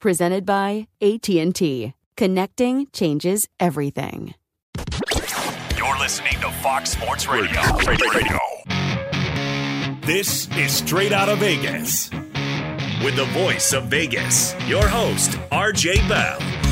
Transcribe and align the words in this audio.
presented 0.00 0.46
by 0.46 0.88
AT&T. 1.00 1.94
Connecting 2.16 2.86
changes 2.92 3.48
everything. 3.60 4.34
You're 5.76 5.98
listening 5.98 6.34
to 6.40 6.50
Fox 6.62 6.90
Sports 6.90 7.28
Radio. 7.28 7.60
Radio. 7.86 8.38
This 10.06 10.48
is 10.56 10.72
Straight 10.72 11.12
Out 11.12 11.28
of 11.28 11.38
Vegas. 11.38 12.10
With 13.04 13.16
the 13.16 13.26
voice 13.32 13.72
of 13.72 13.84
Vegas, 13.84 14.54
your 14.66 14.86
host, 14.86 15.32
RJ 15.50 16.08
Bell. 16.08 16.65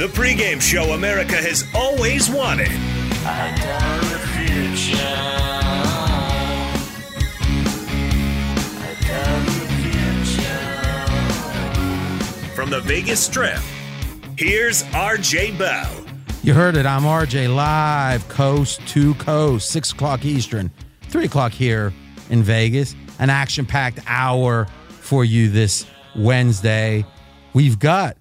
The 0.00 0.06
pregame 0.06 0.62
show 0.62 0.94
America 0.94 1.36
has 1.36 1.66
always 1.74 2.30
wanted. 2.30 2.70
From 12.54 12.70
the 12.70 12.80
Vegas 12.80 13.20
Strip, 13.20 13.58
here's 14.38 14.84
RJ 14.84 15.58
Bell. 15.58 16.06
You 16.42 16.54
heard 16.54 16.78
it. 16.78 16.86
I'm 16.86 17.02
RJ 17.02 17.54
live, 17.54 18.26
coast 18.30 18.80
to 18.88 19.12
coast, 19.16 19.68
6 19.68 19.92
o'clock 19.92 20.24
Eastern, 20.24 20.70
3 21.10 21.26
o'clock 21.26 21.52
here 21.52 21.92
in 22.30 22.42
Vegas. 22.42 22.96
An 23.18 23.28
action 23.28 23.66
packed 23.66 24.00
hour 24.06 24.66
for 24.88 25.26
you 25.26 25.50
this 25.50 25.84
Wednesday. 26.16 27.04
We've 27.52 27.78
got 27.78 28.16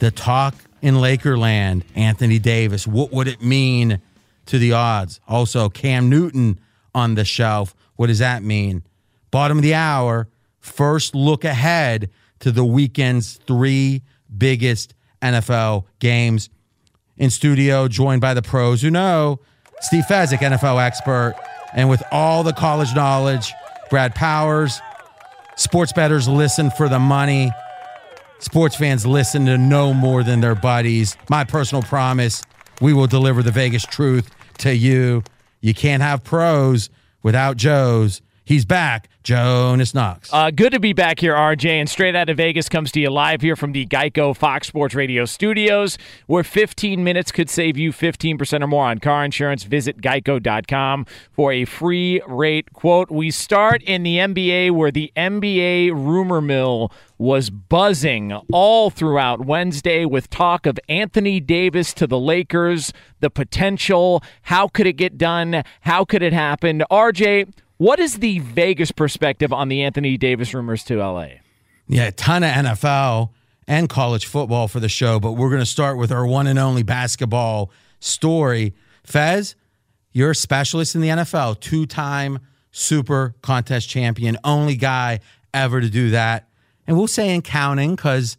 the 0.00 0.10
talk 0.10 0.54
in 0.82 0.94
Lakerland, 0.94 1.82
Anthony 1.94 2.38
Davis. 2.38 2.86
What 2.86 3.12
would 3.12 3.28
it 3.28 3.42
mean 3.42 4.00
to 4.46 4.58
the 4.58 4.72
odds? 4.72 5.20
Also, 5.28 5.68
Cam 5.68 6.08
Newton 6.08 6.60
on 6.94 7.14
the 7.14 7.24
shelf. 7.24 7.74
What 7.96 8.06
does 8.06 8.20
that 8.20 8.42
mean? 8.42 8.82
Bottom 9.30 9.58
of 9.58 9.62
the 9.62 9.74
hour, 9.74 10.28
first 10.60 11.14
look 11.14 11.44
ahead 11.44 12.10
to 12.40 12.50
the 12.50 12.64
weekend's 12.64 13.38
three 13.46 14.02
biggest 14.36 14.94
NFL 15.22 15.84
games. 15.98 16.48
In 17.16 17.30
studio, 17.30 17.88
joined 17.88 18.20
by 18.20 18.32
the 18.32 18.42
pros 18.42 18.80
who 18.80 18.90
know 18.90 19.40
Steve 19.80 20.04
Fezzik, 20.08 20.38
NFL 20.38 20.80
expert, 20.80 21.34
and 21.74 21.88
with 21.90 22.02
all 22.12 22.44
the 22.44 22.52
college 22.52 22.94
knowledge, 22.94 23.52
Brad 23.90 24.14
Powers. 24.14 24.80
Sports 25.56 25.92
bettors 25.92 26.28
listen 26.28 26.70
for 26.70 26.88
the 26.88 27.00
money. 27.00 27.50
Sports 28.40 28.76
fans 28.76 29.04
listen 29.04 29.46
to 29.46 29.58
no 29.58 29.92
more 29.92 30.22
than 30.22 30.40
their 30.40 30.54
buddies. 30.54 31.16
My 31.28 31.44
personal 31.44 31.82
promise 31.82 32.42
we 32.80 32.92
will 32.92 33.08
deliver 33.08 33.42
the 33.42 33.50
Vegas 33.50 33.84
truth 33.84 34.30
to 34.58 34.74
you. 34.74 35.24
You 35.60 35.74
can't 35.74 36.02
have 36.02 36.22
pros 36.22 36.90
without 37.22 37.56
Joes. 37.56 38.22
He's 38.48 38.64
back, 38.64 39.10
Jonas 39.24 39.92
Knox. 39.92 40.32
Uh, 40.32 40.50
good 40.50 40.72
to 40.72 40.80
be 40.80 40.94
back 40.94 41.20
here, 41.20 41.34
RJ. 41.34 41.68
And 41.68 41.86
straight 41.86 42.16
out 42.16 42.30
of 42.30 42.38
Vegas 42.38 42.66
comes 42.66 42.90
to 42.92 42.98
you 42.98 43.10
live 43.10 43.42
here 43.42 43.56
from 43.56 43.72
the 43.72 43.84
Geico 43.84 44.34
Fox 44.34 44.66
Sports 44.68 44.94
Radio 44.94 45.26
studios, 45.26 45.98
where 46.28 46.42
15 46.42 47.04
minutes 47.04 47.30
could 47.30 47.50
save 47.50 47.76
you 47.76 47.92
15% 47.92 48.62
or 48.62 48.66
more 48.66 48.86
on 48.86 49.00
car 49.00 49.22
insurance. 49.22 49.64
Visit 49.64 50.00
geico.com 50.00 51.04
for 51.30 51.52
a 51.52 51.66
free 51.66 52.22
rate 52.26 52.72
quote. 52.72 53.10
We 53.10 53.30
start 53.30 53.82
in 53.82 54.02
the 54.02 54.16
NBA, 54.16 54.70
where 54.70 54.90
the 54.90 55.12
NBA 55.14 55.90
rumor 55.90 56.40
mill 56.40 56.90
was 57.18 57.50
buzzing 57.50 58.32
all 58.50 58.88
throughout 58.88 59.44
Wednesday 59.44 60.06
with 60.06 60.30
talk 60.30 60.64
of 60.64 60.80
Anthony 60.88 61.38
Davis 61.38 61.92
to 61.92 62.06
the 62.06 62.18
Lakers, 62.18 62.94
the 63.20 63.28
potential. 63.28 64.22
How 64.44 64.68
could 64.68 64.86
it 64.86 64.94
get 64.94 65.18
done? 65.18 65.64
How 65.82 66.06
could 66.06 66.22
it 66.22 66.32
happen? 66.32 66.82
RJ, 66.90 67.52
what 67.78 67.98
is 67.98 68.18
the 68.18 68.40
Vegas 68.40 68.92
perspective 68.92 69.52
on 69.52 69.68
the 69.68 69.82
Anthony 69.82 70.16
Davis 70.16 70.52
rumors 70.52 70.84
to 70.84 70.98
LA? 70.98 71.28
Yeah, 71.86 72.08
a 72.08 72.12
ton 72.12 72.42
of 72.42 72.50
NFL 72.50 73.30
and 73.66 73.88
college 73.88 74.26
football 74.26 74.68
for 74.68 74.80
the 74.80 74.88
show, 74.88 75.18
but 75.18 75.32
we're 75.32 75.48
going 75.48 75.62
to 75.62 75.66
start 75.66 75.96
with 75.96 76.12
our 76.12 76.26
one 76.26 76.46
and 76.46 76.58
only 76.58 76.82
basketball 76.82 77.70
story. 78.00 78.74
Fez, 79.04 79.54
you're 80.12 80.32
a 80.32 80.34
specialist 80.34 80.94
in 80.94 81.00
the 81.00 81.08
NFL, 81.08 81.60
two 81.60 81.86
time 81.86 82.40
super 82.70 83.34
contest 83.42 83.88
champion, 83.88 84.36
only 84.44 84.76
guy 84.76 85.20
ever 85.54 85.80
to 85.80 85.88
do 85.88 86.10
that. 86.10 86.48
And 86.86 86.96
we'll 86.96 87.08
say 87.08 87.34
in 87.34 87.42
counting 87.42 87.94
because 87.94 88.36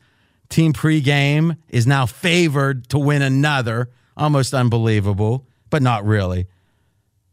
team 0.50 0.74
pregame 0.74 1.58
is 1.70 1.86
now 1.86 2.06
favored 2.06 2.90
to 2.90 3.00
win 3.00 3.22
another. 3.22 3.90
Almost 4.18 4.54
unbelievable, 4.54 5.46
but 5.70 5.82
not 5.82 6.06
really. 6.06 6.48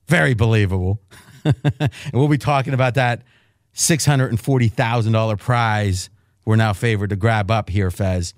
Very 0.09 0.35
believable. 0.35 1.01
and 1.81 2.13
we'll 2.13 2.29
be 2.29 2.39
talking 2.39 2.75
about 2.75 2.95
that 2.95 3.23
$640,000 3.75 5.39
prize 5.39 6.11
we're 6.47 6.57
now 6.57 6.73
favored 6.73 7.11
to 7.11 7.17
grab 7.17 7.51
up 7.51 7.69
here, 7.69 7.91
Fez. 7.91 8.33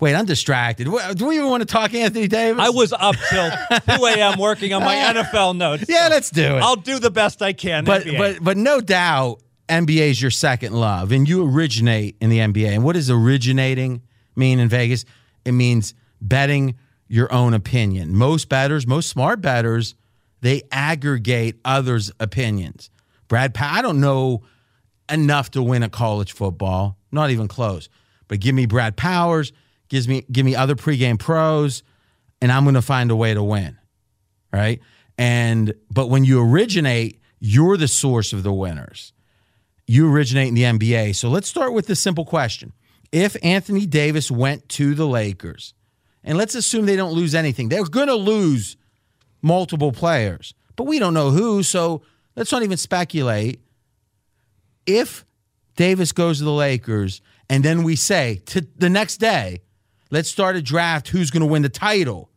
Wait, 0.00 0.16
I'm 0.16 0.24
distracted. 0.26 0.88
Do 1.14 1.26
we 1.26 1.36
even 1.36 1.48
want 1.48 1.60
to 1.60 1.66
talk 1.66 1.94
Anthony 1.94 2.26
Davis? 2.26 2.60
I 2.60 2.70
was 2.70 2.92
up 2.92 3.14
till 3.30 3.50
2 3.96 4.04
a.m. 4.06 4.38
working 4.40 4.74
on 4.74 4.82
my 4.82 4.96
NFL 5.14 5.56
notes. 5.56 5.84
Yeah, 5.88 6.08
let's 6.10 6.28
do 6.30 6.56
it. 6.56 6.60
I'll 6.60 6.74
do 6.74 6.98
the 6.98 7.12
best 7.12 7.40
I 7.40 7.52
can. 7.52 7.84
but 7.84 8.02
NBA. 8.02 8.18
but 8.18 8.42
but 8.42 8.56
no 8.56 8.80
doubt 8.80 9.40
NBA 9.68 10.10
is 10.10 10.20
your 10.20 10.32
second 10.32 10.72
love, 10.72 11.12
and 11.12 11.28
you 11.28 11.48
originate 11.48 12.16
in 12.20 12.30
the 12.30 12.38
NBA. 12.38 12.70
And 12.70 12.82
what 12.82 12.94
does 12.94 13.10
originating 13.10 14.02
mean 14.34 14.58
in 14.58 14.68
Vegas? 14.68 15.04
It 15.44 15.52
means 15.52 15.94
betting 16.20 16.74
your 17.06 17.32
own 17.32 17.54
opinion. 17.54 18.16
Most 18.16 18.48
bettors, 18.48 18.88
most 18.88 19.08
smart 19.08 19.40
bettors, 19.40 19.94
they 20.42 20.62
aggregate 20.70 21.58
others' 21.64 22.12
opinions. 22.20 22.90
Brad, 23.28 23.54
Pa- 23.54 23.72
I 23.72 23.82
don't 23.82 24.00
know 24.00 24.42
enough 25.10 25.52
to 25.52 25.62
win 25.62 25.82
a 25.82 25.88
college 25.88 26.32
football, 26.32 26.98
not 27.10 27.30
even 27.30 27.48
close. 27.48 27.88
But 28.28 28.40
give 28.40 28.54
me 28.54 28.66
Brad 28.66 28.96
Powers, 28.96 29.52
gives 29.88 30.06
me 30.06 30.24
give 30.30 30.44
me 30.44 30.54
other 30.54 30.74
pregame 30.74 31.18
pros, 31.18 31.82
and 32.42 32.52
I'm 32.52 32.64
going 32.64 32.74
to 32.74 32.82
find 32.82 33.10
a 33.10 33.16
way 33.16 33.32
to 33.32 33.42
win 33.42 33.78
right? 34.52 34.80
And 35.18 35.74
but 35.90 36.08
when 36.08 36.24
you 36.24 36.40
originate, 36.40 37.20
you're 37.40 37.76
the 37.76 37.88
source 37.88 38.32
of 38.32 38.42
the 38.42 38.52
winners. 38.52 39.12
You 39.86 40.10
originate 40.12 40.48
in 40.48 40.54
the 40.54 40.62
NBA. 40.62 41.16
So 41.16 41.28
let's 41.28 41.48
start 41.48 41.72
with 41.72 41.86
the 41.86 41.96
simple 41.96 42.24
question. 42.24 42.72
If 43.10 43.36
Anthony 43.42 43.84
Davis 43.84 44.30
went 44.30 44.68
to 44.70 44.94
the 44.94 45.06
Lakers, 45.06 45.74
and 46.22 46.38
let's 46.38 46.54
assume 46.54 46.86
they 46.86 46.96
don't 46.96 47.12
lose 47.12 47.34
anything, 47.34 47.68
they're 47.68 47.84
going 47.84 48.06
to 48.06 48.14
lose 48.14 48.76
multiple 49.42 49.92
players, 49.92 50.54
but 50.76 50.84
we 50.84 50.98
don't 50.98 51.14
know 51.14 51.30
who, 51.30 51.62
so 51.62 52.02
let's 52.36 52.52
not 52.52 52.62
even 52.62 52.76
speculate. 52.78 53.60
If 54.86 55.24
Davis 55.76 56.12
goes 56.12 56.38
to 56.38 56.44
the 56.44 56.52
Lakers, 56.52 57.20
and 57.50 57.64
then 57.64 57.82
we 57.82 57.96
say 57.96 58.40
to 58.46 58.66
the 58.76 58.88
next 58.88 59.18
day, 59.18 59.60
let's 60.10 60.28
start 60.28 60.56
a 60.56 60.62
draft 60.62 61.08
who's 61.08 61.30
going 61.30 61.40
to 61.42 61.46
win 61.46 61.62
the 61.62 61.68
title. 61.68 62.30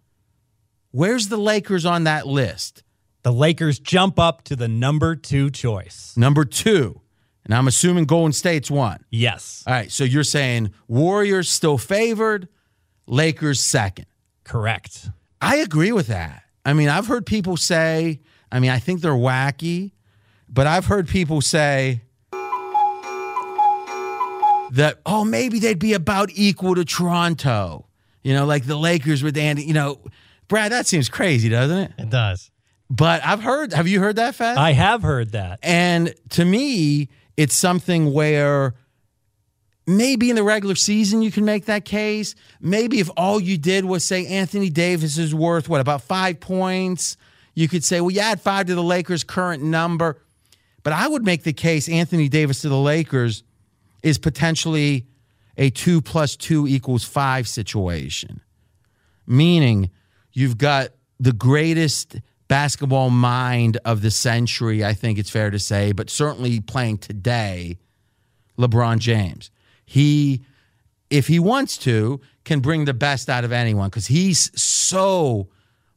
Where's 0.91 1.27
the 1.27 1.37
Lakers 1.37 1.85
on 1.85 2.03
that 2.05 2.27
list? 2.27 2.83
the 3.25 3.33
Lakers 3.33 3.79
jump 3.79 4.19
up 4.19 4.43
to 4.43 4.55
the 4.55 4.67
number 4.67 5.15
two 5.15 5.49
choice. 5.49 6.13
Number 6.15 6.45
two. 6.45 7.01
And 7.43 7.55
I'm 7.55 7.67
assuming 7.67 8.05
Golden 8.05 8.31
State's 8.33 8.69
one. 8.69 9.03
Yes, 9.09 9.63
All 9.65 9.73
right. 9.73 9.91
So 9.91 10.03
you're 10.03 10.23
saying 10.23 10.71
Warriors 10.87 11.49
still 11.49 11.79
favored, 11.79 12.47
Lakers 13.07 13.59
second. 13.59 14.05
correct. 14.43 15.09
I 15.41 15.55
agree 15.55 15.91
with 15.91 16.05
that. 16.05 16.43
I 16.65 16.73
mean, 16.73 16.89
I've 16.89 17.07
heard 17.07 17.25
people 17.25 17.57
say, 17.57 18.19
I 18.51 18.59
mean, 18.59 18.71
I 18.71 18.79
think 18.79 19.01
they're 19.01 19.11
wacky, 19.11 19.91
but 20.49 20.65
I've 20.65 20.87
heard 20.87 21.07
people 21.07 21.41
say 21.41 22.01
that, 24.71 24.99
oh, 25.05 25.23
maybe 25.23 25.59
they'd 25.59 25.79
be 25.79 25.93
about 25.93 26.31
equal 26.33 26.75
to 26.75 26.83
Toronto. 26.83 27.85
You 28.23 28.33
know, 28.33 28.45
like 28.45 28.65
the 28.65 28.75
Lakers 28.75 29.21
with 29.21 29.37
Andy, 29.37 29.63
you 29.63 29.73
know, 29.73 29.99
Brad, 30.47 30.71
that 30.71 30.87
seems 30.87 31.07
crazy, 31.09 31.49
doesn't 31.49 31.77
it? 31.77 31.91
It 31.99 32.09
does. 32.09 32.49
But 32.89 33.23
I've 33.23 33.41
heard, 33.43 33.73
have 33.73 33.87
you 33.87 33.99
heard 33.99 34.15
that, 34.15 34.33
Fat? 34.35 34.57
I 34.57 34.73
have 34.73 35.03
heard 35.03 35.31
that. 35.33 35.59
And 35.61 36.13
to 36.31 36.45
me, 36.45 37.09
it's 37.37 37.55
something 37.55 38.13
where 38.13 38.73
maybe 39.87 40.29
in 40.29 40.35
the 40.35 40.43
regular 40.43 40.75
season 40.75 41.21
you 41.21 41.31
can 41.31 41.45
make 41.45 41.65
that 41.65 41.85
case. 41.85 42.35
Maybe 42.59 42.99
if 42.99 43.09
all 43.15 43.39
you 43.39 43.57
did 43.57 43.85
was 43.85 44.03
say 44.03 44.25
Anthony 44.25 44.69
Davis 44.69 45.17
is 45.17 45.33
worth 45.33 45.69
what, 45.69 45.81
about 45.81 46.01
five 46.01 46.39
points, 46.39 47.17
you 47.53 47.67
could 47.67 47.83
say, 47.83 48.01
well, 48.01 48.11
you 48.11 48.19
add 48.19 48.41
five 48.41 48.67
to 48.67 48.75
the 48.75 48.83
Lakers' 48.83 49.23
current 49.23 49.63
number. 49.63 50.21
But 50.83 50.93
I 50.93 51.07
would 51.07 51.23
make 51.23 51.43
the 51.43 51.53
case 51.53 51.89
Anthony 51.89 52.29
Davis 52.29 52.61
to 52.61 52.69
the 52.69 52.77
Lakers 52.77 53.43
is 54.03 54.17
potentially 54.17 55.07
a 55.57 55.69
two 55.69 56.01
plus 56.01 56.35
two 56.35 56.67
equals 56.67 57.03
five 57.03 57.47
situation, 57.47 58.41
meaning 59.25 59.89
you've 60.33 60.57
got 60.57 60.89
the 61.19 61.33
greatest 61.33 62.17
basketball 62.47 63.09
mind 63.09 63.77
of 63.85 64.01
the 64.01 64.11
century, 64.11 64.85
I 64.85 64.93
think 64.93 65.17
it's 65.17 65.29
fair 65.29 65.49
to 65.49 65.57
say, 65.57 65.91
but 65.91 66.09
certainly 66.09 66.59
playing 66.59 66.99
today, 66.99 67.77
LeBron 68.57 68.99
James. 68.99 69.49
He, 69.85 70.41
if 71.09 71.27
he 71.27 71.39
wants 71.39 71.77
to, 71.79 72.21
can 72.43 72.59
bring 72.59 72.85
the 72.85 72.93
best 72.93 73.29
out 73.29 73.43
of 73.43 73.51
anyone 73.51 73.89
because 73.89 74.07
he's 74.07 74.51
so 74.59 75.47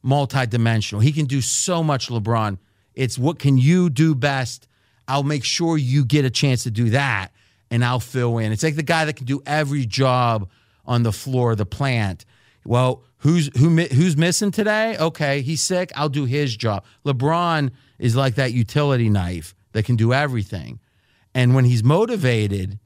multidimensional. 0.03 1.03
He 1.03 1.11
can 1.11 1.25
do 1.25 1.41
so 1.41 1.83
much, 1.83 2.09
LeBron. 2.09 2.57
It's 2.93 3.17
what 3.17 3.39
can 3.39 3.57
you 3.57 3.89
do 3.89 4.15
best? 4.15 4.67
I'll 5.07 5.23
make 5.23 5.43
sure 5.43 5.77
you 5.77 6.05
get 6.05 6.25
a 6.25 6.29
chance 6.29 6.63
to 6.63 6.71
do 6.71 6.91
that 6.91 7.31
and 7.71 7.83
I'll 7.83 7.99
fill 7.99 8.37
in. 8.37 8.51
It's 8.51 8.63
like 8.63 8.75
the 8.75 8.83
guy 8.83 9.05
that 9.05 9.15
can 9.15 9.25
do 9.25 9.41
every 9.45 9.85
job 9.85 10.49
on 10.85 11.03
the 11.03 11.11
floor 11.11 11.51
of 11.51 11.57
the 11.57 11.65
plant. 11.65 12.25
Well, 12.65 13.03
who's 13.19 13.49
who 13.57 13.69
who's 13.69 14.17
missing 14.17 14.51
today? 14.51 14.97
Okay, 14.97 15.41
he's 15.41 15.61
sick. 15.61 15.91
I'll 15.95 16.09
do 16.09 16.25
his 16.25 16.55
job. 16.55 16.83
LeBron 17.05 17.71
is 17.97 18.15
like 18.15 18.35
that 18.35 18.53
utility 18.53 19.09
knife 19.09 19.55
that 19.73 19.85
can 19.85 19.95
do 19.95 20.13
everything. 20.13 20.79
And 21.33 21.53
when 21.53 21.65
he's 21.65 21.83
motivated, 21.83 22.79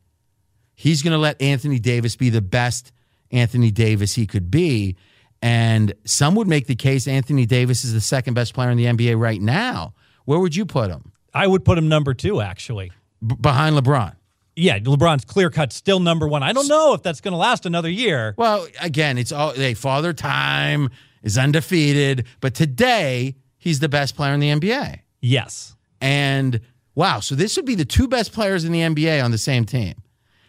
he's 0.75 1.01
going 1.01 1.11
to 1.11 1.17
let 1.17 1.41
Anthony 1.41 1.79
Davis 1.79 2.15
be 2.15 2.29
the 2.29 2.41
best 2.41 2.91
Anthony 3.31 3.71
Davis 3.71 4.15
he 4.15 4.27
could 4.27 4.51
be. 4.51 4.95
And 5.41 5.93
some 6.05 6.35
would 6.35 6.47
make 6.47 6.67
the 6.67 6.75
case 6.75 7.07
Anthony 7.07 7.45
Davis 7.45 7.83
is 7.83 7.93
the 7.93 8.01
second 8.01 8.33
best 8.33 8.53
player 8.53 8.69
in 8.69 8.77
the 8.77 8.85
NBA 8.85 9.19
right 9.19 9.41
now. 9.41 9.93
Where 10.25 10.39
would 10.39 10.55
you 10.55 10.65
put 10.65 10.89
him? 10.89 11.11
I 11.33 11.47
would 11.47 11.65
put 11.65 11.77
him 11.77 11.89
number 11.89 12.13
two, 12.13 12.39
actually. 12.39 12.91
B- 13.25 13.35
behind 13.39 13.75
LeBron. 13.75 14.15
Yeah, 14.55 14.79
LeBron's 14.79 15.25
clear 15.25 15.49
cut, 15.49 15.73
still 15.73 15.99
number 15.99 16.27
one. 16.27 16.43
I 16.43 16.53
don't 16.53 16.67
know 16.67 16.93
if 16.93 17.01
that's 17.01 17.21
going 17.21 17.31
to 17.31 17.37
last 17.37 17.65
another 17.65 17.89
year. 17.89 18.35
Well, 18.37 18.67
again, 18.79 19.17
it's 19.17 19.31
all 19.31 19.51
hey, 19.51 19.73
father 19.73 20.13
time 20.13 20.89
is 21.23 21.37
undefeated, 21.37 22.27
but 22.39 22.53
today 22.53 23.35
he's 23.57 23.79
the 23.79 23.89
best 23.89 24.15
player 24.15 24.33
in 24.33 24.39
the 24.39 24.49
NBA. 24.49 24.99
Yes. 25.21 25.75
And 25.99 26.59
wow, 26.95 27.19
so 27.19 27.33
this 27.33 27.55
would 27.55 27.65
be 27.65 27.75
the 27.75 27.85
two 27.85 28.07
best 28.07 28.31
players 28.31 28.63
in 28.63 28.71
the 28.71 28.81
NBA 28.81 29.23
on 29.23 29.31
the 29.31 29.37
same 29.37 29.65
team. 29.65 29.95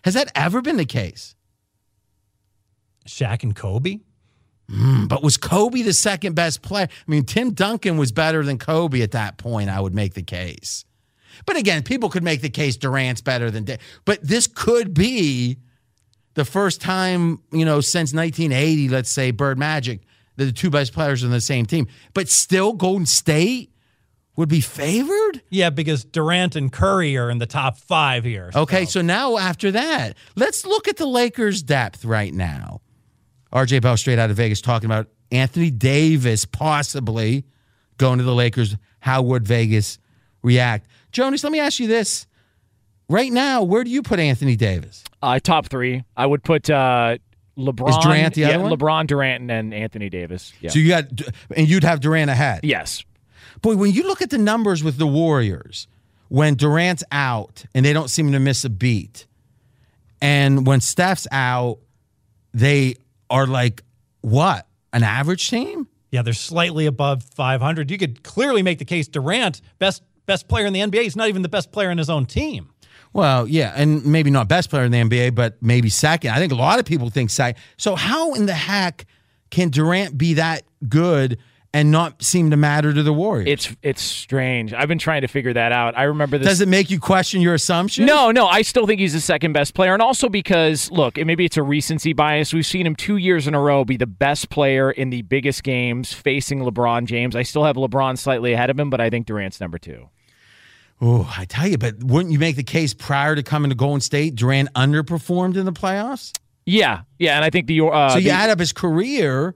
Has 0.04 0.14
that 0.14 0.30
ever 0.34 0.60
been 0.60 0.76
the 0.76 0.84
case? 0.84 1.34
Shaq 3.08 3.42
and 3.42 3.56
Kobe? 3.56 4.00
Mm, 4.70 5.08
but 5.08 5.22
was 5.22 5.36
Kobe 5.36 5.82
the 5.82 5.92
second 5.92 6.34
best 6.34 6.62
player? 6.62 6.88
I 6.90 7.10
mean, 7.10 7.24
Tim 7.24 7.52
Duncan 7.52 7.96
was 7.96 8.12
better 8.12 8.42
than 8.42 8.58
Kobe 8.58 9.02
at 9.02 9.10
that 9.10 9.36
point, 9.36 9.68
I 9.68 9.80
would 9.80 9.94
make 9.94 10.14
the 10.14 10.22
case. 10.22 10.84
But 11.46 11.56
again, 11.56 11.82
people 11.82 12.08
could 12.08 12.22
make 12.22 12.40
the 12.40 12.48
case 12.50 12.76
Durant's 12.76 13.20
better 13.20 13.50
than 13.50 13.64
Da- 13.64 13.78
But 14.04 14.22
this 14.22 14.46
could 14.46 14.94
be 14.94 15.58
the 16.34 16.44
first 16.44 16.80
time, 16.80 17.40
you 17.52 17.64
know, 17.64 17.80
since 17.80 18.14
1980, 18.14 18.88
let's 18.88 19.10
say, 19.10 19.30
Bird 19.30 19.58
Magic, 19.58 20.00
that 20.36 20.44
the 20.46 20.52
two 20.52 20.70
best 20.70 20.92
players 20.92 21.22
are 21.22 21.26
on 21.26 21.32
the 21.32 21.40
same 21.40 21.66
team. 21.66 21.86
But 22.14 22.28
still, 22.28 22.72
Golden 22.72 23.06
State 23.06 23.70
would 24.36 24.48
be 24.48 24.60
favored? 24.60 25.42
Yeah, 25.50 25.70
because 25.70 26.04
Durant 26.04 26.56
and 26.56 26.72
Curry 26.72 27.16
are 27.16 27.30
in 27.30 27.38
the 27.38 27.46
top 27.46 27.78
five 27.78 28.24
here. 28.24 28.50
Okay, 28.54 28.84
so 28.84 29.00
now 29.00 29.38
after 29.38 29.70
that, 29.72 30.16
let's 30.36 30.66
look 30.66 30.88
at 30.88 30.96
the 30.96 31.06
Lakers' 31.06 31.62
depth 31.62 32.04
right 32.04 32.32
now. 32.32 32.80
RJ 33.52 33.82
Bell, 33.82 33.96
straight 33.96 34.18
out 34.18 34.30
of 34.30 34.36
Vegas, 34.36 34.60
talking 34.60 34.86
about 34.86 35.08
Anthony 35.30 35.70
Davis 35.70 36.44
possibly 36.44 37.44
going 37.98 38.18
to 38.18 38.24
the 38.24 38.34
Lakers. 38.34 38.76
How 39.00 39.22
would 39.22 39.46
Vegas 39.46 39.98
react? 40.42 40.88
Jonas, 41.12 41.44
let 41.44 41.52
me 41.52 41.60
ask 41.60 41.78
you 41.78 41.86
this. 41.86 42.26
Right 43.08 43.30
now, 43.30 43.62
where 43.62 43.84
do 43.84 43.90
you 43.90 44.02
put 44.02 44.18
Anthony 44.18 44.56
Davis? 44.56 45.04
Uh, 45.22 45.38
top 45.38 45.66
three. 45.66 46.04
I 46.16 46.26
would 46.26 46.42
put 46.42 46.68
uh, 46.70 47.18
LeBron. 47.56 48.02
Durant 48.02 48.34
the 48.34 48.42
yeah, 48.42 48.48
other 48.50 48.64
one? 48.64 48.72
LeBron, 48.72 49.06
Durant, 49.06 49.50
and 49.50 49.74
Anthony 49.74 50.08
Davis. 50.08 50.52
Yeah. 50.60 50.70
So 50.70 50.78
you 50.78 50.88
got, 50.88 51.04
and 51.56 51.68
you'd 51.68 51.84
have 51.84 52.00
Durant 52.00 52.30
ahead. 52.30 52.60
yes. 52.64 53.04
Boy, 53.64 53.76
when 53.76 53.92
you 53.92 54.02
look 54.02 54.20
at 54.20 54.28
the 54.28 54.36
numbers 54.36 54.84
with 54.84 54.98
the 54.98 55.06
Warriors, 55.06 55.88
when 56.28 56.54
Durant's 56.54 57.02
out 57.10 57.64
and 57.74 57.82
they 57.82 57.94
don't 57.94 58.08
seem 58.08 58.30
to 58.32 58.38
miss 58.38 58.62
a 58.66 58.68
beat, 58.68 59.24
and 60.20 60.66
when 60.66 60.82
Steph's 60.82 61.26
out, 61.32 61.78
they 62.52 62.96
are 63.30 63.46
like 63.46 63.82
what 64.20 64.66
an 64.92 65.02
average 65.02 65.48
team. 65.48 65.88
Yeah, 66.10 66.20
they're 66.20 66.34
slightly 66.34 66.84
above 66.84 67.22
500. 67.22 67.90
You 67.90 67.96
could 67.96 68.22
clearly 68.22 68.60
make 68.60 68.78
the 68.78 68.84
case 68.84 69.08
Durant, 69.08 69.62
best 69.78 70.02
best 70.26 70.46
player 70.46 70.66
in 70.66 70.74
the 70.74 70.80
NBA, 70.80 71.00
he's 71.02 71.16
not 71.16 71.28
even 71.28 71.40
the 71.40 71.48
best 71.48 71.72
player 71.72 71.90
in 71.90 71.96
his 71.96 72.10
own 72.10 72.26
team. 72.26 72.68
Well, 73.14 73.48
yeah, 73.48 73.72
and 73.74 74.04
maybe 74.04 74.30
not 74.30 74.46
best 74.46 74.68
player 74.68 74.84
in 74.84 74.92
the 74.92 74.98
NBA, 74.98 75.34
but 75.34 75.56
maybe 75.62 75.88
second. 75.88 76.32
I 76.32 76.36
think 76.36 76.52
a 76.52 76.56
lot 76.56 76.78
of 76.78 76.84
people 76.84 77.08
think 77.08 77.30
second. 77.30 77.62
So 77.78 77.94
how 77.94 78.34
in 78.34 78.44
the 78.44 78.52
heck 78.52 79.06
can 79.50 79.70
Durant 79.70 80.18
be 80.18 80.34
that 80.34 80.64
good 80.86 81.38
and 81.74 81.90
not 81.90 82.22
seem 82.22 82.50
to 82.50 82.56
matter 82.56 82.94
to 82.94 83.02
the 83.02 83.12
Warriors? 83.12 83.48
It's 83.48 83.76
it's 83.82 84.00
strange. 84.00 84.72
I've 84.72 84.88
been 84.88 84.98
trying 84.98 85.20
to 85.22 85.28
figure 85.28 85.52
that 85.52 85.72
out. 85.72 85.98
I 85.98 86.04
remember 86.04 86.38
this. 86.38 86.48
Does 86.48 86.60
it 86.62 86.68
make 86.68 86.90
you 86.90 86.98
question 86.98 87.42
your 87.42 87.52
assumption? 87.52 88.06
No, 88.06 88.30
no, 88.30 88.46
I 88.46 88.62
still 88.62 88.86
think 88.86 89.00
he's 89.00 89.12
the 89.12 89.20
second 89.20 89.52
best 89.52 89.74
player. 89.74 89.92
And 89.92 90.00
also 90.00 90.28
because, 90.30 90.90
look, 90.90 91.18
and 91.18 91.26
maybe 91.26 91.44
it's 91.44 91.56
a 91.58 91.62
recency 91.62 92.14
bias. 92.14 92.54
We've 92.54 92.64
seen 92.64 92.86
him 92.86 92.96
two 92.96 93.16
years 93.18 93.46
in 93.46 93.54
a 93.54 93.60
row 93.60 93.84
be 93.84 93.98
the 93.98 94.06
best 94.06 94.48
player 94.48 94.90
in 94.90 95.10
the 95.10 95.20
biggest 95.22 95.62
games 95.64 96.14
facing 96.14 96.60
LeBron 96.60 97.04
James. 97.06 97.36
I 97.36 97.42
still 97.42 97.64
have 97.64 97.76
LeBron 97.76 98.16
slightly 98.16 98.54
ahead 98.54 98.70
of 98.70 98.78
him, 98.78 98.88
but 98.88 99.00
I 99.02 99.10
think 99.10 99.26
Durant's 99.26 99.60
number 99.60 99.76
two. 99.78 100.08
Oh, 101.00 101.32
I 101.36 101.44
tell 101.44 101.66
you, 101.66 101.76
but 101.76 102.02
wouldn't 102.04 102.32
you 102.32 102.38
make 102.38 102.54
the 102.56 102.62
case 102.62 102.94
prior 102.94 103.34
to 103.34 103.42
coming 103.42 103.68
to 103.70 103.74
Golden 103.74 104.00
State, 104.00 104.36
Durant 104.36 104.72
underperformed 104.74 105.56
in 105.56 105.64
the 105.66 105.72
playoffs? 105.72 106.32
Yeah, 106.66 107.02
yeah, 107.18 107.34
and 107.36 107.44
I 107.44 107.50
think 107.50 107.66
the 107.66 107.80
uh, 107.82 108.10
so 108.10 108.18
you 108.18 108.24
the- 108.24 108.30
add 108.30 108.48
up 108.48 108.58
his 108.60 108.72
career, 108.72 109.54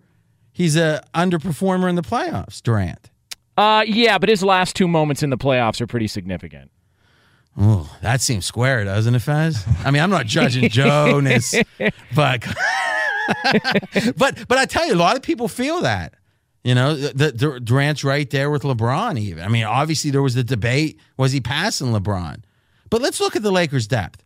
he's 0.59 0.77
a 0.77 1.03
underperformer 1.15 1.89
in 1.89 1.95
the 1.95 2.03
playoffs. 2.03 2.61
Durant. 2.61 3.11
uh, 3.57 3.85
yeah, 3.87 4.19
but 4.19 4.29
his 4.29 4.43
last 4.43 4.77
two 4.77 4.87
moments 4.89 5.23
in 5.23 5.31
the 5.31 5.39
playoffs 5.39 5.81
are 5.81 5.87
pretty 5.87 6.09
significant. 6.09 6.71
Oh, 7.61 7.97
that 8.03 8.21
seems 8.21 8.45
square, 8.45 8.85
doesn't 8.85 9.15
it, 9.15 9.21
Fez? 9.21 9.65
I 9.85 9.91
mean, 9.91 10.03
I'm 10.03 10.11
not 10.11 10.27
judging 10.27 10.69
Jonas, 10.79 11.55
but 12.15 12.45
but 14.17 14.47
but 14.49 14.59
I 14.59 14.65
tell 14.67 14.87
you, 14.87 14.95
a 14.95 14.97
lot 14.97 15.17
of 15.17 15.23
people 15.23 15.49
feel 15.49 15.81
that. 15.81 16.15
You 16.65 16.75
know, 16.75 16.95
the, 16.97 17.33
the 17.33 17.61
Durant's 17.61 18.05
right 18.05 18.29
there 18.29 18.51
with 18.51 18.63
LeBron. 18.63 19.19
Even 19.19 19.45
I 19.45 19.49
mean, 19.49 19.65
obviously 19.65 20.11
there 20.11 20.23
was 20.23 20.35
the 20.35 20.45
debate: 20.45 21.01
was 21.17 21.33
he 21.33 21.41
passing 21.41 21.89
LeBron? 21.89 22.43
But 22.91 23.01
let's 23.01 23.21
look 23.21 23.37
at 23.37 23.43
the 23.43 23.51
Lakers' 23.53 23.87
depth. 23.87 24.25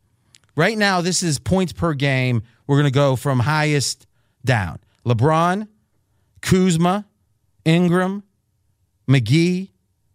Right 0.57 0.77
now, 0.77 1.01
this 1.01 1.23
is 1.23 1.39
points 1.39 1.73
per 1.73 1.95
game. 1.95 2.43
We're 2.67 2.77
going 2.77 2.85
to 2.93 2.95
go 2.95 3.17
from 3.17 3.41
highest 3.41 4.07
down. 4.45 4.79
LeBron, 5.07 5.67
Kuzma, 6.43 7.07
Ingram, 7.65 8.25
McGee, 9.09 9.71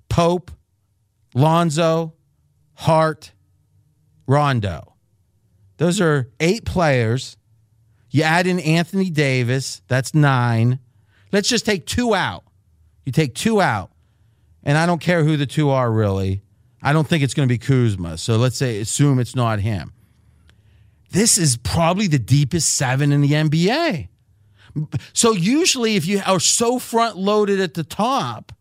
Pope, 0.10 0.52
Lonzo, 1.34 2.14
Hart, 2.76 3.32
Rondo. 4.28 4.94
Those 5.78 6.00
are 6.02 6.30
eight 6.40 6.66
players. 6.66 7.38
You 8.12 8.24
add 8.24 8.48
in 8.48 8.60
Anthony 8.60 9.10
Davis, 9.10 9.82
that's 9.88 10.14
nine. 10.14 10.80
Let's 11.32 11.50
just 11.50 11.66
take 11.66 11.86
two 11.86 12.14
out. 12.14 12.44
You 13.06 13.12
take 13.12 13.36
two 13.36 13.62
out, 13.62 13.92
and 14.64 14.78
I 14.78 14.86
don't 14.86 15.02
care 15.02 15.24
who 15.24 15.38
the 15.38 15.46
two 15.46 15.70
are 15.70 15.92
really. 15.92 16.42
I 16.82 16.94
don't 16.94 17.08
think 17.08 17.24
it's 17.24 17.34
going 17.34 17.48
to 17.48 17.54
be 17.54 17.58
Kuzma. 17.58 18.18
So 18.18 18.38
let's 18.38 18.58
say 18.58 18.80
assume 18.80 19.20
it's 19.20 19.36
not 19.36 19.60
him. 19.60 19.94
This 21.12 21.38
is 21.38 21.58
probably 21.58 22.08
the 22.08 22.20
deepest 22.20 22.76
seven 22.76 23.12
in 23.12 23.22
the 23.22 23.32
NBA. 23.32 24.10
So 25.14 25.32
usually, 25.34 25.96
if 25.96 26.06
you 26.06 26.22
are 26.26 26.40
so 26.40 26.80
front 26.80 27.18
loaded 27.18 27.60
at 27.60 27.74
the 27.74 27.84
top, 27.84 28.52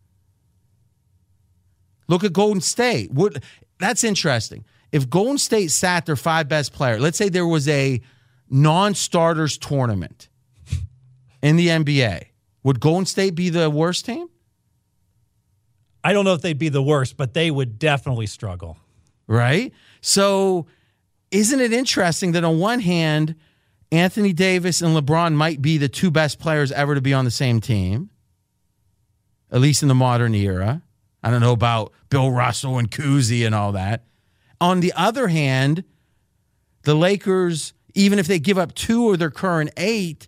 look 2.07 2.23
at 2.23 2.33
Golden 2.33 2.61
State. 2.61 3.11
Would 3.13 3.43
that's 3.79 4.03
interesting. 4.03 4.65
If 4.91 5.09
Golden 5.09 5.37
State 5.37 5.71
sat 5.71 6.05
their 6.05 6.15
five 6.15 6.47
best 6.47 6.73
player, 6.73 6.99
let's 6.99 7.17
say 7.17 7.29
there 7.29 7.45
was 7.45 7.67
a 7.67 8.01
non-starters 8.49 9.57
tournament 9.57 10.29
in 11.41 11.57
the 11.57 11.67
NBA, 11.67 12.23
would 12.63 12.79
Golden 12.79 13.05
State 13.05 13.35
be 13.35 13.49
the 13.49 13.69
worst 13.69 14.05
team? 14.05 14.29
I 16.03 16.13
don't 16.13 16.23
know 16.23 16.33
if 16.33 16.41
they'd 16.41 16.57
be 16.57 16.69
the 16.69 16.81
worst, 16.81 17.17
but 17.17 17.33
they 17.33 17.51
would 17.51 17.77
definitely 17.79 18.27
struggle. 18.27 18.77
right? 19.27 19.73
So, 20.01 20.67
isn't 21.31 21.59
it 21.59 21.73
interesting 21.73 22.31
that 22.31 22.45
on 22.45 22.59
one 22.59 22.79
hand, 22.79 23.35
Anthony 23.91 24.33
Davis 24.33 24.81
and 24.81 24.95
LeBron 24.95 25.33
might 25.33 25.61
be 25.61 25.77
the 25.77 25.87
two 25.87 26.11
best 26.11 26.39
players 26.39 26.71
ever 26.71 26.95
to 26.95 27.01
be 27.01 27.13
on 27.13 27.25
the 27.25 27.31
same 27.31 27.61
team, 27.61 28.09
at 29.51 29.61
least 29.61 29.81
in 29.81 29.87
the 29.87 29.95
modern 29.95 30.35
era? 30.35 30.81
I 31.23 31.31
don't 31.31 31.41
know 31.41 31.53
about 31.53 31.93
Bill 32.09 32.31
Russell 32.31 32.77
and 32.77 32.91
Cousy 32.91 33.45
and 33.45 33.55
all 33.55 33.71
that. 33.73 34.05
On 34.59 34.79
the 34.79 34.93
other 34.95 35.27
hand, 35.27 35.83
the 36.83 36.95
Lakers, 36.95 37.73
even 37.93 38.19
if 38.19 38.27
they 38.27 38.39
give 38.39 38.57
up 38.57 38.73
two 38.73 39.11
of 39.11 39.19
their 39.19 39.31
current 39.31 39.71
eight, 39.77 40.27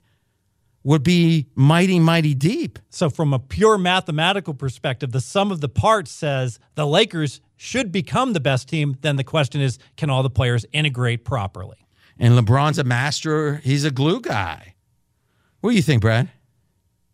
would 0.84 1.04
be 1.04 1.48
mighty, 1.56 2.00
mighty 2.00 2.34
deep. 2.34 2.80
So, 2.90 3.10
from 3.10 3.34
a 3.34 3.40
pure 3.40 3.78
mathematical 3.78 4.54
perspective, 4.54 5.12
the 5.12 5.22
sum 5.22 5.52
of 5.52 5.62
the 5.62 5.70
parts 5.70 6.12
says 6.12 6.60
the 6.76 6.88
Lakers 6.88 7.42
should 7.58 7.92
become 7.92 8.34
the 8.34 8.40
best 8.40 8.70
team. 8.70 8.98
Then 9.02 9.18
the 9.18 9.24
question 9.24 9.62
is, 9.62 9.78
can 9.98 10.10
all 10.10 10.24
the 10.24 10.30
players 10.30 10.66
integrate 10.72 11.26
properly? 11.26 11.86
And 12.20 12.34
LeBron's 12.38 12.78
a 12.78 12.84
master, 12.84 13.56
he's 13.64 13.86
a 13.86 13.92
glue 13.92 14.20
guy. 14.22 14.76
What 15.62 15.70
do 15.72 15.76
you 15.76 15.82
think, 15.82 16.02
Brad? 16.02 16.30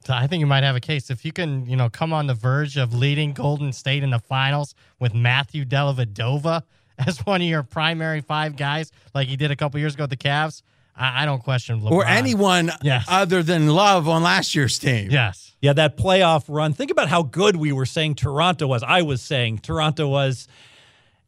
I 0.09 0.27
think 0.27 0.39
you 0.39 0.45
might 0.45 0.63
have 0.63 0.75
a 0.75 0.79
case 0.79 1.09
if 1.09 1.25
you 1.25 1.31
can, 1.31 1.65
you 1.67 1.75
know, 1.75 1.89
come 1.89 2.13
on 2.13 2.27
the 2.27 2.33
verge 2.35 2.77
of 2.77 2.93
leading 2.93 3.33
Golden 3.33 3.73
State 3.73 4.03
in 4.03 4.11
the 4.11 4.19
finals 4.19 4.75
with 4.99 5.13
Matthew 5.15 5.65
Dellavedova 5.65 6.61
as 6.99 7.19
one 7.25 7.41
of 7.41 7.47
your 7.47 7.63
primary 7.63 8.21
five 8.21 8.55
guys, 8.55 8.91
like 9.15 9.27
he 9.27 9.35
did 9.35 9.49
a 9.51 9.55
couple 9.55 9.79
years 9.79 9.95
ago 9.95 10.03
with 10.03 10.11
the 10.11 10.17
Cavs. 10.17 10.61
I, 10.95 11.23
I 11.23 11.25
don't 11.25 11.43
question 11.43 11.81
LeBron. 11.81 11.91
Or 11.91 12.05
anyone 12.05 12.71
Yes. 12.83 13.05
other 13.07 13.41
than 13.43 13.67
Love 13.67 14.07
on 14.07 14.21
last 14.23 14.53
year's 14.55 14.77
team. 14.79 15.09
Yes. 15.11 15.55
Yeah, 15.61 15.73
that 15.73 15.97
playoff 15.97 16.45
run. 16.47 16.73
Think 16.73 16.91
about 16.91 17.09
how 17.09 17.23
good 17.23 17.55
we 17.55 17.71
were 17.71 17.85
saying 17.87 18.15
Toronto 18.15 18.67
was. 18.67 18.83
I 18.83 19.01
was 19.01 19.21
saying 19.21 19.59
Toronto 19.59 20.07
was 20.07 20.47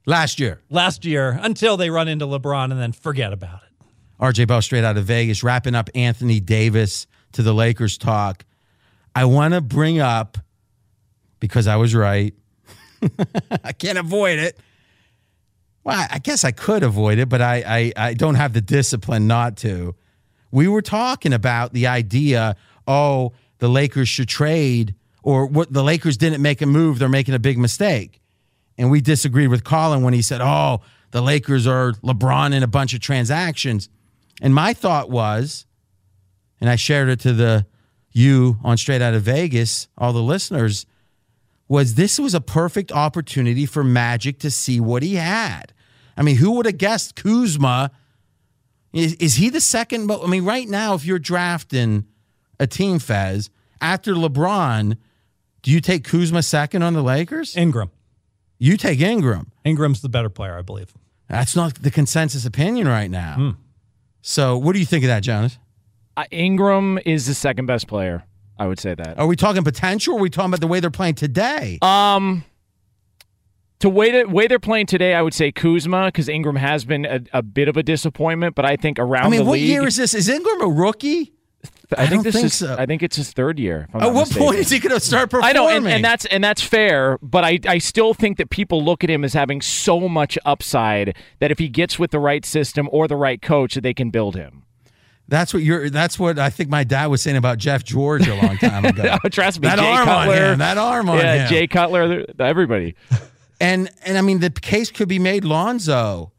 Last 0.06 0.40
year. 0.40 0.62
last 0.70 1.04
year 1.04 1.38
until 1.42 1.76
they 1.78 1.90
run 1.90 2.08
into 2.08 2.26
LeBron 2.26 2.72
and 2.72 2.80
then 2.80 2.92
forget 2.94 3.34
about 3.34 3.64
it. 3.64 3.67
RJ 4.20 4.48
Bell 4.48 4.62
straight 4.62 4.84
out 4.84 4.98
of 4.98 5.06
Vegas, 5.06 5.44
wrapping 5.44 5.76
up 5.76 5.90
Anthony 5.94 6.40
Davis 6.40 7.08
to 7.34 7.44
the 7.44 7.54
Lakers 7.54 7.98
talk. 7.98 8.46
I 9.16 9.26
want 9.26 9.54
to 9.54 9.62
bring 9.62 10.00
up, 10.00 10.38
because 11.40 11.68
I 11.68 11.76
was 11.76 11.94
right, 11.94 12.34
I 13.64 13.72
can't 13.74 13.98
avoid 13.98 14.40
it. 14.40 14.60
Well, 15.84 16.08
I 16.12 16.20
guess 16.20 16.44
I 16.44 16.52
could 16.52 16.84
avoid 16.84 17.18
it, 17.18 17.30
but 17.30 17.42
I, 17.42 17.64
I, 17.66 18.10
I 18.10 18.14
don't 18.14 18.36
have 18.36 18.54
the 18.54 18.62
discipline 18.62 19.28
not 19.28 19.56
to. 19.58 19.96
We 20.52 20.68
were 20.68 20.82
talking 20.82 21.34
about 21.34 21.74
the 21.74 21.88
idea, 21.88 22.56
oh, 22.88 23.34
the 23.60 23.70
Lakers 23.70 24.10
should 24.10 24.28
trade, 24.28 24.96
or 25.24 25.46
what 25.46 25.72
the 25.72 25.84
Lakers 25.84 26.18
didn't 26.18 26.42
make 26.42 26.62
a 26.62 26.66
move, 26.66 27.00
they're 27.00 27.10
making 27.10 27.36
a 27.36 27.40
big 27.40 27.58
mistake. 27.58 28.22
And 28.78 28.92
we 28.92 29.02
disagreed 29.02 29.50
with 29.50 29.64
Colin 29.64 30.04
when 30.04 30.14
he 30.14 30.22
said, 30.22 30.42
oh, 30.42 30.82
the 31.12 31.22
Lakers 31.22 31.66
are 31.66 31.94
LeBron 32.04 32.54
in 32.54 32.64
a 32.64 32.68
bunch 32.68 32.94
of 32.94 33.00
transactions. 33.00 33.90
And 34.42 34.54
my 34.54 34.74
thought 34.74 35.10
was, 35.10 35.66
and 36.62 36.70
I 36.70 36.76
shared 36.76 37.10
it 37.10 37.20
to 37.22 37.34
the 37.34 37.66
you 38.12 38.58
on 38.64 38.78
Straight 38.78 39.02
Out 39.02 39.14
of 39.14 39.24
Vegas, 39.24 39.88
all 39.98 40.14
the 40.14 40.22
listeners, 40.22 40.86
was 41.68 41.96
this 41.96 42.20
was 42.20 42.34
a 42.34 42.42
perfect 42.42 42.92
opportunity 42.92 43.66
for 43.66 43.84
Magic 43.84 44.40
to 44.40 44.50
see 44.50 44.80
what 44.80 45.04
he 45.04 45.16
had. 45.16 45.74
I 46.16 46.24
mean, 46.24 46.38
who 46.38 46.52
would 46.52 46.66
have 46.66 46.78
guessed 46.78 47.16
Kuzma? 47.16 47.92
Is, 48.94 49.14
is 49.16 49.36
he 49.36 49.50
the 49.50 49.62
second? 49.62 50.10
I 50.12 50.26
mean, 50.28 50.46
right 50.46 50.68
now, 50.68 50.96
if 50.96 51.06
you're 51.06 51.20
drafting 51.20 52.06
a 52.60 52.66
team, 52.66 53.00
Fez, 53.00 53.50
after 53.82 54.14
LeBron, 54.14 54.98
do 55.62 55.72
you 55.72 55.82
take 55.82 56.04
Kuzma 56.04 56.42
second 56.42 56.82
on 56.82 56.94
the 56.94 57.04
Lakers? 57.04 57.56
Ingram. 57.56 57.92
You 58.58 58.78
take 58.78 59.00
Ingram. 59.00 59.52
Ingram's 59.64 60.02
the 60.02 60.10
better 60.10 60.30
player, 60.30 60.58
I 60.58 60.62
believe. 60.64 60.94
That's 61.30 61.56
not 61.56 61.76
the 61.76 61.92
consensus 61.92 62.46
opinion 62.46 62.88
right 62.88 63.12
now. 63.12 63.36
Hmm. 63.36 63.50
So, 64.30 64.58
what 64.58 64.74
do 64.74 64.80
you 64.80 64.86
think 64.86 65.06
of 65.06 65.08
that, 65.08 65.24
Jonas? 65.24 65.58
Uh, 66.18 66.26
Ingram 66.32 67.00
is 67.06 67.28
the 67.28 67.34
second 67.34 67.66
best 67.66 67.88
player. 67.88 68.26
I 68.60 68.68
would 68.68 68.78
say 68.78 68.94
that. 68.94 69.18
Are 69.18 69.26
we 69.26 69.38
talking 69.38 69.64
potential? 69.64 70.16
Or 70.16 70.18
are 70.18 70.22
we 70.22 70.30
talking 70.30 70.50
about 70.50 70.60
the 70.60 70.68
way 70.68 70.82
they're 70.82 70.92
playing 70.92 71.16
today? 71.16 71.80
Um, 71.82 72.44
to 73.80 73.88
way 73.88 74.12
that 74.12 74.30
way 74.30 74.48
they're 74.48 74.60
playing 74.60 74.88
today, 74.88 75.14
I 75.14 75.22
would 75.22 75.34
say 75.34 75.54
Kuzma 75.54 76.08
because 76.08 76.28
Ingram 76.28 76.58
has 76.58 76.84
been 76.84 77.06
a, 77.06 77.22
a 77.32 77.42
bit 77.42 77.70
of 77.70 77.78
a 77.78 77.84
disappointment. 77.84 78.54
But 78.54 78.66
I 78.66 78.76
think 78.76 79.00
around 79.00 79.28
I 79.28 79.30
mean, 79.30 79.40
the 79.40 79.46
what 79.46 79.60
league, 79.60 79.70
year 79.70 79.88
is 79.88 79.96
this? 79.96 80.14
Is 80.14 80.28
Ingram 80.28 80.60
a 80.62 80.68
rookie? 80.68 81.32
I, 81.96 82.04
I 82.04 82.08
think 82.08 82.24
this 82.24 82.36
think 82.36 82.46
is. 82.48 82.54
so. 82.54 82.76
I 82.78 82.86
think 82.86 83.04
it's 83.04 83.16
his 83.16 83.32
third 83.32 83.60
year. 83.60 83.88
At 83.94 84.14
what 84.14 84.28
mistaken. 84.28 84.48
point 84.48 84.60
is 84.60 84.70
he 84.70 84.80
going 84.80 84.94
to 84.94 85.00
start 85.00 85.30
performing? 85.30 85.50
I 85.50 85.54
know, 85.54 85.70
and, 85.70 85.88
and 85.88 86.04
that's 86.04 86.26
and 86.26 86.44
that's 86.44 86.62
fair, 86.62 87.18
but 87.22 87.44
I, 87.44 87.60
I 87.68 87.78
still 87.78 88.14
think 88.14 88.38
that 88.38 88.50
people 88.50 88.84
look 88.84 89.04
at 89.04 89.10
him 89.10 89.24
as 89.24 89.34
having 89.34 89.62
so 89.62 90.08
much 90.10 90.38
upside 90.46 91.16
that 91.40 91.52
if 91.52 91.60
he 91.60 91.70
gets 91.70 91.98
with 91.98 92.12
the 92.12 92.20
right 92.20 92.46
system 92.46 92.90
or 92.92 93.08
the 93.08 93.16
right 93.16 93.42
coach, 93.42 93.76
that 93.76 93.82
they 93.82 93.94
can 93.94 94.10
build 94.10 94.36
him. 94.36 94.64
That's 95.30 95.54
what 95.54 95.64
you're. 95.64 95.90
That's 95.90 96.18
what 96.18 96.40
I 96.40 96.50
think 96.50 96.70
my 96.70 96.84
dad 96.84 97.08
was 97.08 97.22
saying 97.22 97.38
about 97.38 97.58
Jeff 97.58 97.84
George 97.84 98.28
a 98.28 98.36
long 98.36 98.58
time 98.58 98.86
ago. 98.86 99.18
Oh, 99.24 99.30
Trust 99.30 99.60
me, 99.60 99.68
that 99.68 99.80
Jay 99.80 99.86
arm 99.86 100.06
Cutler, 100.06 100.36
on 100.36 100.52
him. 100.54 100.60
That 100.60 100.78
arm 100.78 101.10
on 101.10 101.18
yeah, 101.18 101.44
him. 101.44 101.50
Jay 101.50 101.68
Cutler, 101.68 102.26
everybody. 102.40 102.96
And 103.60 103.90
and 104.06 104.18
I 104.18 104.22
mean, 104.22 104.40
the 104.40 104.50
case 104.50 104.92
could 104.92 105.10
be 105.10 105.20
made. 105.20 105.44
Lonzo 105.44 106.32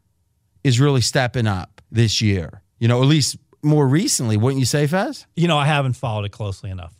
is 0.63 0.79
really 0.79 1.01
stepping 1.01 1.47
up 1.47 1.81
this 1.91 2.21
year. 2.21 2.61
You 2.79 2.87
know, 2.87 3.01
at 3.01 3.07
least 3.07 3.37
more 3.61 3.87
recently, 3.87 4.37
wouldn't 4.37 4.59
you 4.59 4.65
say, 4.65 4.87
Fez? 4.87 5.25
You 5.35 5.47
know, 5.47 5.57
I 5.57 5.65
haven't 5.65 5.93
followed 5.93 6.25
it 6.25 6.31
closely 6.31 6.69
enough. 6.69 6.93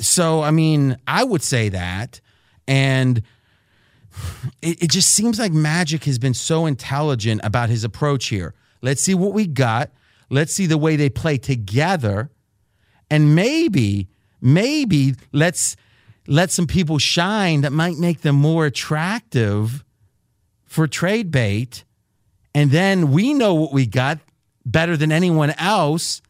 So, 0.00 0.42
I 0.42 0.50
mean, 0.50 0.96
I 1.06 1.24
would 1.24 1.42
say 1.42 1.68
that. 1.70 2.20
And 2.66 3.22
it, 4.62 4.84
it 4.84 4.90
just 4.90 5.10
seems 5.12 5.38
like 5.38 5.52
Magic 5.52 6.04
has 6.04 6.18
been 6.18 6.34
so 6.34 6.66
intelligent 6.66 7.40
about 7.44 7.68
his 7.68 7.84
approach 7.84 8.26
here. 8.26 8.54
Let's 8.82 9.02
see 9.02 9.14
what 9.14 9.32
we 9.32 9.46
got. 9.46 9.90
Let's 10.30 10.52
see 10.52 10.66
the 10.66 10.78
way 10.78 10.96
they 10.96 11.08
play 11.08 11.38
together. 11.38 12.30
And 13.10 13.34
maybe, 13.34 14.08
maybe 14.40 15.14
let's 15.32 15.76
let 16.26 16.50
some 16.50 16.66
people 16.66 16.98
shine 16.98 17.60
that 17.60 17.72
might 17.72 17.96
make 17.96 18.22
them 18.22 18.34
more 18.34 18.66
attractive 18.66 19.84
for 20.64 20.86
trade 20.88 21.30
bait. 21.30 21.84
And 22.54 22.70
then 22.70 23.12
we 23.12 23.32
know 23.34 23.54
what 23.54 23.72
we 23.72 23.86
got 23.86 24.18
better 24.66 24.96
than 24.96 25.12
anyone 25.12 25.50
else 25.52 26.20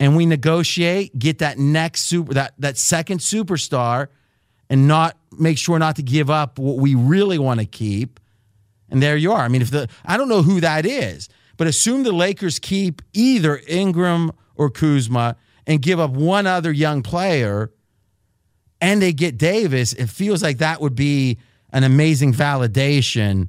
and 0.00 0.16
we 0.16 0.26
negotiate, 0.26 1.18
get 1.18 1.38
that 1.38 1.58
next 1.58 2.02
super 2.02 2.34
that 2.34 2.54
that 2.58 2.76
second 2.76 3.20
superstar, 3.20 4.08
and 4.68 4.86
not 4.86 5.16
make 5.38 5.58
sure 5.58 5.78
not 5.78 5.96
to 5.96 6.02
give 6.02 6.30
up 6.30 6.58
what 6.58 6.76
we 6.76 6.94
really 6.94 7.38
want 7.38 7.60
to 7.60 7.66
keep. 7.66 8.20
And 8.90 9.02
there 9.02 9.16
you 9.16 9.32
are. 9.32 9.40
I 9.40 9.48
mean, 9.48 9.62
if 9.62 9.70
the 9.70 9.88
I 10.04 10.16
don't 10.16 10.28
know 10.28 10.42
who 10.42 10.60
that 10.60 10.86
is, 10.86 11.28
But 11.58 11.66
assume 11.66 12.04
the 12.04 12.12
Lakers 12.12 12.58
keep 12.58 13.02
either 13.12 13.60
Ingram 13.68 14.32
or 14.54 14.70
Kuzma 14.70 15.36
and 15.66 15.82
give 15.82 16.00
up 16.00 16.12
one 16.12 16.46
other 16.46 16.72
young 16.72 17.02
player 17.02 17.70
and 18.80 19.02
they 19.02 19.12
get 19.12 19.36
Davis, 19.36 19.92
it 19.92 20.08
feels 20.08 20.42
like 20.42 20.58
that 20.58 20.80
would 20.80 20.94
be 20.94 21.38
an 21.72 21.84
amazing 21.84 22.32
validation 22.32 23.48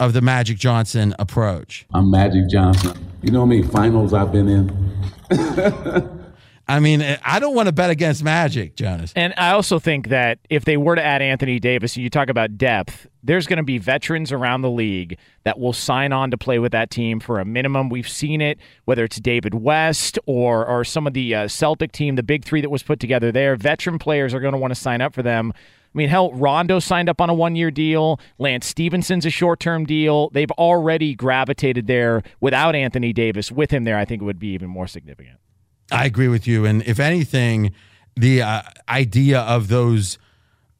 of 0.00 0.12
the 0.12 0.20
Magic 0.20 0.58
Johnson 0.58 1.14
approach. 1.18 1.86
I'm 1.94 2.10
Magic 2.10 2.48
Johnson. 2.48 2.98
You 3.22 3.30
know 3.30 3.40
how 3.40 3.46
many 3.46 3.62
finals 3.62 4.12
I've 4.12 4.32
been 4.32 4.48
in? 4.48 6.20
I 6.66 6.80
mean, 6.80 7.02
I 7.22 7.40
don't 7.40 7.54
want 7.54 7.66
to 7.66 7.72
bet 7.72 7.90
against 7.90 8.24
Magic, 8.24 8.74
Jonas. 8.74 9.12
And 9.14 9.34
I 9.36 9.50
also 9.50 9.78
think 9.78 10.08
that 10.08 10.38
if 10.48 10.64
they 10.64 10.78
were 10.78 10.94
to 10.94 11.04
add 11.04 11.20
Anthony 11.20 11.60
Davis, 11.60 11.94
and 11.94 12.02
you 12.02 12.08
talk 12.08 12.30
about 12.30 12.56
depth, 12.56 13.06
there's 13.22 13.46
going 13.46 13.58
to 13.58 13.64
be 13.64 13.76
veterans 13.76 14.32
around 14.32 14.62
the 14.62 14.70
league 14.70 15.18
that 15.44 15.58
will 15.58 15.74
sign 15.74 16.12
on 16.12 16.30
to 16.30 16.38
play 16.38 16.58
with 16.58 16.72
that 16.72 16.90
team 16.90 17.20
for 17.20 17.38
a 17.38 17.44
minimum. 17.44 17.90
We've 17.90 18.08
seen 18.08 18.40
it, 18.40 18.58
whether 18.86 19.04
it's 19.04 19.20
David 19.20 19.54
West 19.54 20.18
or 20.24 20.66
or 20.66 20.84
some 20.84 21.06
of 21.06 21.12
the 21.12 21.34
uh, 21.34 21.48
Celtic 21.48 21.92
team, 21.92 22.16
the 22.16 22.22
big 22.22 22.44
three 22.44 22.62
that 22.62 22.70
was 22.70 22.82
put 22.82 22.98
together 22.98 23.30
there. 23.30 23.56
Veteran 23.56 23.98
players 23.98 24.32
are 24.32 24.40
going 24.40 24.52
to 24.52 24.58
want 24.58 24.70
to 24.70 24.80
sign 24.80 25.02
up 25.02 25.14
for 25.14 25.22
them. 25.22 25.52
I 25.94 25.98
mean, 25.98 26.08
hell, 26.08 26.32
Rondo 26.32 26.80
signed 26.80 27.08
up 27.08 27.20
on 27.20 27.30
a 27.30 27.34
one 27.34 27.54
year 27.54 27.70
deal. 27.70 28.18
Lance 28.38 28.66
Stephenson's 28.66 29.24
a 29.24 29.30
short 29.30 29.60
term 29.60 29.84
deal. 29.86 30.28
They've 30.30 30.50
already 30.52 31.14
gravitated 31.14 31.86
there 31.86 32.22
without 32.40 32.74
Anthony 32.74 33.12
Davis. 33.12 33.52
With 33.52 33.70
him 33.70 33.84
there, 33.84 33.96
I 33.96 34.04
think 34.04 34.20
it 34.20 34.24
would 34.24 34.40
be 34.40 34.48
even 34.48 34.68
more 34.68 34.88
significant. 34.88 35.38
I 35.92 36.06
agree 36.06 36.28
with 36.28 36.46
you. 36.46 36.64
And 36.64 36.82
if 36.82 36.98
anything, 36.98 37.72
the 38.16 38.42
uh, 38.42 38.62
idea 38.88 39.40
of 39.40 39.68
those 39.68 40.18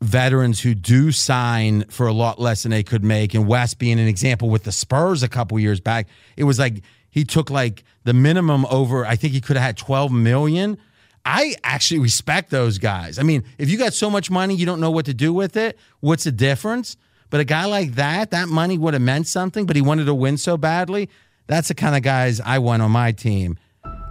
veterans 0.01 0.61
who 0.61 0.75
do 0.75 1.13
sign 1.13 1.85
for 1.85 2.07
a 2.07 2.13
lot 2.13 2.41
less 2.41 2.65
than 2.65 2.71
they 2.71 2.83
could 2.83 3.05
make, 3.05 3.35
and 3.35 3.47
West 3.47 3.79
being 3.79 4.01
an 4.01 4.09
example 4.09 4.51
with 4.51 4.65
the 4.65 4.73
Spurs 4.73 5.23
a 5.23 5.29
couple 5.29 5.59
years 5.61 5.81
back, 5.81 6.09
it 6.37 6.45
was 6.45 6.59
like 6.59 6.83
he 7.09 7.25
took 7.25 7.51
like 7.51 7.85
the 8.03 8.13
minimum 8.13 8.67
over, 8.67 9.07
I 9.07 9.15
think 9.15 9.33
he 9.33 9.41
could 9.41 9.57
have 9.57 9.65
had 9.65 9.77
12 9.77 10.11
million. 10.11 10.79
I 11.25 11.55
actually 11.65 12.01
respect 12.01 12.51
those 12.51 12.79
guys. 12.79 13.19
I 13.19 13.23
mean, 13.23 13.45
if 13.59 13.71
you 13.71 13.79
got 13.79 13.95
so 13.95 14.11
much 14.11 14.31
money, 14.31 14.55
you 14.55 14.67
don't 14.67 14.81
know 14.81 14.91
what 14.91 15.07
to 15.07 15.15
do 15.15 15.33
with 15.33 15.57
it, 15.57 15.79
what's 16.01 16.25
the 16.25 16.33
difference? 16.33 16.97
But 17.31 17.41
a 17.41 17.45
guy 17.45 17.65
like 17.65 17.93
that, 17.93 18.31
that 18.31 18.49
money 18.49 18.79
would 18.79 18.95
have 18.95 19.03
meant 19.03 19.27
something, 19.27 19.67
but 19.67 19.75
he 19.75 19.83
wanted 19.83 20.05
to 20.05 20.15
win 20.15 20.37
so 20.37 20.57
badly. 20.57 21.09
That's 21.47 21.69
the 21.69 21.75
kind 21.75 21.97
of 21.97 22.03
guys 22.03 22.41
I 22.41 22.59
want 22.59 22.83
on 22.83 22.91
my 22.91 23.13
team. 23.13 23.59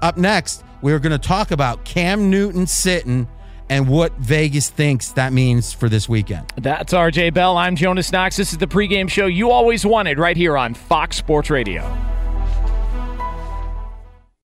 Up 0.01 0.17
next, 0.17 0.63
we're 0.81 0.99
going 0.99 1.11
to 1.11 1.27
talk 1.27 1.51
about 1.51 1.85
Cam 1.85 2.29
Newton 2.29 2.67
sitting 2.67 3.27
and 3.69 3.87
what 3.87 4.11
Vegas 4.17 4.69
thinks 4.69 5.13
that 5.13 5.31
means 5.31 5.71
for 5.71 5.87
this 5.87 6.09
weekend. 6.09 6.51
That's 6.57 6.93
RJ 6.93 7.33
Bell. 7.33 7.57
I'm 7.57 7.75
Jonas 7.75 8.11
Knox. 8.11 8.35
This 8.35 8.51
is 8.51 8.57
the 8.57 8.67
pregame 8.67 9.09
show 9.09 9.25
you 9.27 9.51
always 9.51 9.85
wanted 9.85 10.19
right 10.19 10.35
here 10.35 10.57
on 10.57 10.73
Fox 10.73 11.15
Sports 11.15 11.49
Radio. 11.49 11.81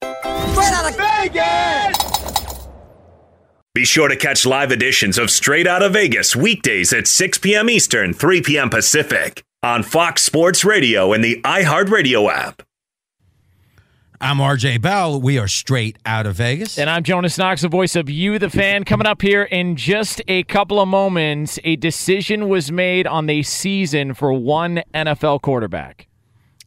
Straight 0.02 0.74
out 0.74 0.90
of 0.90 0.98
Vegas! 0.98 2.09
Be 3.80 3.86
sure 3.86 4.10
to 4.10 4.18
catch 4.18 4.46
live 4.46 4.74
editions 4.74 5.18
of 5.18 5.32
Straight 5.32 5.66
Out 5.66 5.82
of 5.82 5.94
Vegas 5.94 6.36
weekdays 6.36 6.92
at 6.92 7.08
6 7.08 7.38
p.m. 7.38 7.70
Eastern, 7.70 8.14
3 8.14 8.42
p.m. 8.42 8.70
Pacific 8.70 9.42
on 9.64 9.84
Fox 9.84 10.22
Sports 10.22 10.66
Radio 10.66 11.14
and 11.14 11.24
the 11.24 11.40
iHeartRadio 11.44 12.30
app. 12.30 12.62
I'm 14.20 14.40
RJ 14.40 14.82
Bell. 14.82 15.22
We 15.22 15.40
are 15.40 15.48
straight 15.48 15.98
out 16.06 16.26
of 16.26 16.36
Vegas. 16.36 16.78
And 16.78 16.90
I'm 16.90 17.04
Jonas 17.04 17.38
Knox, 17.38 17.62
the 17.62 17.70
voice 17.70 17.96
of 17.96 18.10
You, 18.10 18.38
the 18.38 18.50
fan. 18.50 18.84
Coming 18.84 19.08
up 19.08 19.22
here 19.22 19.44
in 19.44 19.78
just 19.78 20.22
a 20.28 20.44
couple 20.44 20.82
of 20.82 20.90
moments, 20.90 21.58
a 21.64 21.78
decision 21.78 22.50
was 22.50 22.74
made 22.74 23.08
on 23.08 23.28
the 23.28 23.44
season 23.44 24.14
for 24.14 24.34
one 24.34 24.84
NFL 24.94 25.42
quarterback. 25.42 26.10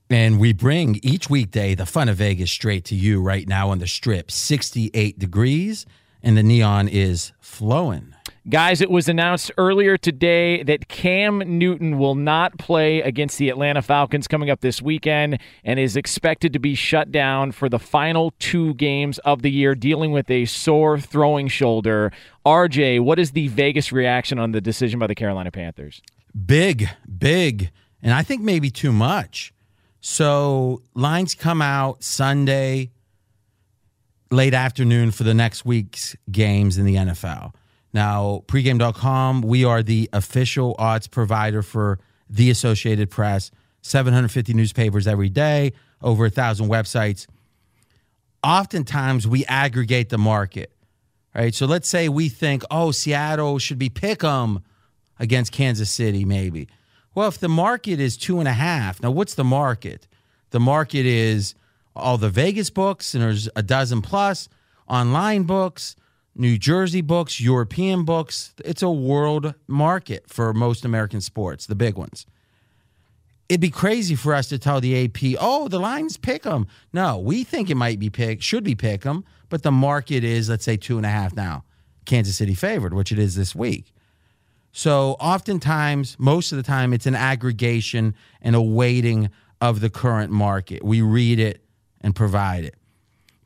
And 0.08 0.40
we 0.40 0.54
bring 0.54 0.98
each 1.02 1.28
weekday 1.28 1.74
the 1.74 1.84
fun 1.84 2.08
of 2.08 2.16
Vegas 2.16 2.50
straight 2.50 2.86
to 2.86 2.94
you 2.94 3.20
right 3.20 3.46
now 3.46 3.68
on 3.68 3.80
the 3.80 3.86
strip. 3.86 4.30
68 4.30 5.18
degrees, 5.18 5.84
and 6.22 6.36
the 6.36 6.42
neon 6.42 6.88
is 6.88 7.32
flowing. 7.40 8.14
Guys, 8.48 8.80
it 8.80 8.90
was 8.90 9.08
announced 9.08 9.52
earlier 9.56 9.96
today 9.96 10.64
that 10.64 10.88
Cam 10.88 11.38
Newton 11.46 11.96
will 11.96 12.16
not 12.16 12.58
play 12.58 13.00
against 13.00 13.38
the 13.38 13.48
Atlanta 13.48 13.82
Falcons 13.82 14.26
coming 14.26 14.50
up 14.50 14.60
this 14.62 14.82
weekend 14.82 15.38
and 15.62 15.78
is 15.78 15.96
expected 15.96 16.52
to 16.52 16.58
be 16.58 16.74
shut 16.74 17.12
down 17.12 17.52
for 17.52 17.68
the 17.68 17.78
final 17.78 18.34
two 18.40 18.74
games 18.74 19.18
of 19.20 19.42
the 19.42 19.50
year, 19.50 19.76
dealing 19.76 20.10
with 20.10 20.28
a 20.28 20.44
sore 20.46 20.98
throwing 20.98 21.46
shoulder. 21.46 22.10
RJ, 22.44 22.98
what 22.98 23.20
is 23.20 23.30
the 23.30 23.46
Vegas 23.46 23.92
reaction 23.92 24.40
on 24.40 24.50
the 24.50 24.60
decision 24.60 24.98
by 24.98 25.06
the 25.06 25.14
Carolina 25.14 25.52
Panthers? 25.52 26.02
Big, 26.44 26.88
big, 27.16 27.70
and 28.02 28.12
I 28.12 28.24
think 28.24 28.42
maybe 28.42 28.70
too 28.70 28.90
much. 28.90 29.54
So 30.00 30.82
lines 30.94 31.36
come 31.36 31.62
out 31.62 32.02
Sunday, 32.02 32.90
late 34.32 34.54
afternoon 34.54 35.10
for 35.10 35.24
the 35.24 35.34
next 35.34 35.64
week's 35.64 36.16
games 36.30 36.78
in 36.78 36.86
the 36.86 36.96
NFL. 36.96 37.54
Now, 37.92 38.42
pregame.com, 38.46 39.42
we 39.42 39.64
are 39.64 39.82
the 39.82 40.08
official 40.12 40.74
odds 40.78 41.06
provider 41.06 41.62
for 41.62 41.98
the 42.30 42.50
Associated 42.50 43.10
Press, 43.10 43.50
750 43.82 44.54
newspapers 44.54 45.06
every 45.06 45.28
day, 45.28 45.74
over 46.00 46.26
a 46.26 46.30
thousand 46.30 46.68
websites. 46.68 47.26
Oftentimes, 48.42 49.28
we 49.28 49.44
aggregate 49.44 50.08
the 50.08 50.18
market, 50.18 50.72
right? 51.34 51.54
So 51.54 51.66
let's 51.66 51.88
say 51.88 52.08
we 52.08 52.30
think, 52.30 52.62
oh, 52.70 52.90
Seattle 52.90 53.58
should 53.58 53.78
be 53.78 53.90
pick 53.90 54.24
'em 54.24 54.60
against 55.18 55.52
Kansas 55.52 55.90
City, 55.90 56.24
maybe. 56.24 56.68
Well, 57.14 57.28
if 57.28 57.38
the 57.38 57.48
market 57.48 58.00
is 58.00 58.16
two 58.16 58.38
and 58.38 58.48
a 58.48 58.52
half, 58.54 59.02
now 59.02 59.10
what's 59.10 59.34
the 59.34 59.44
market? 59.44 60.08
The 60.50 60.60
market 60.60 61.04
is 61.04 61.54
all 61.94 62.18
the 62.18 62.30
Vegas 62.30 62.70
books, 62.70 63.14
and 63.14 63.22
there's 63.22 63.48
a 63.54 63.62
dozen 63.62 64.02
plus 64.02 64.48
online 64.88 65.44
books 65.44 65.96
New 66.34 66.56
Jersey 66.56 67.02
books, 67.02 67.40
European 67.40 68.04
books. 68.04 68.54
It's 68.64 68.82
a 68.82 68.90
world 68.90 69.54
market 69.66 70.24
for 70.28 70.52
most 70.54 70.84
American 70.84 71.20
sports, 71.20 71.66
the 71.66 71.74
big 71.74 71.96
ones. 71.96 72.26
It'd 73.48 73.60
be 73.60 73.70
crazy 73.70 74.14
for 74.14 74.32
us 74.34 74.48
to 74.48 74.58
tell 74.58 74.80
the 74.80 75.04
AP, 75.04 75.36
oh, 75.38 75.68
the 75.68 75.78
lines 75.78 76.16
pick 76.16 76.44
them. 76.44 76.66
No, 76.92 77.18
we 77.18 77.44
think 77.44 77.68
it 77.68 77.74
might 77.74 77.98
be 77.98 78.08
pick, 78.08 78.40
should 78.40 78.64
be 78.64 78.74
pick 78.74 79.02
them, 79.02 79.24
but 79.50 79.62
the 79.62 79.70
market 79.70 80.24
is, 80.24 80.48
let's 80.48 80.64
say, 80.64 80.78
two 80.78 80.96
and 80.96 81.04
a 81.04 81.10
half 81.10 81.36
now. 81.36 81.64
Kansas 82.06 82.36
City 82.36 82.54
favored, 82.54 82.94
which 82.94 83.12
it 83.12 83.18
is 83.18 83.34
this 83.34 83.54
week. 83.54 83.92
So 84.72 85.16
oftentimes, 85.20 86.16
most 86.18 86.50
of 86.50 86.56
the 86.56 86.62
time, 86.62 86.94
it's 86.94 87.04
an 87.04 87.14
aggregation 87.14 88.14
and 88.40 88.56
a 88.56 88.62
weighting 88.62 89.28
of 89.60 89.80
the 89.80 89.90
current 89.90 90.32
market. 90.32 90.82
We 90.82 91.02
read 91.02 91.38
it 91.38 91.61
and 92.02 92.14
provide 92.14 92.64
it. 92.64 92.74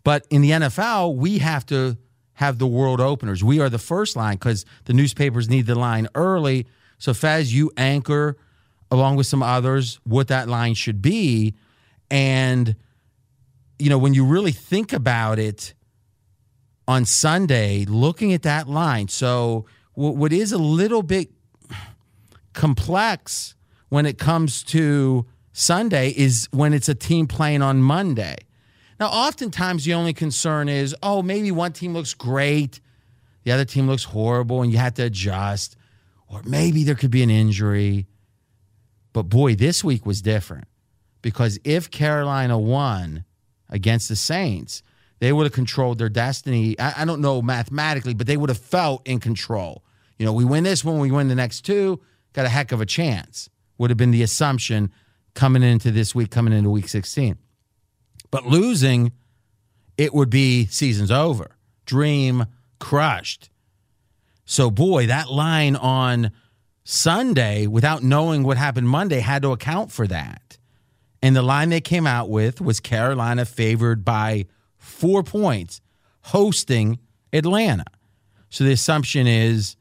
But 0.05 0.27
in 0.31 0.43
the 0.43 0.51
NFL, 0.51 1.17
we 1.17 1.39
have 1.39 1.67
to 1.67 1.97
have 2.35 2.59
the 2.59 2.67
world 2.67 3.01
openers. 3.01 3.43
We 3.43 3.61
are 3.61 3.69
the 3.69 3.79
first 3.79 4.15
line 4.15 4.35
because 4.35 4.65
the 4.85 4.93
newspapers 4.93 5.49
need 5.49 5.67
the 5.67 5.75
line 5.75 6.07
early. 6.15 6.67
So, 6.99 7.15
Fez, 7.15 7.53
you 7.53 7.73
anchor 7.77 8.37
along 8.91 9.17
with 9.17 9.27
some 9.27 9.43
others 9.43 9.99
what 10.05 10.29
that 10.29 10.49
line 10.49 10.75
should 10.75 11.03
be. 11.03 11.55
And, 12.11 12.77
you 13.79 13.91
know, 13.91 13.99
when 13.99 14.15
you 14.15 14.25
really 14.25 14.53
think 14.53 14.93
about 14.93 15.39
it 15.39 15.75
on 16.87 17.05
Sunday, 17.05 17.85
looking 17.85 18.33
at 18.33 18.43
that 18.43 18.69
line, 18.69 19.09
so 19.09 19.67
what 19.95 20.33
is 20.33 20.53
a 20.53 20.59
little 20.59 21.03
bit 21.03 21.31
complex 22.53 23.55
when 23.89 24.07
it 24.07 24.19
comes 24.19 24.63
to 24.65 25.27
Sunday 25.53 26.11
is 26.11 26.49
when 26.53 26.75
it's 26.75 26.89
a 26.89 26.95
team 26.95 27.27
playing 27.27 27.63
on 27.63 27.83
Monday. 27.83 28.37
Now, 28.99 29.09
oftentimes 29.09 29.85
the 29.85 29.95
only 29.95 30.15
concern 30.15 30.69
is, 30.69 30.95
oh, 31.03 31.23
maybe 31.23 31.51
one 31.51 31.73
team 31.73 31.93
looks 31.93 32.15
great, 32.15 32.81
the 33.45 33.53
other 33.53 33.65
team 33.65 33.87
looks 33.87 34.05
horrible, 34.05 34.63
and 34.63 34.73
you 34.73 34.79
have 34.79 34.95
to 34.95 35.05
adjust. 35.05 35.77
Or 36.29 36.43
maybe 36.45 36.83
there 36.83 36.95
could 36.95 37.11
be 37.11 37.23
an 37.23 37.31
injury. 37.31 38.07
But 39.13 39.25
boy, 39.25 39.55
this 39.55 39.85
week 39.85 40.05
was 40.05 40.23
different 40.23 40.67
because 41.23 41.59
if 41.65 41.91
Carolina 41.91 42.59
won 42.59 43.25
against 43.69 44.09
the 44.09 44.17
Saints, 44.17 44.83
they 45.21 45.33
would 45.33 45.45
have 45.45 45.53
controlled 45.53 45.99
their 45.99 46.09
destiny. 46.09 46.79
I, 46.79 47.03
I 47.03 47.05
don't 47.05 47.21
know 47.21 47.41
mathematically, 47.41 48.15
but 48.15 48.27
they 48.27 48.37
would 48.37 48.51
have 48.51 48.59
felt 48.59 49.07
in 49.07 49.21
control. 49.21 49.83
You 50.19 50.27
know, 50.27 50.33
we 50.33 50.45
win 50.45 50.65
this 50.65 50.85
one, 50.85 50.99
we 50.99 51.11
win 51.11 51.29
the 51.29 51.35
next 51.35 51.63
two, 51.63 52.01
got 52.33 52.47
a 52.47 52.49
heck 52.49 52.73
of 52.73 52.81
a 52.81 52.87
chance. 52.87 53.49
Would 53.79 53.91
have 53.91 53.97
been 53.97 54.11
the 54.11 54.23
assumption 54.23 54.91
coming 55.35 55.63
into 55.63 55.91
this 55.91 56.15
week, 56.15 56.31
coming 56.31 56.53
into 56.53 56.71
week 56.71 56.89
16. 56.89 57.39
But 58.31 58.47
losing, 58.47 59.13
it 59.97 60.15
would 60.15 60.31
be 60.31 60.67
season's 60.67 61.11
over. 61.11 61.57
Dream 61.85 62.47
crushed. 62.79 63.51
So, 64.45 64.71
boy, 64.71 65.07
that 65.07 65.31
line 65.31 65.77
on 65.77 66.31
Sunday, 66.85 67.67
without 67.67 68.03
knowing 68.03 68.45
what 68.45 68.57
happened 68.57 68.89
Monday, 68.89 69.21
had 69.21 69.43
to 69.43 69.53
account 69.53 69.91
for 69.91 70.07
that. 70.07 70.59
And 71.23 71.35
the 71.35 71.43
line 71.43 71.71
they 71.71 71.81
came 71.81 72.07
out 72.07 72.29
with 72.29 72.61
was 72.61 72.79
Carolina 72.79 73.45
favored 73.45 74.05
by 74.05 74.47
four 74.77 75.23
points, 75.25 75.81
hosting 76.23 77.01
Atlanta. 77.33 77.85
So 78.51 78.65
the 78.65 78.73
assumption 78.73 79.27
is, 79.27 79.77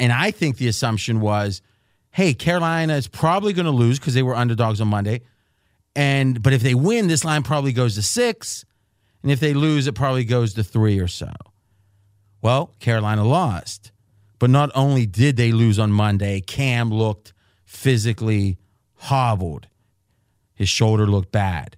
and 0.00 0.12
I 0.12 0.32
think 0.32 0.56
the 0.56 0.66
assumption 0.66 1.20
was, 1.20 1.62
hey, 2.10 2.34
Carolina 2.34 2.94
is 2.94 3.06
probably 3.06 3.52
going 3.52 3.66
to 3.66 3.70
lose 3.70 3.98
because 4.00 4.14
they 4.14 4.22
were 4.22 4.34
underdogs 4.34 4.80
on 4.80 4.88
Monday 4.88 5.22
And 5.94 6.42
but 6.42 6.52
if 6.52 6.62
they 6.62 6.74
win, 6.74 7.08
this 7.08 7.24
line 7.24 7.42
probably 7.42 7.72
goes 7.72 7.94
to 7.96 8.02
six. 8.02 8.64
And 9.22 9.30
if 9.30 9.40
they 9.40 9.54
lose, 9.54 9.86
it 9.86 9.94
probably 9.94 10.24
goes 10.24 10.54
to 10.54 10.64
three 10.64 10.98
or 10.98 11.08
so. 11.08 11.32
Well, 12.40 12.74
Carolina 12.80 13.24
lost. 13.24 13.92
But 14.38 14.50
not 14.50 14.70
only 14.74 15.06
did 15.06 15.36
they 15.36 15.52
lose 15.52 15.78
on 15.78 15.92
Monday, 15.92 16.40
Cam 16.40 16.90
looked 16.90 17.32
physically 17.64 18.58
hobbled. 18.94 19.68
His 20.54 20.68
shoulder 20.68 21.06
looked 21.06 21.30
bad. 21.30 21.76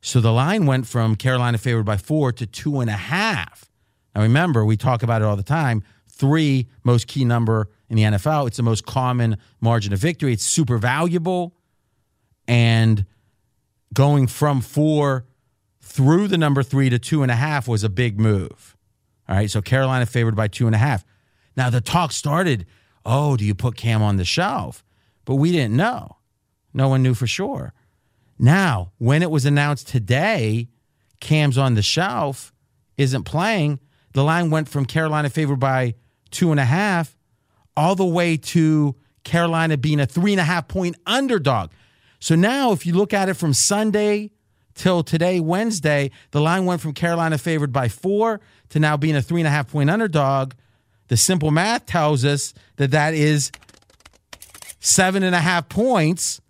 So 0.00 0.20
the 0.20 0.32
line 0.32 0.66
went 0.66 0.86
from 0.86 1.16
Carolina 1.16 1.58
favored 1.58 1.84
by 1.84 1.96
four 1.96 2.32
to 2.32 2.46
two 2.46 2.80
and 2.80 2.88
a 2.88 2.94
half. 2.94 3.70
Now 4.14 4.22
remember, 4.22 4.64
we 4.64 4.76
talk 4.76 5.02
about 5.02 5.20
it 5.20 5.26
all 5.26 5.36
the 5.36 5.42
time. 5.42 5.82
Three, 6.08 6.68
most 6.84 7.06
key 7.06 7.24
number 7.24 7.68
in 7.90 7.96
the 7.96 8.02
NFL. 8.04 8.46
It's 8.46 8.56
the 8.56 8.62
most 8.62 8.86
common 8.86 9.36
margin 9.60 9.92
of 9.92 9.98
victory. 9.98 10.32
It's 10.32 10.44
super 10.46 10.78
valuable. 10.78 11.54
And 12.48 13.04
going 13.92 14.26
from 14.26 14.60
four 14.60 15.26
through 15.80 16.28
the 16.28 16.38
number 16.38 16.62
three 16.62 16.90
to 16.90 16.98
two 16.98 17.22
and 17.22 17.30
a 17.30 17.36
half 17.36 17.68
was 17.68 17.84
a 17.84 17.88
big 17.88 18.18
move. 18.18 18.76
All 19.28 19.36
right. 19.36 19.50
So 19.50 19.62
Carolina 19.62 20.06
favored 20.06 20.36
by 20.36 20.48
two 20.48 20.66
and 20.66 20.74
a 20.74 20.78
half. 20.78 21.04
Now 21.56 21.70
the 21.70 21.80
talk 21.80 22.12
started 22.12 22.66
oh, 23.06 23.36
do 23.36 23.44
you 23.44 23.54
put 23.54 23.76
Cam 23.76 24.02
on 24.02 24.16
the 24.16 24.24
shelf? 24.24 24.84
But 25.24 25.36
we 25.36 25.52
didn't 25.52 25.76
know. 25.76 26.16
No 26.74 26.88
one 26.88 27.02
knew 27.02 27.14
for 27.14 27.26
sure. 27.26 27.72
Now, 28.38 28.92
when 28.98 29.22
it 29.22 29.30
was 29.30 29.46
announced 29.46 29.88
today, 29.88 30.68
Cam's 31.20 31.56
on 31.56 31.74
the 31.74 31.82
shelf, 31.82 32.52
isn't 32.98 33.22
playing, 33.22 33.80
the 34.12 34.24
line 34.24 34.50
went 34.50 34.68
from 34.68 34.84
Carolina 34.84 35.30
favored 35.30 35.60
by 35.60 35.94
two 36.30 36.50
and 36.50 36.60
a 36.60 36.64
half 36.64 37.16
all 37.76 37.94
the 37.94 38.04
way 38.04 38.36
to 38.36 38.94
Carolina 39.24 39.76
being 39.76 40.00
a 40.00 40.06
three 40.06 40.32
and 40.32 40.40
a 40.40 40.44
half 40.44 40.68
point 40.68 40.96
underdog. 41.06 41.70
So 42.18 42.34
now, 42.34 42.72
if 42.72 42.86
you 42.86 42.94
look 42.94 43.12
at 43.12 43.28
it 43.28 43.34
from 43.34 43.52
Sunday 43.52 44.30
till 44.74 45.02
today, 45.02 45.40
Wednesday, 45.40 46.10
the 46.30 46.40
line 46.40 46.64
went 46.64 46.80
from 46.80 46.92
Carolina 46.92 47.38
favored 47.38 47.72
by 47.72 47.88
four 47.88 48.40
to 48.70 48.78
now 48.78 48.96
being 48.96 49.16
a 49.16 49.22
three 49.22 49.40
and 49.40 49.48
a 49.48 49.50
half 49.50 49.70
point 49.70 49.90
underdog. 49.90 50.52
The 51.08 51.16
simple 51.16 51.50
math 51.50 51.86
tells 51.86 52.24
us 52.24 52.52
that 52.76 52.90
that 52.90 53.14
is 53.14 53.52
seven 54.80 55.22
and 55.22 55.34
a 55.34 55.40
half 55.40 55.68
points. 55.68 56.40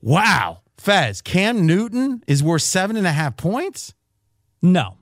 Wow. 0.00 0.60
Fez, 0.76 1.20
Cam 1.20 1.66
Newton 1.66 2.22
is 2.26 2.42
worth 2.42 2.62
seven 2.62 2.96
and 2.96 3.06
a 3.06 3.12
half 3.12 3.36
points? 3.36 3.94
No. 4.62 4.96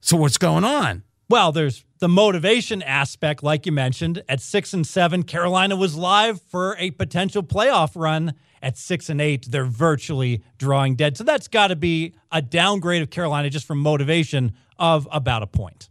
So 0.00 0.16
what's 0.16 0.38
going 0.38 0.64
on? 0.64 1.04
Well, 1.28 1.52
there's 1.52 1.85
the 1.98 2.08
motivation 2.08 2.82
aspect, 2.82 3.42
like 3.42 3.66
you 3.66 3.72
mentioned. 3.72 4.22
At 4.28 4.40
six 4.40 4.72
and 4.72 4.86
seven, 4.86 5.22
Carolina 5.22 5.76
was 5.76 5.96
live 5.96 6.40
for 6.40 6.76
a 6.78 6.90
potential 6.92 7.42
playoff 7.42 7.92
run. 7.94 8.34
At 8.62 8.76
six 8.76 9.08
and 9.08 9.20
eight, 9.20 9.46
they're 9.50 9.64
virtually 9.64 10.42
drawing 10.58 10.96
dead. 10.96 11.16
So 11.16 11.24
that's 11.24 11.48
got 11.48 11.68
to 11.68 11.76
be 11.76 12.14
a 12.32 12.42
downgrade 12.42 13.02
of 13.02 13.10
Carolina 13.10 13.50
just 13.50 13.66
from 13.66 13.78
motivation 13.78 14.54
of 14.78 15.06
about 15.10 15.42
a 15.42 15.46
point. 15.46 15.88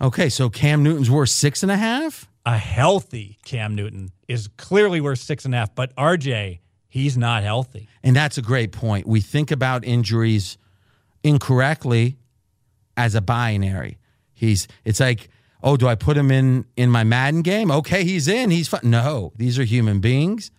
Okay, 0.00 0.28
so 0.28 0.48
Cam 0.50 0.82
Newton's 0.82 1.10
worth 1.10 1.30
six 1.30 1.62
and 1.62 1.70
a 1.70 1.76
half? 1.76 2.28
A 2.44 2.58
healthy 2.58 3.38
Cam 3.44 3.74
Newton 3.74 4.10
is 4.26 4.48
clearly 4.56 5.00
worth 5.00 5.20
six 5.20 5.44
and 5.44 5.54
a 5.54 5.58
half, 5.58 5.74
but 5.74 5.94
RJ, 5.96 6.58
he's 6.88 7.16
not 7.16 7.42
healthy. 7.42 7.88
And 8.02 8.16
that's 8.16 8.36
a 8.36 8.42
great 8.42 8.72
point. 8.72 9.06
We 9.06 9.20
think 9.20 9.50
about 9.50 9.84
injuries 9.84 10.58
incorrectly 11.22 12.18
as 12.96 13.14
a 13.14 13.20
binary. 13.20 13.98
He's 14.34 14.66
it's 14.84 14.98
like, 14.98 15.28
oh, 15.62 15.76
do 15.76 15.86
I 15.88 15.94
put 15.94 16.16
him 16.16 16.30
in 16.30 16.66
in 16.76 16.90
my 16.90 17.04
Madden 17.04 17.42
game? 17.42 17.70
Okay, 17.70 18.04
he's 18.04 18.28
in. 18.28 18.50
He's 18.50 18.68
fine. 18.68 18.80
No, 18.84 19.32
these 19.36 19.58
are 19.58 19.64
human 19.64 20.00
beings. 20.00 20.50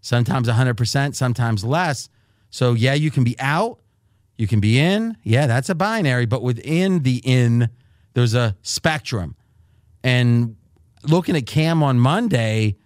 Sometimes 0.00 0.48
100%, 0.48 1.14
sometimes 1.14 1.64
less. 1.64 2.08
So 2.50 2.72
yeah, 2.72 2.94
you 2.94 3.10
can 3.10 3.24
be 3.24 3.38
out, 3.38 3.80
you 4.36 4.46
can 4.46 4.60
be 4.60 4.78
in. 4.78 5.16
Yeah, 5.22 5.46
that's 5.46 5.68
a 5.68 5.74
binary, 5.74 6.26
but 6.26 6.42
within 6.42 7.02
the 7.02 7.20
in 7.24 7.68
there's 8.14 8.34
a 8.34 8.56
spectrum. 8.62 9.36
And 10.02 10.56
looking 11.02 11.36
at 11.36 11.46
Cam 11.46 11.82
on 11.82 11.98
Monday, 11.98 12.76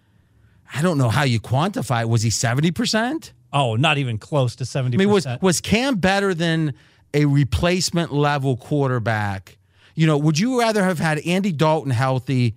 I 0.73 0.81
don't 0.81 0.97
know 0.97 1.09
how 1.09 1.23
you 1.23 1.39
quantify 1.39 2.01
it. 2.01 2.09
Was 2.09 2.23
he 2.23 2.29
70%? 2.29 3.31
Oh, 3.51 3.75
not 3.75 3.97
even 3.97 4.17
close 4.17 4.55
to 4.57 4.63
70%. 4.63 4.93
I 4.93 4.97
mean, 4.97 5.09
was 5.09 5.27
was 5.41 5.61
Cam 5.61 5.95
better 5.95 6.33
than 6.33 6.73
a 7.13 7.25
replacement 7.25 8.11
level 8.11 8.57
quarterback? 8.57 9.57
You 9.95 10.07
know, 10.07 10.17
would 10.17 10.39
you 10.39 10.59
rather 10.59 10.83
have 10.83 10.99
had 10.99 11.19
Andy 11.19 11.51
Dalton 11.51 11.91
healthy 11.91 12.55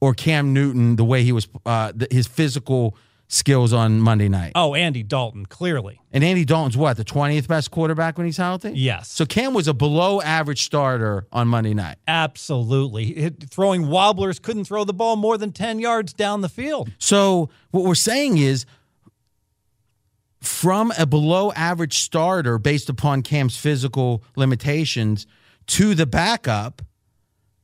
or 0.00 0.14
Cam 0.14 0.52
Newton 0.52 0.96
the 0.96 1.04
way 1.04 1.22
he 1.22 1.32
was, 1.32 1.48
uh, 1.66 1.92
his 2.10 2.26
physical 2.26 2.96
skills 3.28 3.72
on 3.72 4.00
Monday 4.00 4.28
night? 4.28 4.52
Oh, 4.54 4.74
Andy 4.74 5.02
Dalton, 5.02 5.46
clearly. 5.46 6.00
And 6.12 6.22
Andy 6.22 6.44
Dalton's 6.44 6.76
what, 6.76 6.96
the 6.96 7.04
20th 7.04 7.48
best 7.48 7.70
quarterback 7.70 8.18
when 8.18 8.26
he's 8.26 8.36
healthy? 8.36 8.72
Yes. 8.74 9.10
So 9.10 9.26
Cam 9.26 9.54
was 9.54 9.66
a 9.66 9.74
below 9.74 10.20
average 10.20 10.62
starter 10.64 11.26
on 11.32 11.48
Monday 11.48 11.74
night. 11.74 11.96
Absolutely. 12.06 13.10
It, 13.16 13.44
throwing 13.50 13.88
wobblers, 13.88 14.38
couldn't 14.38 14.64
throw 14.64 14.84
the 14.84 14.92
ball 14.92 15.16
more 15.16 15.38
than 15.38 15.52
10 15.52 15.78
yards 15.78 16.12
down 16.12 16.42
the 16.42 16.48
field. 16.48 16.92
So 16.98 17.48
what 17.70 17.84
we're 17.84 17.94
saying 17.94 18.38
is, 18.38 18.66
from 20.40 20.92
a 20.98 21.06
below 21.06 21.52
average 21.52 21.98
starter 21.98 22.58
based 22.58 22.88
upon 22.88 23.22
Cam's 23.22 23.56
physical 23.56 24.24
limitations 24.34 25.24
to 25.68 25.94
the 25.94 26.06
backup, 26.06 26.82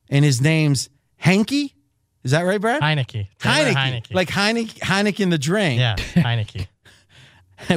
and 0.09 0.23
his 0.25 0.41
name's 0.41 0.89
Hanky. 1.17 1.75
Is 2.23 2.31
that 2.31 2.41
right, 2.41 2.59
Brad? 2.59 2.81
Heinicke. 2.81 3.27
Heinicke. 3.39 3.73
Heinicke. 3.73 4.13
Like 4.13 4.29
Heinicke, 4.29 4.79
Heineken 4.79 5.29
the 5.29 5.37
drink. 5.37 5.79
Yeah, 5.79 5.95
Heinicke. 6.15 6.67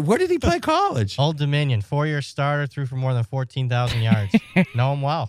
Where 0.05 0.19
did 0.19 0.31
he 0.31 0.39
play 0.39 0.61
college? 0.61 1.17
Old 1.19 1.39
Dominion, 1.39 1.81
four 1.83 2.07
year 2.07 2.23
starter, 2.23 2.67
threw 2.67 2.87
for 2.87 2.97
more 2.97 3.15
than 3.15 3.25
14,000 3.25 4.01
yards. 4.01 4.35
know 4.75 4.93
him 4.93 5.03
well. 5.03 5.29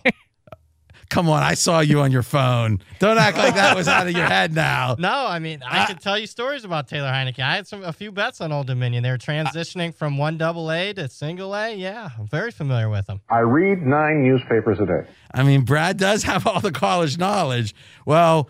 Come 1.10 1.28
on, 1.28 1.42
I 1.42 1.54
saw 1.54 1.80
you 1.80 2.00
on 2.00 2.10
your 2.10 2.22
phone. 2.22 2.80
Don't 2.98 3.18
act 3.18 3.36
like 3.36 3.54
that 3.54 3.76
was 3.76 3.88
out 3.88 4.06
of 4.06 4.12
your 4.14 4.26
head 4.26 4.54
now. 4.54 4.96
No, 5.04 5.26
I 5.26 5.38
mean, 5.38 5.60
I 5.66 5.86
could 5.86 6.00
tell 6.00 6.18
you 6.18 6.26
stories 6.26 6.64
about 6.64 6.88
Taylor 6.88 7.08
Heinicke. 7.08 7.40
I 7.40 7.56
had 7.56 7.66
some 7.66 7.84
a 7.84 7.92
few 7.92 8.10
bets 8.10 8.40
on 8.40 8.52
Old 8.52 8.66
Dominion. 8.66 9.02
They 9.02 9.10
were 9.10 9.18
transitioning 9.18 9.94
from 9.94 10.16
one 10.16 10.38
double 10.38 10.70
A 10.72 10.92
to 10.94 11.08
single 11.08 11.54
A. 11.54 11.74
Yeah, 11.74 12.08
I'm 12.18 12.26
very 12.26 12.50
familiar 12.50 12.88
with 12.88 13.06
them. 13.06 13.20
I 13.28 13.40
read 13.40 13.82
nine 13.82 14.22
newspapers 14.22 14.80
a 14.80 14.86
day. 14.86 15.06
I 15.34 15.42
mean, 15.42 15.62
Brad 15.62 15.98
does 15.98 16.22
have 16.24 16.46
all 16.46 16.60
the 16.60 16.72
college 16.72 17.18
knowledge. 17.18 17.74
Well, 18.06 18.48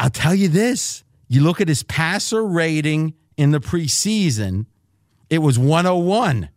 I'll 0.00 0.10
tell 0.10 0.34
you 0.34 0.48
this. 0.48 1.04
You 1.28 1.42
look 1.42 1.60
at 1.60 1.68
his 1.68 1.82
passer 1.82 2.44
rating 2.44 3.14
in 3.36 3.50
the 3.50 3.60
preseason, 3.60 4.66
it 5.28 5.38
was 5.38 5.58
101, 5.58 6.48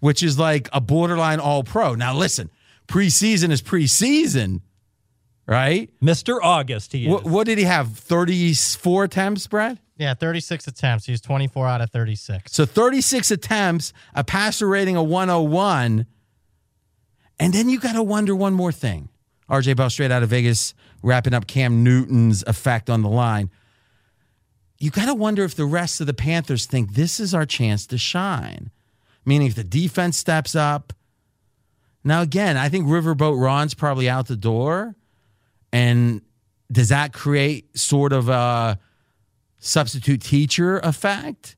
which 0.00 0.22
is 0.22 0.38
like 0.38 0.68
a 0.72 0.80
borderline 0.80 1.40
all 1.40 1.62
pro. 1.64 1.94
Now, 1.94 2.14
listen, 2.14 2.50
preseason 2.92 3.50
is 3.50 3.62
preseason, 3.62 4.60
right? 5.46 5.90
Mr. 6.02 6.38
August, 6.42 6.92
he 6.92 7.06
is. 7.06 7.10
What, 7.10 7.24
what 7.24 7.46
did 7.46 7.56
he 7.56 7.64
have? 7.64 7.96
34 7.96 9.04
attempts, 9.04 9.46
Brad? 9.46 9.80
Yeah, 9.96 10.12
36 10.14 10.66
attempts. 10.66 11.06
He 11.06 11.12
was 11.12 11.22
24 11.22 11.66
out 11.66 11.80
of 11.80 11.90
36. 11.90 12.52
So 12.52 12.66
36 12.66 13.30
attempts, 13.30 13.92
a 14.14 14.22
passer 14.22 14.68
rating 14.68 14.96
of 14.96 15.06
101. 15.06 16.06
And 17.40 17.54
then 17.54 17.68
you 17.70 17.80
got 17.80 17.94
to 17.94 18.02
wonder 18.02 18.36
one 18.36 18.52
more 18.52 18.72
thing. 18.72 19.08
RJ 19.48 19.76
Bell 19.76 19.90
straight 19.90 20.10
out 20.10 20.22
of 20.22 20.28
Vegas, 20.28 20.74
wrapping 21.02 21.32
up 21.34 21.46
Cam 21.46 21.82
Newton's 21.82 22.44
effect 22.46 22.90
on 22.90 23.02
the 23.02 23.08
line. 23.08 23.50
You 24.78 24.90
got 24.90 25.06
to 25.06 25.14
wonder 25.14 25.44
if 25.44 25.54
the 25.54 25.64
rest 25.64 26.00
of 26.00 26.06
the 26.06 26.14
Panthers 26.14 26.66
think 26.66 26.94
this 26.94 27.18
is 27.18 27.32
our 27.32 27.46
chance 27.46 27.86
to 27.86 27.96
shine. 27.96 28.70
Meaning, 29.24 29.46
if 29.48 29.54
the 29.54 29.64
defense 29.64 30.18
steps 30.18 30.54
up. 30.54 30.92
Now, 32.04 32.22
again, 32.22 32.56
I 32.56 32.68
think 32.68 32.86
Riverboat 32.86 33.40
Ron's 33.40 33.74
probably 33.74 34.08
out 34.08 34.26
the 34.26 34.36
door. 34.36 34.96
And 35.72 36.22
does 36.70 36.88
that 36.88 37.12
create 37.12 37.76
sort 37.78 38.12
of 38.12 38.28
a 38.28 38.78
substitute 39.58 40.20
teacher 40.22 40.78
effect? 40.80 41.56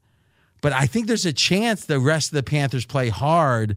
But 0.61 0.72
I 0.72 0.87
think 0.87 1.07
there's 1.07 1.26
a 1.26 1.33
chance 1.33 1.85
the 1.85 2.00
rest 2.00 2.28
of 2.28 2.37
the 2.37 2.42
Panthers 2.42 2.87
play 2.87 3.09
hard 3.09 3.76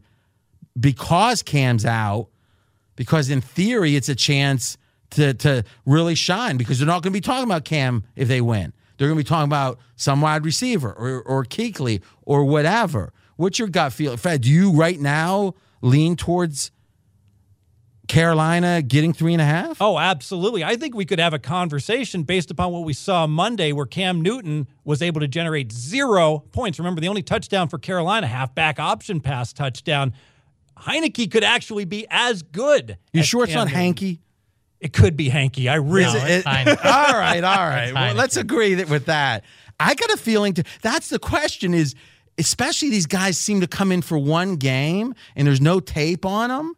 because 0.78 1.42
Cam's 1.42 1.84
out, 1.84 2.28
because 2.96 3.30
in 3.30 3.40
theory, 3.40 3.96
it's 3.96 4.08
a 4.08 4.14
chance 4.14 4.78
to, 5.10 5.34
to 5.34 5.64
really 5.86 6.14
shine 6.14 6.56
because 6.56 6.78
they're 6.78 6.86
not 6.86 7.02
going 7.02 7.12
to 7.12 7.16
be 7.16 7.20
talking 7.20 7.44
about 7.44 7.64
Cam 7.64 8.04
if 8.16 8.28
they 8.28 8.40
win. 8.40 8.72
They're 8.96 9.08
going 9.08 9.18
to 9.18 9.24
be 9.24 9.28
talking 9.28 9.48
about 9.48 9.78
some 9.96 10.20
wide 10.20 10.44
receiver 10.44 10.92
or, 10.92 11.22
or 11.22 11.44
Kuechly 11.44 12.02
or 12.22 12.44
whatever. 12.44 13.12
What's 13.36 13.58
your 13.58 13.68
gut 13.68 13.92
feel? 13.92 14.16
Fed, 14.16 14.42
do 14.42 14.50
you 14.50 14.72
right 14.72 14.98
now 14.98 15.54
lean 15.80 16.16
towards 16.16 16.70
Carolina 18.06 18.80
getting 18.80 19.12
three 19.12 19.34
and 19.34 19.42
a 19.42 19.44
half? 19.44 19.76
Oh, 19.82 19.98
absolutely. 19.98 20.64
I 20.64 20.76
think 20.76 20.94
we 20.94 21.04
could 21.04 21.18
have 21.18 21.34
a 21.34 21.38
conversation 21.38 22.22
based 22.22 22.50
upon 22.50 22.72
what 22.72 22.84
we 22.84 22.94
saw 22.94 23.26
Monday, 23.26 23.72
where 23.72 23.84
Cam 23.84 24.22
Newton 24.22 24.66
was 24.84 25.02
able 25.02 25.20
to 25.20 25.28
generate 25.28 25.70
zero 25.72 26.38
points. 26.52 26.78
Remember, 26.78 27.00
the 27.02 27.08
only 27.08 27.22
touchdown 27.22 27.68
for 27.68 27.78
Carolina, 27.78 28.26
halfback 28.26 28.78
option 28.80 29.20
pass 29.20 29.52
touchdown. 29.52 30.14
Heinicke 30.78 31.30
could 31.30 31.44
actually 31.44 31.84
be 31.84 32.06
as 32.08 32.42
good. 32.42 32.96
You 33.12 33.20
as 33.20 33.26
sure 33.28 33.44
it's 33.44 33.52
Cam 33.52 33.58
not 33.60 33.64
Newton. 33.66 33.80
Hanky? 33.80 34.20
It 34.80 34.92
could 34.92 35.16
be 35.16 35.28
Hanky. 35.28 35.68
I 35.68 35.74
really. 35.74 36.04
Is 36.06 36.14
it- 36.14 36.46
it- 36.46 36.46
all 36.46 37.12
right, 37.12 37.44
all 37.44 37.66
right. 37.68 37.92
Well, 37.92 38.14
let's 38.14 38.36
agree 38.36 38.74
that 38.74 38.88
with 38.88 39.06
that. 39.06 39.44
I 39.80 39.94
got 39.94 40.10
a 40.10 40.16
feeling 40.16 40.54
to. 40.54 40.64
That's 40.82 41.08
the 41.10 41.18
question: 41.18 41.74
is 41.74 41.94
especially 42.38 42.90
these 42.90 43.06
guys 43.06 43.38
seem 43.38 43.60
to 43.60 43.66
come 43.66 43.92
in 43.92 44.02
for 44.02 44.18
one 44.18 44.56
game 44.56 45.14
and 45.36 45.46
there's 45.46 45.60
no 45.60 45.80
tape 45.80 46.24
on 46.24 46.48
them. 46.48 46.74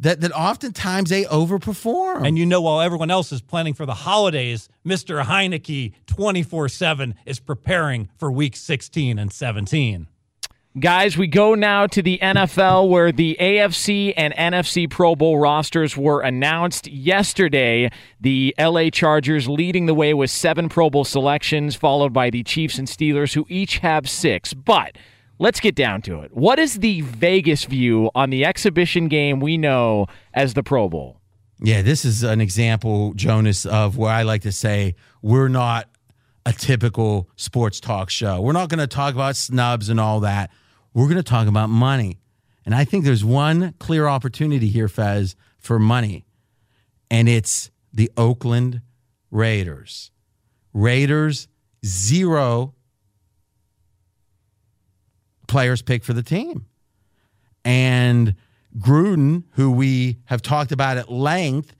That, 0.00 0.20
that 0.20 0.32
oftentimes 0.32 1.08
they 1.08 1.24
overperform. 1.24 2.26
And 2.26 2.38
you 2.38 2.44
know, 2.44 2.60
while 2.60 2.82
everyone 2.82 3.10
else 3.10 3.32
is 3.32 3.40
planning 3.40 3.72
for 3.72 3.86
the 3.86 3.94
holidays, 3.94 4.68
Mr. 4.84 5.24
Heinicke 5.24 5.94
24 6.06 6.68
7 6.68 7.14
is 7.24 7.40
preparing 7.40 8.10
for 8.18 8.30
week 8.30 8.56
16 8.56 9.18
and 9.18 9.32
17. 9.32 10.06
Guys, 10.78 11.16
we 11.16 11.26
go 11.26 11.54
now 11.54 11.86
to 11.86 12.02
the 12.02 12.18
NFL 12.18 12.90
where 12.90 13.10
the 13.10 13.34
AFC 13.40 14.12
and 14.14 14.34
NFC 14.34 14.90
Pro 14.90 15.16
Bowl 15.16 15.38
rosters 15.38 15.96
were 15.96 16.20
announced 16.20 16.86
yesterday. 16.86 17.90
The 18.20 18.54
LA 18.58 18.90
Chargers 18.90 19.48
leading 19.48 19.86
the 19.86 19.94
way 19.94 20.12
with 20.12 20.30
seven 20.30 20.68
Pro 20.68 20.90
Bowl 20.90 21.04
selections, 21.04 21.76
followed 21.76 22.12
by 22.12 22.28
the 22.28 22.42
Chiefs 22.42 22.76
and 22.76 22.86
Steelers, 22.86 23.32
who 23.32 23.46
each 23.48 23.78
have 23.78 24.06
six. 24.06 24.52
But 24.52 24.98
let's 25.38 25.60
get 25.60 25.74
down 25.74 26.02
to 26.02 26.20
it. 26.20 26.36
What 26.36 26.58
is 26.58 26.74
the 26.80 27.00
Vegas 27.00 27.64
view 27.64 28.10
on 28.14 28.28
the 28.28 28.44
exhibition 28.44 29.08
game 29.08 29.40
we 29.40 29.56
know 29.56 30.08
as 30.34 30.52
the 30.52 30.62
Pro 30.62 30.90
Bowl? 30.90 31.22
Yeah, 31.58 31.80
this 31.80 32.04
is 32.04 32.22
an 32.22 32.42
example, 32.42 33.14
Jonas, 33.14 33.64
of 33.64 33.96
where 33.96 34.12
I 34.12 34.24
like 34.24 34.42
to 34.42 34.52
say 34.52 34.94
we're 35.22 35.48
not 35.48 35.88
a 36.44 36.52
typical 36.52 37.30
sports 37.36 37.80
talk 37.80 38.10
show. 38.10 38.42
We're 38.42 38.52
not 38.52 38.68
going 38.68 38.80
to 38.80 38.86
talk 38.86 39.14
about 39.14 39.36
snubs 39.36 39.88
and 39.88 39.98
all 39.98 40.20
that. 40.20 40.50
We're 40.96 41.08
going 41.08 41.16
to 41.18 41.22
talk 41.22 41.46
about 41.46 41.68
money. 41.68 42.20
And 42.64 42.74
I 42.74 42.86
think 42.86 43.04
there's 43.04 43.22
one 43.22 43.74
clear 43.78 44.06
opportunity 44.06 44.68
here, 44.68 44.88
Fez, 44.88 45.36
for 45.58 45.78
money, 45.78 46.24
and 47.10 47.28
it's 47.28 47.70
the 47.92 48.10
Oakland 48.16 48.80
Raiders. 49.30 50.10
Raiders, 50.72 51.48
zero 51.84 52.74
players 55.46 55.82
picked 55.82 56.06
for 56.06 56.14
the 56.14 56.22
team. 56.22 56.64
And 57.62 58.34
Gruden, 58.78 59.44
who 59.50 59.70
we 59.70 60.16
have 60.24 60.40
talked 60.40 60.72
about 60.72 60.96
at 60.96 61.12
length, 61.12 61.76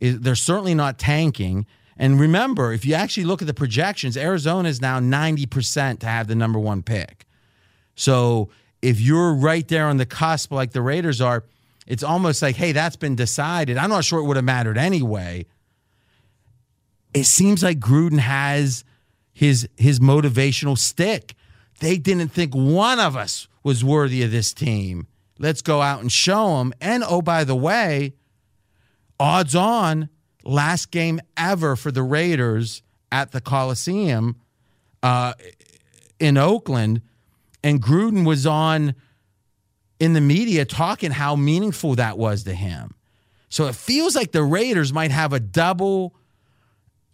is 0.00 0.18
they're 0.18 0.34
certainly 0.34 0.74
not 0.74 0.98
tanking. 0.98 1.64
And 1.96 2.18
remember, 2.18 2.72
if 2.72 2.84
you 2.84 2.94
actually 2.94 3.24
look 3.24 3.40
at 3.40 3.46
the 3.46 3.54
projections, 3.54 4.16
Arizona 4.16 4.68
is 4.68 4.80
now 4.80 4.98
90% 4.98 6.00
to 6.00 6.06
have 6.06 6.26
the 6.26 6.34
number 6.34 6.58
one 6.58 6.82
pick. 6.82 7.24
So 7.98 8.50
if 8.80 9.00
you're 9.00 9.34
right 9.34 9.66
there 9.66 9.86
on 9.86 9.96
the 9.96 10.06
cusp 10.06 10.52
like 10.52 10.70
the 10.70 10.80
Raiders 10.80 11.20
are, 11.20 11.44
it's 11.84 12.04
almost 12.04 12.42
like, 12.42 12.54
hey, 12.54 12.70
that's 12.70 12.94
been 12.94 13.16
decided. 13.16 13.76
I'm 13.76 13.90
not 13.90 14.04
sure 14.04 14.20
it 14.20 14.24
would 14.24 14.36
have 14.36 14.44
mattered 14.44 14.78
anyway. 14.78 15.46
It 17.12 17.24
seems 17.24 17.62
like 17.62 17.80
Gruden 17.80 18.20
has 18.20 18.84
his 19.32 19.68
his 19.76 19.98
motivational 19.98 20.78
stick. 20.78 21.34
They 21.80 21.98
didn't 21.98 22.28
think 22.28 22.54
one 22.54 23.00
of 23.00 23.16
us 23.16 23.48
was 23.64 23.82
worthy 23.82 24.22
of 24.22 24.30
this 24.30 24.52
team. 24.54 25.08
Let's 25.38 25.62
go 25.62 25.82
out 25.82 26.00
and 26.00 26.12
show 26.12 26.58
them. 26.58 26.72
And 26.80 27.02
oh, 27.02 27.22
by 27.22 27.42
the 27.42 27.56
way, 27.56 28.14
odds 29.18 29.56
on, 29.56 30.08
last 30.44 30.92
game 30.92 31.20
ever 31.36 31.74
for 31.74 31.90
the 31.90 32.02
Raiders 32.02 32.82
at 33.10 33.32
the 33.32 33.40
Coliseum 33.40 34.36
uh, 35.02 35.32
in 36.20 36.36
Oakland. 36.36 37.02
And 37.62 37.82
Gruden 37.82 38.26
was 38.26 38.46
on 38.46 38.94
in 40.00 40.12
the 40.12 40.20
media 40.20 40.64
talking 40.64 41.10
how 41.10 41.36
meaningful 41.36 41.96
that 41.96 42.18
was 42.18 42.44
to 42.44 42.54
him. 42.54 42.94
So 43.48 43.66
it 43.66 43.74
feels 43.74 44.14
like 44.14 44.32
the 44.32 44.42
Raiders 44.42 44.92
might 44.92 45.10
have 45.10 45.32
a 45.32 45.40
double 45.40 46.14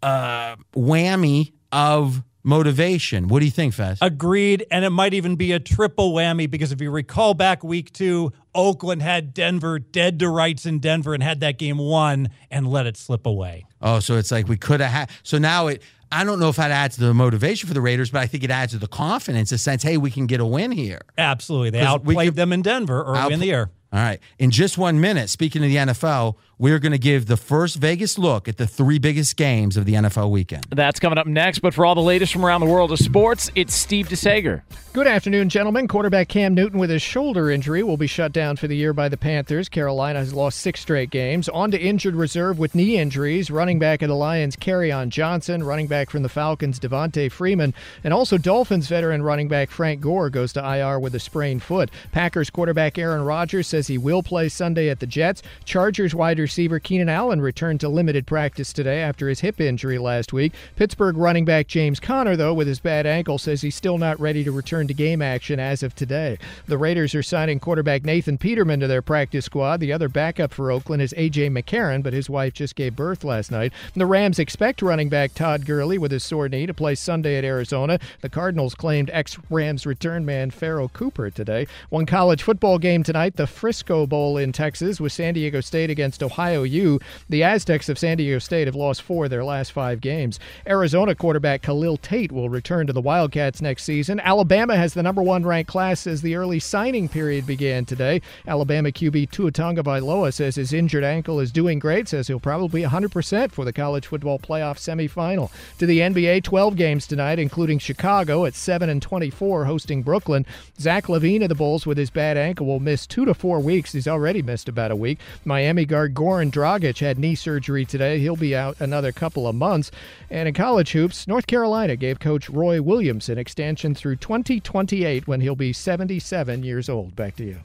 uh, 0.02 0.57
whammy 0.74 1.52
of 1.72 2.22
motivation. 2.42 3.28
What 3.28 3.40
do 3.40 3.46
you 3.46 3.50
think, 3.50 3.72
Fez? 3.72 3.98
Agreed. 4.02 4.66
And 4.70 4.85
it 4.85 4.90
might 4.90 5.14
even 5.14 5.37
be 5.37 5.52
a 5.52 5.61
triple 5.61 6.12
whammy 6.12 6.50
because 6.50 6.72
if 6.72 6.80
you 6.80 6.90
recall 6.90 7.35
back 7.35 7.64
week 7.64 7.92
two, 7.92 8.33
Oakland 8.54 9.00
had 9.00 9.33
Denver 9.33 9.78
dead 9.78 10.18
to 10.18 10.28
rights 10.28 10.66
in 10.66 10.78
Denver 10.78 11.14
and 11.14 11.22
had 11.22 11.40
that 11.40 11.59
game 11.59 11.78
won 11.78 12.28
and 12.50 12.68
let 12.68 12.87
it 12.87 12.96
slip 12.96 13.26
away. 13.26 13.64
Oh, 13.80 14.00
so 14.00 14.16
it's 14.16 14.30
like 14.30 14.46
we 14.46 14.57
could 14.57 14.80
have 14.80 14.90
had. 14.90 15.11
So 15.22 15.38
now 15.38 15.68
it. 15.68 15.83
I 16.12 16.24
don't 16.24 16.38
know 16.38 16.48
if 16.48 16.56
that 16.56 16.70
adds 16.70 16.96
to 16.96 17.02
the 17.02 17.14
motivation 17.14 17.66
for 17.66 17.74
the 17.74 17.80
Raiders, 17.80 18.10
but 18.10 18.22
I 18.22 18.26
think 18.26 18.44
it 18.44 18.50
adds 18.50 18.72
to 18.72 18.78
the 18.78 18.88
confidence, 18.88 19.52
a 19.52 19.58
sense, 19.58 19.82
hey, 19.82 19.96
we 19.96 20.10
can 20.10 20.26
get 20.26 20.40
a 20.40 20.46
win 20.46 20.70
here. 20.70 21.02
Absolutely. 21.18 21.70
They 21.70 21.80
outplayed 21.80 22.28
could, 22.28 22.36
them 22.36 22.52
in 22.52 22.62
Denver 22.62 23.02
early 23.02 23.18
outplay, 23.18 23.34
in 23.34 23.40
the 23.40 23.46
year. 23.46 23.70
All 23.92 24.00
right. 24.00 24.20
In 24.38 24.50
just 24.50 24.76
one 24.76 25.00
minute, 25.00 25.30
speaking 25.30 25.62
of 25.62 25.68
the 25.68 25.76
NFL, 25.76 26.34
we're 26.58 26.78
going 26.78 26.92
to 26.92 26.98
give 26.98 27.26
the 27.26 27.36
first 27.36 27.76
Vegas 27.76 28.18
look 28.18 28.48
at 28.48 28.56
the 28.56 28.66
three 28.66 28.98
biggest 28.98 29.36
games 29.36 29.76
of 29.76 29.84
the 29.84 29.94
NFL 29.94 30.30
weekend. 30.30 30.66
That's 30.70 31.00
coming 31.00 31.18
up 31.18 31.26
next. 31.26 31.60
But 31.60 31.74
for 31.74 31.84
all 31.84 31.94
the 31.94 32.02
latest 32.02 32.32
from 32.32 32.44
around 32.44 32.60
the 32.60 32.66
world 32.66 32.92
of 32.92 32.98
sports, 32.98 33.50
it's 33.54 33.74
Steve 33.74 34.08
DeSager. 34.08 34.62
Good 34.92 35.06
afternoon, 35.08 35.48
gentlemen. 35.48 35.88
Quarterback 35.88 36.28
Cam 36.28 36.54
Newton 36.54 36.78
with 36.78 36.90
his 36.90 37.02
shoulder 37.02 37.50
injury 37.50 37.82
will 37.82 37.96
be 37.96 38.06
shut 38.06 38.32
down 38.32 38.56
for 38.56 38.68
the 38.68 38.76
year 38.76 38.92
by 38.92 39.08
the 39.08 39.16
Panthers. 39.16 39.68
Carolina 39.68 40.20
has 40.20 40.32
lost 40.32 40.60
six 40.60 40.80
straight 40.80 41.10
games. 41.10 41.48
On 41.48 41.70
to 41.72 41.80
injured 41.80 42.14
reserve 42.14 42.58
with 42.60 42.76
knee 42.76 42.96
injuries. 42.98 43.50
Running 43.50 43.80
back 43.80 44.02
of 44.02 44.08
the 44.08 44.14
Lions, 44.14 44.56
on 44.64 45.10
Johnson. 45.10 45.64
Running 45.64 45.88
back 45.88 46.10
from 46.10 46.22
the 46.22 46.28
Falcons, 46.28 46.78
Devonta 46.78 47.30
Freeman. 47.32 47.74
And 48.04 48.14
also 48.14 48.38
Dolphins 48.38 48.86
veteran 48.86 49.22
running 49.22 49.48
back 49.48 49.70
Frank 49.70 50.00
Gore 50.00 50.30
goes 50.30 50.52
to 50.52 50.64
IR 50.64 51.00
with 51.00 51.14
a 51.16 51.20
sprained 51.20 51.62
foot. 51.62 51.90
Packers 52.12 52.50
quarterback 52.50 52.96
Aaron 52.96 53.22
Rodgers 53.22 53.66
says 53.66 53.88
he 53.88 53.98
will 53.98 54.22
play 54.22 54.48
Sunday 54.48 54.88
at 54.90 55.00
the 55.00 55.06
Jets. 55.06 55.42
Chargers 55.64 56.14
wide 56.14 56.38
receiver 56.44 56.78
Keenan 56.78 57.09
Allen 57.09 57.40
returned 57.40 57.80
to 57.80 57.88
limited 57.88 58.26
practice 58.26 58.74
today 58.74 59.00
after 59.00 59.30
his 59.30 59.40
hip 59.40 59.62
injury 59.62 59.96
last 59.96 60.30
week. 60.30 60.52
Pittsburgh 60.76 61.16
running 61.16 61.46
back 61.46 61.68
James 61.68 61.98
Conner, 61.98 62.37
though, 62.37 62.52
with 62.52 62.68
his 62.68 62.80
bad 62.80 63.07
ankle, 63.07 63.38
says 63.38 63.62
he's 63.62 63.74
still 63.74 63.96
not 63.96 64.20
ready 64.20 64.44
to 64.44 64.52
return 64.52 64.87
to 64.88 64.92
game 64.92 65.22
action 65.22 65.59
as 65.59 65.83
of 65.83 65.94
today. 65.94 66.37
The 66.66 66.76
Raiders 66.76 67.14
are 67.14 67.22
signing 67.22 67.61
quarterback 67.61 68.04
Nathan 68.04 68.37
Peterman 68.37 68.80
to 68.80 68.87
their 68.87 69.00
practice 69.00 69.46
squad. 69.46 69.80
The 69.80 69.90
other 69.90 70.11
backup 70.11 70.52
for 70.52 70.70
Oakland 70.70 71.00
is 71.00 71.14
A.J. 71.16 71.48
McCarron, 71.48 72.02
but 72.02 72.12
his 72.12 72.28
wife 72.28 72.52
just 72.52 72.76
gave 72.76 72.94
birth 72.94 73.24
last 73.24 73.50
night. 73.50 73.72
The 73.94 74.04
Rams 74.04 74.38
expect 74.38 74.83
running 74.83 75.09
back 75.09 75.33
Todd 75.33 75.64
Gurley 75.64 75.96
with 75.96 76.11
his 76.11 76.24
sore 76.24 76.50
knee 76.50 76.66
to 76.66 76.74
play 76.74 76.94
Sunday 76.94 77.38
at 77.38 77.44
Arizona. 77.44 77.98
The 78.20 78.28
Cardinals 78.28 78.74
claimed 78.74 79.09
ex 79.14 79.38
Rams 79.48 79.87
return 79.87 80.26
man 80.26 80.50
Pharoh 80.50 80.88
Cooper 80.88 81.30
today. 81.30 81.66
One 81.88 82.04
college 82.04 82.42
football 82.42 82.78
game 82.78 83.02
tonight, 83.02 83.37
the 83.37 83.46
Frisco 83.46 84.07
Bowl 84.07 84.37
in 84.37 84.52
Texas, 84.52 85.00
with 85.00 85.12
San 85.12 85.33
Diego 85.33 85.62
State 85.62 85.88
against 85.88 86.22
Ohio 86.22 86.33
U. 86.38 87.00
The 87.28 87.42
Aztecs 87.42 87.88
of 87.88 87.98
San 87.98 88.16
Diego 88.16 88.38
State 88.38 88.66
have 88.66 88.74
lost 88.74 89.02
four 89.02 89.24
of 89.24 89.30
their 89.30 89.44
last 89.44 89.72
five 89.72 90.00
games. 90.00 90.38
Arizona 90.66 91.14
quarterback 91.14 91.62
Khalil 91.62 91.96
Tate 91.96 92.32
will 92.32 92.48
return 92.48 92.86
to 92.86 92.92
the 92.92 93.00
Wildcats 93.00 93.62
next 93.62 93.84
season. 93.84 94.20
Alabama 94.20 94.76
has 94.76 94.94
the 94.94 95.02
number 95.02 95.22
one 95.22 95.44
ranked 95.44 95.70
class 95.70 96.06
as 96.06 96.22
the 96.22 96.36
early 96.36 96.58
signing 96.58 97.08
period 97.08 97.46
began 97.46 97.84
today. 97.84 98.20
Alabama 98.46 98.90
QB 98.90 99.30
Tua 99.30 99.52
Tagovailoa 99.52 100.32
says 100.32 100.56
his 100.56 100.72
injured 100.72 101.04
ankle 101.04 101.40
is 101.40 101.52
doing 101.52 101.78
great, 101.78 102.08
says 102.08 102.26
he'll 102.26 102.40
probably 102.40 102.82
be 102.82 102.86
100% 102.86 103.52
for 103.52 103.64
the 103.64 103.72
college 103.72 104.06
football 104.06 104.38
playoff 104.38 104.78
semifinal. 104.78 105.50
To 105.78 105.86
the 105.86 106.00
NBA, 106.00 106.42
12 106.42 106.76
games 106.76 107.06
tonight, 107.06 107.38
including 107.38 107.78
Chicago 107.78 108.44
at 108.44 108.54
7 108.54 108.88
and 108.88 109.00
24 109.00 109.64
hosting 109.64 110.02
Brooklyn. 110.02 110.46
Zach 110.78 111.06
LaVine 111.06 111.42
of 111.42 111.48
the 111.48 111.54
Bulls 111.54 111.86
with 111.86 111.98
his 111.98 112.10
bad 112.10 112.36
ankle 112.36 112.66
will 112.66 112.80
miss 112.80 113.06
two 113.06 113.24
to 113.24 113.34
four 113.34 113.60
weeks. 113.60 113.92
He's 113.92 114.08
already 114.08 114.42
missed 114.42 114.68
about 114.68 114.90
a 114.90 114.96
week. 114.96 115.18
Miami 115.44 115.84
guard 115.84 116.14
Goran 116.24 116.50
Dragic 116.50 117.00
had 117.00 117.18
knee 117.18 117.34
surgery 117.34 117.84
today. 117.84 118.18
He'll 118.18 118.34
be 118.34 118.56
out 118.56 118.80
another 118.80 119.12
couple 119.12 119.46
of 119.46 119.54
months. 119.54 119.90
And 120.30 120.48
in 120.48 120.54
college 120.54 120.92
hoops, 120.92 121.28
North 121.28 121.46
Carolina 121.46 121.96
gave 121.96 122.18
coach 122.18 122.48
Roy 122.48 122.80
Williams 122.80 123.28
an 123.28 123.37
extension 123.37 123.94
through 123.94 124.16
2028 124.16 125.28
when 125.28 125.42
he'll 125.42 125.54
be 125.54 125.74
77 125.74 126.62
years 126.62 126.88
old. 126.88 127.14
Back 127.14 127.37
to 127.37 127.44
you. 127.44 127.58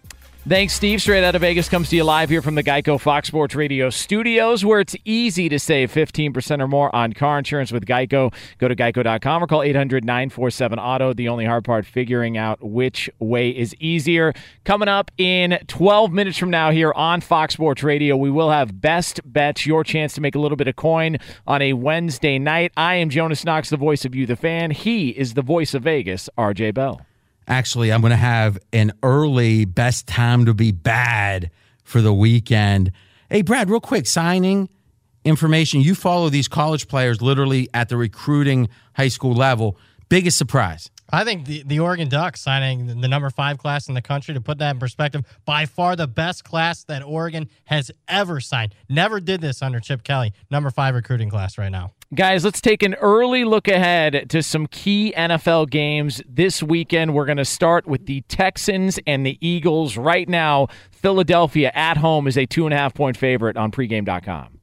Thanks, 0.47 0.73
Steve. 0.73 1.02
Straight 1.02 1.23
out 1.23 1.36
of 1.36 1.41
Vegas 1.41 1.67
comes 1.67 1.89
to 1.89 1.97
you 1.97 2.06
live 2.06 2.30
here 2.30 2.41
from 2.41 2.56
the 2.56 2.63
Geico 2.63 2.99
Fox 2.99 3.28
Sports 3.28 3.56
Radio 3.56 3.89
studios, 3.89 4.63
where 4.63 4.80
it's 4.80 4.95
easy 5.04 5.49
to 5.49 5.60
save 5.60 5.91
15% 5.91 6.62
or 6.62 6.67
more 6.67 6.95
on 6.95 7.12
car 7.12 7.38
insurance 7.38 7.73
with 7.73 7.86
Geico. 7.86 8.34
Go 8.58 8.67
to 8.69 8.75
geico.com 8.75 9.43
or 9.43 9.47
call 9.47 9.62
800 9.62 10.06
947 10.06 10.80
Auto. 10.80 11.13
The 11.13 11.28
only 11.28 11.45
hard 11.45 11.65
part, 11.65 11.86
figuring 11.86 12.38
out 12.38 12.63
which 12.63 13.10
way 13.19 13.49
is 13.49 13.75
easier. 13.80 14.34
Coming 14.63 14.88
up 14.88 15.12
in 15.17 15.60
12 15.67 16.13
minutes 16.13 16.38
from 16.38 16.49
now 16.49 16.71
here 16.71 16.93
on 16.95 17.19
Fox 17.19 17.54
Sports 17.54 17.84
Radio, 17.84 18.15
we 18.15 18.32
will 18.32 18.49
have 18.49 18.80
Best 18.80 19.19
Bets, 19.25 19.65
your 19.65 19.84
chance 19.84 20.13
to 20.13 20.21
make 20.21 20.36
a 20.36 20.39
little 20.39 20.58
bit 20.58 20.69
of 20.69 20.78
coin 20.78 21.17
on 21.45 21.62
a 21.62 21.73
Wednesday 21.73 22.39
night. 22.39 22.71
I 22.78 22.95
am 22.95 23.10
Jonas 23.10 23.43
Knox, 23.43 23.69
the 23.69 23.78
voice 23.78 24.06
of 24.06 24.15
you, 24.15 24.25
the 24.25 24.38
fan. 24.38 24.71
He 24.71 25.10
is 25.10 25.34
the 25.34 25.41
voice 25.43 25.73
of 25.73 25.84
Vegas, 25.84 26.30
RJ 26.38 26.73
Bell. 26.73 27.06
Actually, 27.50 27.92
I'm 27.92 28.02
going 28.02 28.12
to 28.12 28.16
have 28.18 28.60
an 28.72 28.94
early 29.02 29.66
best 29.66 30.08
time 30.08 30.46
to 30.46 30.54
be 30.54 30.72
bad 30.72 31.50
for 31.84 32.00
the 32.00 32.14
weekend. 32.14 32.92
Hey, 33.30 33.42
Brad, 33.42 33.70
real 33.70 33.80
quick 33.80 34.06
signing 34.06 34.70
information. 35.26 35.82
You 35.82 35.96
follow 35.96 36.30
these 36.30 36.48
college 36.48 36.88
players 36.88 37.22
literally 37.22 37.68
at 37.74 37.90
the 37.90 37.98
recruiting 37.98 38.70
high 38.94 39.08
school 39.08 39.34
level. 39.34 39.78
Biggest 40.10 40.38
surprise? 40.38 40.92
I 41.12 41.24
think 41.24 41.45
the, 41.45 41.63
the 41.65 41.80
Oregon 41.80 42.10
Ducks 42.10 42.41
signing 42.41 43.02
the 43.02 43.08
number 43.08 43.30
five 43.30 43.58
class 43.58 43.88
in 43.88 43.95
the 43.95 44.02
country, 44.02 44.34
to 44.34 44.41
put 44.41 44.60
that 44.60 44.72
in 44.72 44.80
perspective, 44.80 45.26
by 45.45 45.65
far 45.65 45.95
the 45.95 46.08
best 46.08 46.43
class 46.43 46.84
that 46.86 47.04
Oregon 47.04 47.50
has 47.65 47.91
ever 48.08 48.39
signed. 48.39 48.76
Never 48.88 49.19
did 49.19 49.41
this 49.41 49.62
under 49.62 49.80
Chip 49.80 50.04
Kelly. 50.04 50.34
Number 50.52 50.69
five 50.69 50.95
recruiting 50.95 51.30
class 51.30 51.58
right 51.58 51.69
now. 51.69 51.93
Guys, 52.15 52.43
let's 52.43 52.60
take 52.60 52.82
an 52.82 52.95
early 52.95 53.43
look 53.43 53.67
ahead 53.67 54.30
to 54.30 54.41
some 54.41 54.65
key 54.65 55.13
NFL 55.15 55.69
games 55.69 56.24
this 56.28 56.63
weekend. 56.63 57.13
We're 57.13 57.28
going 57.28 57.38
to 57.38 57.45
start 57.45 57.86
with 57.86 58.08
the 58.08 58.22
Texans 58.22 59.00
and 59.06 59.24
the 59.24 59.38
Eagles. 59.48 59.95
Right 59.95 60.28
now, 60.28 60.67
Philadelphia 60.91 61.72
at 61.76 61.98
home 61.98 62.28
is 62.28 62.36
a 62.36 62.48
two 62.48 62.65
and 62.65 62.74
a 62.74 62.78
half 62.78 62.95
point 62.95 63.15
favorite 63.15 63.58
on 63.58 63.72
pregame.com. 63.72 64.60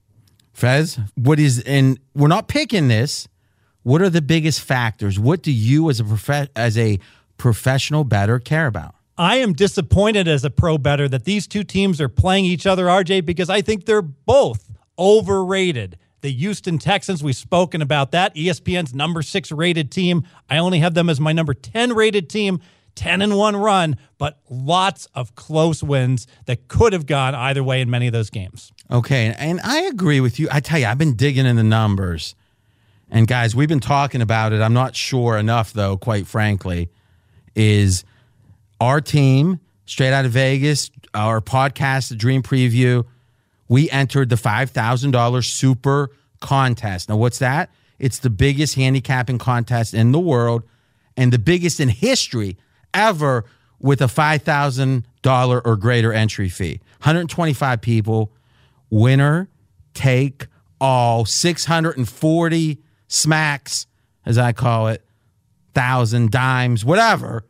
Fez, 0.53 0.99
what 1.15 1.39
is, 1.39 1.61
and 1.61 2.01
we're 2.15 2.29
not 2.29 2.49
picking 2.49 2.89
this. 2.89 3.29
What 3.87 4.03
are 4.03 4.11
the 4.11 4.21
biggest 4.21 4.63
factors? 4.63 5.17
What 5.17 5.43
do 5.43 5.53
you 5.53 5.89
as 5.91 6.01
a 6.01 6.05
prof- 6.05 6.51
as 6.57 6.77
a 6.77 6.99
professional 7.39 8.03
bettor 8.03 8.41
care 8.41 8.67
about? 8.67 8.97
I 9.17 9.37
am 9.37 9.53
disappointed 9.53 10.27
as 10.27 10.45
a 10.45 10.51
pro 10.51 10.77
bettor 10.77 11.09
that 11.09 11.25
these 11.25 11.47
two 11.47 11.63
teams 11.63 12.01
are 12.01 12.09
playing 12.09 12.47
each 12.47 12.67
other, 12.67 12.87
RJ, 12.87 13.25
because 13.25 13.49
I 13.49 13.61
think 13.61 13.85
they're 13.85 14.03
both 14.03 14.73
overrated. 14.99 15.99
The 16.23 16.33
Houston 16.33 16.79
Texans, 16.79 17.23
we've 17.23 17.37
spoken 17.37 17.81
about 17.81 18.11
that. 18.11 18.35
ESPN's 18.35 18.93
number 18.93 19.23
six 19.23 19.53
rated 19.53 19.93
team. 19.93 20.25
I 20.51 20.59
only 20.59 20.81
have 20.81 20.95
them 20.95 21.09
as 21.09 21.21
my 21.21 21.33
number 21.33 21.55
10 21.55 21.93
rated 21.93 22.29
team. 22.29 22.59
10 22.97 23.23
and 23.23 23.37
1 23.37 23.55
run, 23.55 23.97
but 24.19 24.41
lots 24.51 25.07
of 25.15 25.37
close 25.37 25.81
wins 25.81 26.27
that 26.47 26.67
could 26.67 26.93
have 26.93 27.07
gone 27.07 27.37
either 27.37 27.63
way 27.63 27.81
in 27.83 27.89
many 27.89 28.09
of 28.09 28.13
those 28.13 28.31
games. 28.31 28.73
Okay. 28.91 29.33
And 29.39 29.61
I 29.61 29.83
agree 29.83 30.19
with 30.19 30.41
you. 30.41 30.49
I 30.51 30.59
tell 30.59 30.81
you, 30.81 30.87
I've 30.87 30.99
been 30.99 31.15
digging 31.15 31.47
in 31.47 31.55
the 31.55 31.63
numbers. 31.63 32.35
And 33.11 33.27
guys, 33.27 33.55
we've 33.55 33.69
been 33.69 33.81
talking 33.81 34.21
about 34.21 34.53
it. 34.53 34.61
I'm 34.61 34.73
not 34.73 34.97
sure 34.97 35.37
enough, 35.37 35.73
though, 35.73 35.97
quite 35.97 36.27
frankly, 36.27 36.91
is 37.55 38.05
our 38.81 39.01
team, 39.01 39.61
straight 39.87 40.13
out 40.13 40.25
of 40.25 40.33
Vegas, 40.33 40.91
our 41.15 41.41
podcast, 41.41 42.09
the 42.09 42.17
Dream 42.17 42.43
Preview, 42.43 43.05
we 43.69 43.91
entered 43.91 44.29
the 44.29 44.37
$5,000 44.37 45.45
super 45.45 46.11
contest. 46.41 47.09
Now, 47.09 47.17
what's 47.17 47.39
that? 47.39 47.71
It's 47.99 48.19
the 48.19 48.31
biggest 48.31 48.75
handicapping 48.75 49.39
contest 49.39 49.95
in 49.95 50.13
the 50.13 50.21
world 50.21 50.63
and 51.17 51.33
the 51.33 51.39
biggest 51.39 51.81
in 51.81 51.89
history 51.89 52.57
ever 52.93 53.45
with 53.81 54.01
a 54.01 54.07
$5,000 54.07 55.63
or 55.65 55.77
greater 55.77 56.13
entry 56.13 56.49
fee. 56.49 56.81
125 56.99 57.81
people, 57.81 58.33
winner 58.91 59.49
take 59.95 60.47
all, 60.81 61.25
640 61.25 62.79
smacks, 63.09 63.87
as 64.25 64.39
I 64.39 64.53
call 64.53 64.89
it, 64.89 65.05
thousand 65.75 66.31
dimes, 66.31 66.85
whatever. 66.85 67.45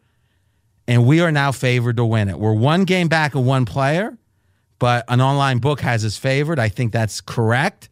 And 0.89 1.07
we 1.07 1.21
are 1.21 1.33
now 1.33 1.53
favored 1.53 1.97
to 1.97 2.05
win 2.05 2.29
it. 2.29 2.39
We're 2.39 2.55
one 2.55 2.85
game 2.85 3.09
back 3.09 3.35
of 3.35 3.45
one 3.45 3.65
player, 3.65 4.17
but 4.79 5.05
an 5.09 5.21
online 5.21 5.59
book 5.59 5.81
has 5.81 6.05
us 6.05 6.17
favored. 6.17 6.59
I 6.59 6.69
think 6.69 6.93
that's 6.93 7.21
correct. 7.21 7.89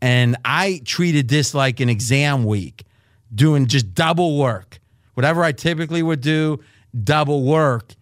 And 0.00 0.36
I 0.44 0.80
treated 0.84 1.28
this 1.28 1.54
like 1.54 1.78
an 1.80 1.88
exam 1.88 2.44
week, 2.44 2.84
doing 3.32 3.66
just 3.66 3.94
double 3.94 4.38
work. 4.38 4.80
Whatever 5.14 5.44
I 5.44 5.52
typically 5.52 6.02
would 6.02 6.20
do, 6.20 6.60
double 7.04 7.44
work. 7.44 7.94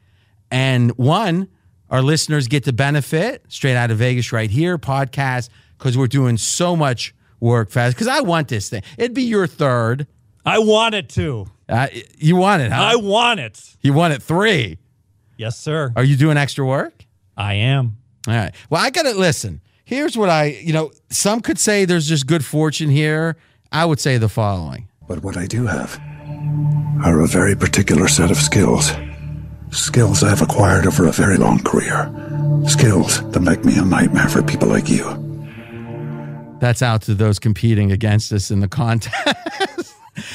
And 0.50 0.92
one, 0.92 1.48
our 1.90 2.02
listeners 2.02 2.48
get 2.48 2.64
to 2.64 2.72
benefit 2.72 3.44
straight 3.48 3.76
out 3.76 3.90
of 3.90 3.98
Vegas 3.98 4.32
right 4.32 4.50
here, 4.50 4.78
podcast, 4.78 5.48
because 5.76 5.98
we're 5.98 6.06
doing 6.06 6.36
so 6.36 6.76
much 6.76 7.14
work 7.40 7.70
fast. 7.70 7.96
Because 7.96 8.09
I 8.09 8.20
want 8.20 8.48
this 8.48 8.68
thing. 8.68 8.83
It'd 8.96 9.14
be 9.14 9.22
your 9.22 9.46
third. 9.46 10.07
I 10.44 10.59
want 10.59 10.94
it 10.94 11.09
to. 11.11 11.46
Uh, 11.68 11.88
you 12.18 12.37
want 12.37 12.62
it, 12.62 12.72
huh? 12.72 12.83
I 12.83 12.96
want 12.96 13.40
it. 13.40 13.76
You 13.81 13.92
want 13.92 14.12
it 14.14 14.22
three. 14.22 14.79
Yes, 15.37 15.59
sir. 15.59 15.92
Are 15.96 16.05
you 16.05 16.16
doing 16.16 16.37
extra 16.37 16.66
work? 16.66 17.07
I 17.37 17.55
am. 17.55 17.96
All 18.29 18.35
right. 18.35 18.55
Well, 18.68 18.83
I 18.85 18.90
got 18.90 19.03
to 19.03 19.12
listen. 19.12 19.61
Here's 19.85 20.16
what 20.16 20.29
I, 20.29 20.46
you 20.62 20.72
know, 20.72 20.92
some 21.11 21.40
could 21.40 21.59
say 21.59 21.85
there's 21.85 22.09
just 22.09 22.26
good 22.26 22.44
fortune 22.44 22.90
here. 22.90 23.37
I 23.72 23.85
would 23.85 24.00
say 24.00 24.18
the 24.18 24.29
following. 24.29 24.88
But 25.09 25.22
what 25.22 25.37
I 25.37 25.46
do 25.46 25.66
have 25.66 25.98
are 27.05 27.20
a 27.20 27.26
very 27.26 27.57
particular 27.57 28.09
set 28.09 28.31
of 28.31 28.37
skills. 28.37 28.92
Skills 29.70 30.22
I've 30.22 30.42
acquired 30.42 30.87
over 30.87 31.07
a 31.07 31.12
very 31.12 31.37
long 31.37 31.61
career. 31.62 32.12
Skills 32.66 33.22
that 33.31 33.40
make 33.40 33.64
me 33.64 33.79
a 33.79 33.85
nightmare 33.85 34.29
for 34.29 34.42
people 34.42 34.68
like 34.68 34.88
you. 34.88 35.29
That's 36.60 36.82
out 36.82 37.02
to 37.02 37.14
those 37.14 37.38
competing 37.38 37.90
against 37.90 38.32
us 38.32 38.50
in 38.50 38.60
the 38.60 38.68
contest. 38.68 39.94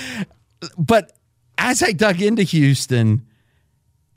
but 0.78 1.12
as 1.58 1.84
I 1.84 1.92
dug 1.92 2.22
into 2.22 2.44
Houston, 2.44 3.26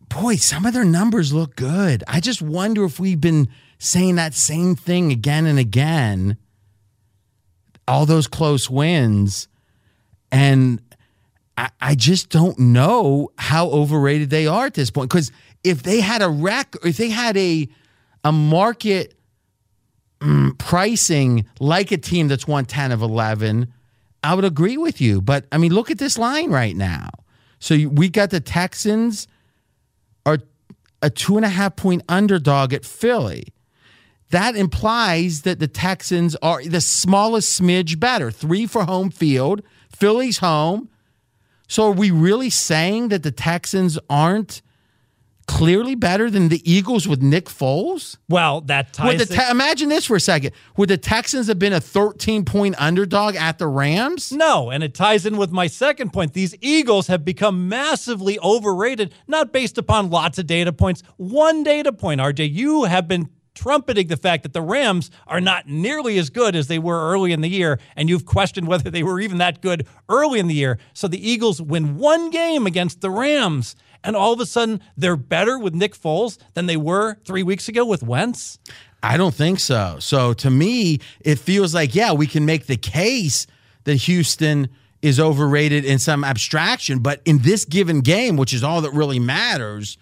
boy, 0.09 0.37
some 0.37 0.67
of 0.67 0.75
their 0.75 0.85
numbers 0.85 1.33
look 1.33 1.57
good. 1.57 2.03
I 2.09 2.21
just 2.21 2.43
wonder 2.43 2.85
if 2.85 2.99
we've 2.99 3.21
been 3.21 3.49
saying 3.79 4.17
that 4.17 4.35
same 4.35 4.75
thing 4.75 5.13
again 5.13 5.47
and 5.47 5.59
again. 5.59 6.37
All 7.87 8.07
those 8.07 8.27
close 8.27 8.69
wins. 8.69 9.49
And 10.33 10.81
I, 11.57 11.71
I 11.81 11.95
just 11.95 12.31
don't 12.31 12.59
know 12.59 13.31
how 13.39 13.69
overrated 13.69 14.31
they 14.31 14.47
are 14.47 14.67
at 14.67 14.75
this 14.75 14.91
point. 14.91 15.11
Because 15.11 15.33
if 15.65 15.83
they 15.83 16.01
had 16.01 16.23
a 16.23 16.29
rec, 16.29 16.75
if 16.85 16.97
they 16.97 17.11
had 17.11 17.37
a 17.37 17.69
a 18.25 18.33
market 18.33 19.18
mm, 20.21 20.57
pricing 20.59 21.47
like 21.61 21.93
a 21.93 21.99
team 21.99 22.29
that's 22.29 22.47
won 22.47 22.65
10 22.65 22.93
of 22.93 23.03
11, 23.03 23.73
I 24.23 24.35
would 24.35 24.45
agree 24.45 24.77
with 24.77 25.01
you. 25.01 25.21
But 25.21 25.47
I 25.53 25.59
mean, 25.59 25.73
look 25.73 25.91
at 25.91 25.99
this 25.99 26.19
line 26.19 26.51
right 26.51 26.77
now. 26.77 27.11
So 27.59 27.89
we 27.89 28.09
got 28.09 28.31
the 28.31 28.41
Texans 28.41 29.27
are 30.25 30.39
a 31.03 31.11
two 31.11 31.37
and 31.37 31.45
a 31.45 31.49
half 31.49 31.77
point 31.77 32.03
underdog 32.09 32.73
at 32.73 32.85
Philly. 32.85 33.53
That 34.31 34.57
implies 34.57 35.43
that 35.43 35.59
the 35.59 35.69
Texans 35.69 36.37
are 36.37 36.63
the 36.63 36.81
smallest 36.81 37.61
smidge 37.61 37.99
better. 37.99 38.31
Three 38.31 38.67
for 38.67 38.85
home 38.85 39.11
field. 39.11 39.63
Philly's 39.91 40.39
home. 40.39 40.91
So 41.67 41.89
are 41.89 41.93
we 41.93 42.11
really 42.11 42.51
saying 42.51 43.09
that 43.09 43.23
the 43.23 43.31
Texans 43.31 43.99
aren't 44.09 44.63
clearly 45.49 45.97
better 45.97 46.31
than 46.31 46.49
the 46.49 46.63
Eagles 46.71 47.09
with 47.09 47.21
Nick 47.21 47.47
Foles? 47.47 48.17
Well, 48.29 48.61
that 48.63 48.93
ties. 48.93 49.19
Would 49.19 49.19
the 49.29 49.35
te- 49.35 49.51
imagine 49.51 49.89
this 49.89 50.05
for 50.05 50.15
a 50.15 50.21
second. 50.21 50.53
Would 50.77 50.91
the 50.91 50.97
Texans 50.99 51.49
have 51.49 51.59
been 51.59 51.73
a 51.73 51.81
13 51.81 52.45
point 52.45 52.77
underdog 52.79 53.35
at 53.35 53.59
the 53.59 53.67
Rams? 53.67 54.31
No, 54.31 54.71
and 54.71 54.85
it 54.85 54.95
ties 54.95 55.27
in 55.27 55.37
with 55.37 55.51
my 55.51 55.67
second 55.67 56.13
point. 56.13 56.35
These 56.35 56.55
Eagles 56.61 57.09
have 57.09 57.25
become 57.25 57.69
massively 57.69 58.39
overrated, 58.39 59.13
not 59.27 59.53
based 59.53 59.79
upon 59.79 60.11
lots 60.11 60.39
of 60.39 60.47
data 60.47 60.73
points. 60.73 61.03
One 61.17 61.65
data 61.65 61.93
point, 61.93 62.21
RJ, 62.21 62.53
you 62.53 62.85
have 62.85 63.09
been 63.09 63.31
trumpeting 63.59 64.07
the 64.07 64.17
fact 64.17 64.45
that 64.45 64.53
the 64.53 64.63
Rams 64.63 65.11
are 65.27 65.41
not 65.41 65.67
nearly 65.67 66.17
as 66.19 66.31
good 66.31 66.55
as 66.55 66.69
they 66.69 66.79
were 66.79 67.11
early 67.11 67.33
in 67.33 67.41
the 67.41 67.49
year, 67.49 67.81
and 67.97 68.09
you've 68.09 68.25
questioned 68.25 68.69
whether 68.69 68.89
they 68.89 69.03
were 69.03 69.19
even 69.19 69.39
that 69.39 69.61
good 69.61 69.85
early 70.09 70.39
in 70.39 70.47
the 70.47 70.55
year. 70.55 70.79
So 70.93 71.09
the 71.09 71.29
Eagles 71.29 71.61
win 71.61 71.97
one 71.97 72.31
game 72.31 72.67
against 72.67 73.01
the 73.01 73.11
Rams, 73.11 73.75
and 74.05 74.17
all 74.17 74.33
of 74.33 74.41
a 74.41 74.47
sudden 74.47 74.81
they're 74.97 75.17
better 75.17 75.59
with 75.59 75.75
Nick 75.75 75.95
Foles 75.95 76.39
than 76.55 76.67
they 76.67 76.77
were 76.77 77.17
three 77.25 77.43
weeks 77.43 77.69
ago 77.69 77.85
with 77.85 78.03
Wentz? 78.03 78.59
I 79.03 79.17
don't 79.17 79.35
think 79.35 79.61
so. 79.61 79.97
So 80.01 80.33
to 80.35 80.51
me, 80.51 80.99
it 81.21 81.39
feels 81.39 81.75
like, 81.75 81.95
yeah, 81.95 82.13
we 82.13 82.27
can 82.27 82.45
make 82.45 82.67
the 82.67 82.77
case 82.77 83.47
that 83.85 83.95
Houston 83.95 84.69
is 85.03 85.21
overrated 85.21 85.85
in 85.85 85.99
some 85.99 86.25
abstraction, 86.25 86.99
but 86.99 87.23
in 87.25 87.39
this 87.39 87.65
given 87.65 88.01
game, 88.01 88.37
which 88.37 88.53
is 88.53 88.65
all 88.65 88.81
that 88.81 88.93
really 88.93 89.21
matters, 89.21 89.97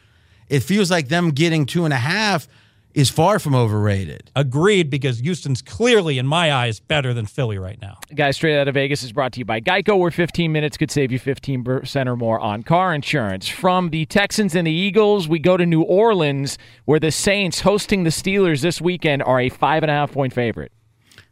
it 0.48 0.60
feels 0.60 0.90
like 0.90 1.08
them 1.08 1.30
getting 1.30 1.66
two 1.66 1.84
and 1.84 1.92
a 1.92 1.98
half 1.98 2.48
is 2.96 3.10
far 3.10 3.38
from 3.38 3.54
overrated. 3.54 4.30
Agreed, 4.34 4.88
because 4.88 5.18
Houston's 5.18 5.60
clearly, 5.60 6.16
in 6.16 6.26
my 6.26 6.50
eyes, 6.50 6.80
better 6.80 7.12
than 7.12 7.26
Philly 7.26 7.58
right 7.58 7.78
now. 7.80 7.98
Guys, 8.14 8.36
Straight 8.36 8.58
Out 8.58 8.68
of 8.68 8.74
Vegas 8.74 9.02
is 9.02 9.12
brought 9.12 9.32
to 9.34 9.38
you 9.38 9.44
by 9.44 9.60
Geico, 9.60 9.98
where 9.98 10.10
15 10.10 10.50
minutes 10.50 10.78
could 10.78 10.90
save 10.90 11.12
you 11.12 11.20
15% 11.20 12.06
or 12.06 12.16
more 12.16 12.40
on 12.40 12.62
car 12.62 12.94
insurance. 12.94 13.46
From 13.48 13.90
the 13.90 14.06
Texans 14.06 14.54
and 14.54 14.66
the 14.66 14.72
Eagles, 14.72 15.28
we 15.28 15.38
go 15.38 15.58
to 15.58 15.66
New 15.66 15.82
Orleans, 15.82 16.56
where 16.86 16.98
the 16.98 17.10
Saints, 17.10 17.60
hosting 17.60 18.04
the 18.04 18.10
Steelers 18.10 18.62
this 18.62 18.80
weekend, 18.80 19.22
are 19.24 19.40
a 19.40 19.50
five 19.50 19.82
and 19.82 19.90
a 19.90 19.94
half 19.94 20.12
point 20.12 20.32
favorite. 20.32 20.72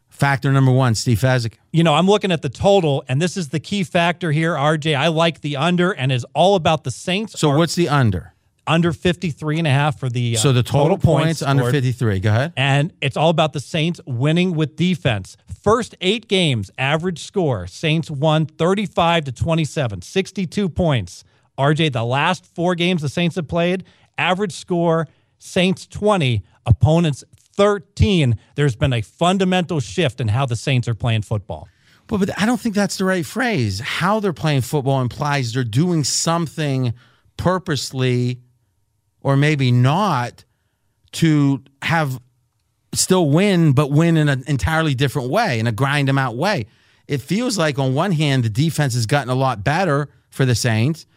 Factor 0.07 0.51
number 0.51 0.71
one, 0.71 0.93
Steve 0.93 1.19
Fezzik. 1.19 1.55
You 1.73 1.83
know, 1.83 1.95
I'm 1.95 2.05
looking 2.05 2.31
at 2.31 2.43
the 2.43 2.49
total, 2.49 3.03
and 3.09 3.19
this 3.19 3.35
is 3.35 3.49
the 3.49 3.59
key 3.59 3.83
factor 3.83 4.31
here, 4.31 4.53
RJ. 4.53 4.95
I 4.95 5.07
like 5.07 5.41
the 5.41 5.57
under, 5.57 5.91
and 5.91 6.11
is 6.11 6.25
all 6.35 6.55
about 6.55 6.83
the 6.83 6.91
Saints. 6.91 7.39
So 7.39 7.49
what's 7.57 7.73
the 7.73 7.89
under? 7.89 8.34
Under 8.67 8.91
53 8.91 9.59
and 9.59 9.67
a 9.67 9.71
half 9.71 9.99
for 9.99 10.09
the 10.09 10.35
uh, 10.35 10.39
So 10.39 10.51
the 10.51 10.63
total, 10.63 10.97
points, 10.97 11.41
under 11.41 11.69
53. 11.69 12.19
Go 12.19 12.29
ahead. 12.29 12.53
And 12.57 12.93
it's 13.01 13.15
all 13.15 13.29
about 13.29 13.53
the 13.53 13.59
Saints 13.59 14.01
winning 14.07 14.55
with 14.55 14.75
defense. 14.75 15.37
First 15.61 15.95
eight 16.01 16.27
games, 16.27 16.71
average 16.77 17.23
score 17.23 17.67
Saints 17.67 18.09
won 18.09 18.45
35 18.45 19.25
to 19.25 19.31
27, 19.31 20.01
62 20.01 20.69
points. 20.69 21.23
RJ, 21.57 21.93
the 21.93 22.03
last 22.03 22.45
four 22.45 22.75
games 22.75 23.01
the 23.01 23.09
Saints 23.09 23.35
have 23.35 23.47
played, 23.47 23.83
average 24.17 24.53
score 24.53 25.07
Saints 25.37 25.85
20, 25.87 26.43
opponents 26.65 27.23
13. 27.55 28.37
There's 28.55 28.75
been 28.75 28.93
a 28.93 29.01
fundamental 29.01 29.79
shift 29.79 30.19
in 30.19 30.29
how 30.29 30.45
the 30.45 30.55
Saints 30.55 30.87
are 30.87 30.95
playing 30.95 31.21
football. 31.21 31.67
But, 32.07 32.19
but 32.19 32.41
I 32.41 32.45
don't 32.45 32.59
think 32.59 32.75
that's 32.75 32.97
the 32.97 33.05
right 33.05 33.25
phrase. 33.25 33.79
How 33.79 34.19
they're 34.19 34.33
playing 34.33 34.61
football 34.61 35.01
implies 35.01 35.53
they're 35.53 35.63
doing 35.63 36.03
something 36.03 36.93
purposely 37.37 38.41
or 39.25 39.35
maybe 39.35 39.71
not 39.71 40.45
to 41.11 41.59
have 41.81 42.21
still 42.93 43.27
win, 43.27 43.73
but 43.73 43.89
win 43.89 44.17
in 44.17 44.29
an 44.29 44.43
entirely 44.45 44.93
different 44.93 45.31
way, 45.31 45.57
in 45.57 45.65
a 45.65 45.71
grind 45.71 46.07
them 46.07 46.19
out 46.19 46.37
way. 46.37 46.67
It 47.07 47.21
feels 47.21 47.57
like 47.57 47.79
on 47.79 47.95
one 47.95 48.11
hand, 48.11 48.43
the 48.43 48.49
defense 48.49 48.93
has 48.93 49.07
gotten 49.07 49.31
a 49.31 49.35
lot 49.35 49.63
better 49.63 50.09
for 50.29 50.45
the 50.45 50.53
Saints, 50.53 51.07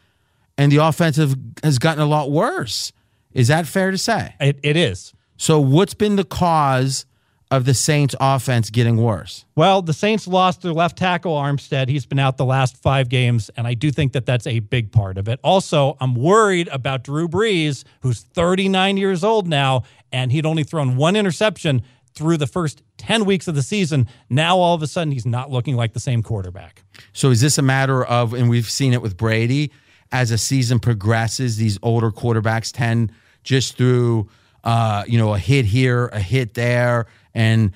and 0.57 0.73
the 0.73 0.79
offensive 0.79 1.37
has 1.63 1.79
gotten 1.79 2.03
a 2.03 2.07
lot 2.07 2.31
worse. 2.31 2.95
Is 3.35 3.49
that 3.49 3.67
fair 3.67 3.91
to 3.91 3.99
say? 3.99 4.35
It, 4.41 4.59
it 4.63 4.79
is. 4.79 5.13
So, 5.37 5.61
what's 5.61 5.93
been 5.93 6.17
the 6.17 6.25
cause 6.25 7.05
of 7.51 7.65
the 7.65 7.75
Saints' 7.75 8.15
offense 8.21 8.71
getting 8.71 8.97
worse? 8.97 9.45
Well, 9.55 9.83
the 9.83 9.93
Saints 9.93 10.29
lost 10.29 10.63
their 10.63 10.73
left 10.73 10.99
tackle 10.99 11.35
Armstead. 11.35 11.89
He's 11.89 12.07
been 12.07 12.19
out 12.19 12.37
the 12.37 12.45
last 12.45 12.77
five 12.77 13.09
games, 13.09 13.51
and 13.57 13.67
I 13.67 13.75
do 13.75 13.91
think 13.91 14.13
that 14.13 14.27
that's 14.27 14.47
a 14.47 14.61
big 14.61 14.93
part 14.93 15.19
of 15.19 15.29
it. 15.29 15.41
Also, 15.43 15.97
I'm 16.01 16.15
worried 16.15 16.69
about 16.69 17.05
Drew 17.05 17.29
Brees, 17.29 17.85
who's 18.01 18.21
39 18.21 18.97
years 18.97 19.25
old 19.25 19.49
now, 19.49 19.85
and 20.13 20.31
he'd 20.31 20.47
only 20.47 20.65
thrown 20.65 20.97
one 20.97 21.17
interception 21.17 21.83
through 22.15 22.37
the 22.37 22.47
first 22.47 22.83
10 22.99 23.25
weeks 23.25 23.49
of 23.49 23.55
the 23.55 23.63
season. 23.63 24.09
Now, 24.29 24.59
all 24.59 24.75
of 24.75 24.83
a 24.83 24.87
sudden, 24.87 25.13
he's 25.13 25.27
not 25.27 25.51
looking 25.51 25.77
like 25.77 25.93
the 25.93 26.01
same 26.01 26.23
quarterback. 26.23 26.83
So, 27.13 27.31
is 27.31 27.41
this 27.41 27.59
a 27.59 27.63
matter 27.63 28.05
of, 28.05 28.35
and 28.35 28.51
we've 28.51 28.69
seen 28.69 28.93
it 28.93 29.01
with 29.01 29.17
Brady, 29.17 29.71
as 30.11 30.31
a 30.31 30.39
season 30.39 30.79
progresses, 30.81 31.57
these 31.57 31.79
older 31.83 32.11
quarterbacks 32.11 32.73
tend 32.73 33.13
just 33.43 33.77
through, 33.77 34.29
uh, 34.65 35.05
you 35.07 35.19
know, 35.19 35.35
a 35.35 35.39
hit 35.39 35.65
here, 35.65 36.07
a 36.09 36.21
hit 36.21 36.55
there, 36.55 37.07
and 37.39 37.71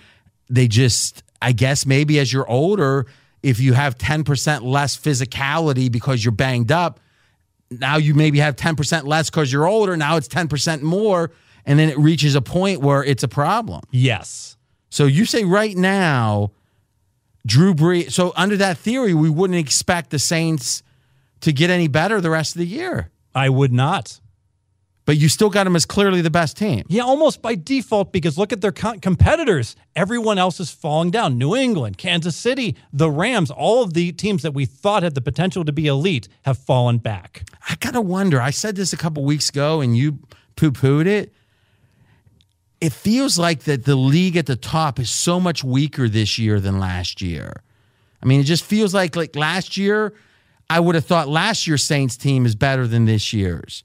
they 0.50 0.66
just, 0.66 1.22
I 1.40 1.52
guess, 1.52 1.86
maybe 1.86 2.18
as 2.18 2.32
you're 2.32 2.48
older, 2.48 3.06
if 3.44 3.60
you 3.60 3.74
have 3.74 3.96
10% 3.96 4.62
less 4.62 4.96
physicality 4.96 5.90
because 5.90 6.24
you're 6.24 6.32
banged 6.32 6.72
up, 6.72 6.98
now 7.70 7.96
you 7.96 8.12
maybe 8.14 8.40
have 8.40 8.56
10% 8.56 9.04
less 9.04 9.30
because 9.30 9.52
you're 9.52 9.66
older. 9.66 9.96
Now 9.96 10.16
it's 10.16 10.26
10% 10.26 10.82
more. 10.82 11.30
And 11.64 11.78
then 11.78 11.88
it 11.88 11.96
reaches 11.96 12.34
a 12.34 12.42
point 12.42 12.80
where 12.80 13.04
it's 13.04 13.22
a 13.22 13.28
problem. 13.28 13.82
Yes. 13.92 14.56
So 14.90 15.06
you 15.06 15.24
say 15.24 15.44
right 15.44 15.76
now, 15.76 16.50
Drew 17.46 17.72
Brees. 17.72 18.10
So 18.10 18.32
under 18.34 18.56
that 18.56 18.78
theory, 18.78 19.14
we 19.14 19.30
wouldn't 19.30 19.60
expect 19.60 20.10
the 20.10 20.18
Saints 20.18 20.82
to 21.40 21.52
get 21.52 21.70
any 21.70 21.86
better 21.86 22.20
the 22.20 22.30
rest 22.30 22.56
of 22.56 22.58
the 22.58 22.66
year. 22.66 23.10
I 23.32 23.48
would 23.48 23.72
not. 23.72 24.20
But 25.04 25.16
you 25.16 25.28
still 25.28 25.50
got 25.50 25.64
them 25.64 25.74
as 25.74 25.84
clearly 25.84 26.20
the 26.20 26.30
best 26.30 26.56
team. 26.56 26.84
Yeah, 26.88 27.02
almost 27.02 27.42
by 27.42 27.56
default 27.56 28.12
because 28.12 28.38
look 28.38 28.52
at 28.52 28.60
their 28.60 28.70
co- 28.70 28.98
competitors. 29.00 29.74
Everyone 29.96 30.38
else 30.38 30.60
is 30.60 30.70
falling 30.70 31.10
down. 31.10 31.38
New 31.38 31.56
England, 31.56 31.98
Kansas 31.98 32.36
City, 32.36 32.76
the 32.92 33.10
Rams, 33.10 33.50
all 33.50 33.82
of 33.82 33.94
the 33.94 34.12
teams 34.12 34.42
that 34.42 34.54
we 34.54 34.64
thought 34.64 35.02
had 35.02 35.14
the 35.16 35.20
potential 35.20 35.64
to 35.64 35.72
be 35.72 35.88
elite 35.88 36.28
have 36.42 36.56
fallen 36.56 36.98
back. 36.98 37.44
I 37.68 37.74
got 37.76 37.94
to 37.94 38.00
wonder. 38.00 38.40
I 38.40 38.50
said 38.50 38.76
this 38.76 38.92
a 38.92 38.96
couple 38.96 39.24
weeks 39.24 39.48
ago 39.48 39.80
and 39.80 39.96
you 39.96 40.20
poo 40.54 40.70
pooed 40.70 41.06
it. 41.06 41.32
It 42.80 42.92
feels 42.92 43.38
like 43.38 43.64
that 43.64 43.84
the 43.84 43.96
league 43.96 44.36
at 44.36 44.46
the 44.46 44.56
top 44.56 45.00
is 45.00 45.10
so 45.10 45.40
much 45.40 45.64
weaker 45.64 46.08
this 46.08 46.38
year 46.38 46.60
than 46.60 46.78
last 46.78 47.20
year. 47.22 47.62
I 48.22 48.26
mean, 48.26 48.40
it 48.40 48.44
just 48.44 48.64
feels 48.64 48.94
like 48.94 49.16
like 49.16 49.34
last 49.34 49.76
year, 49.76 50.14
I 50.70 50.80
would 50.80 50.94
have 50.94 51.04
thought 51.04 51.28
last 51.28 51.66
year's 51.66 51.82
Saints 51.82 52.16
team 52.16 52.46
is 52.46 52.54
better 52.54 52.86
than 52.86 53.04
this 53.04 53.32
year's. 53.32 53.82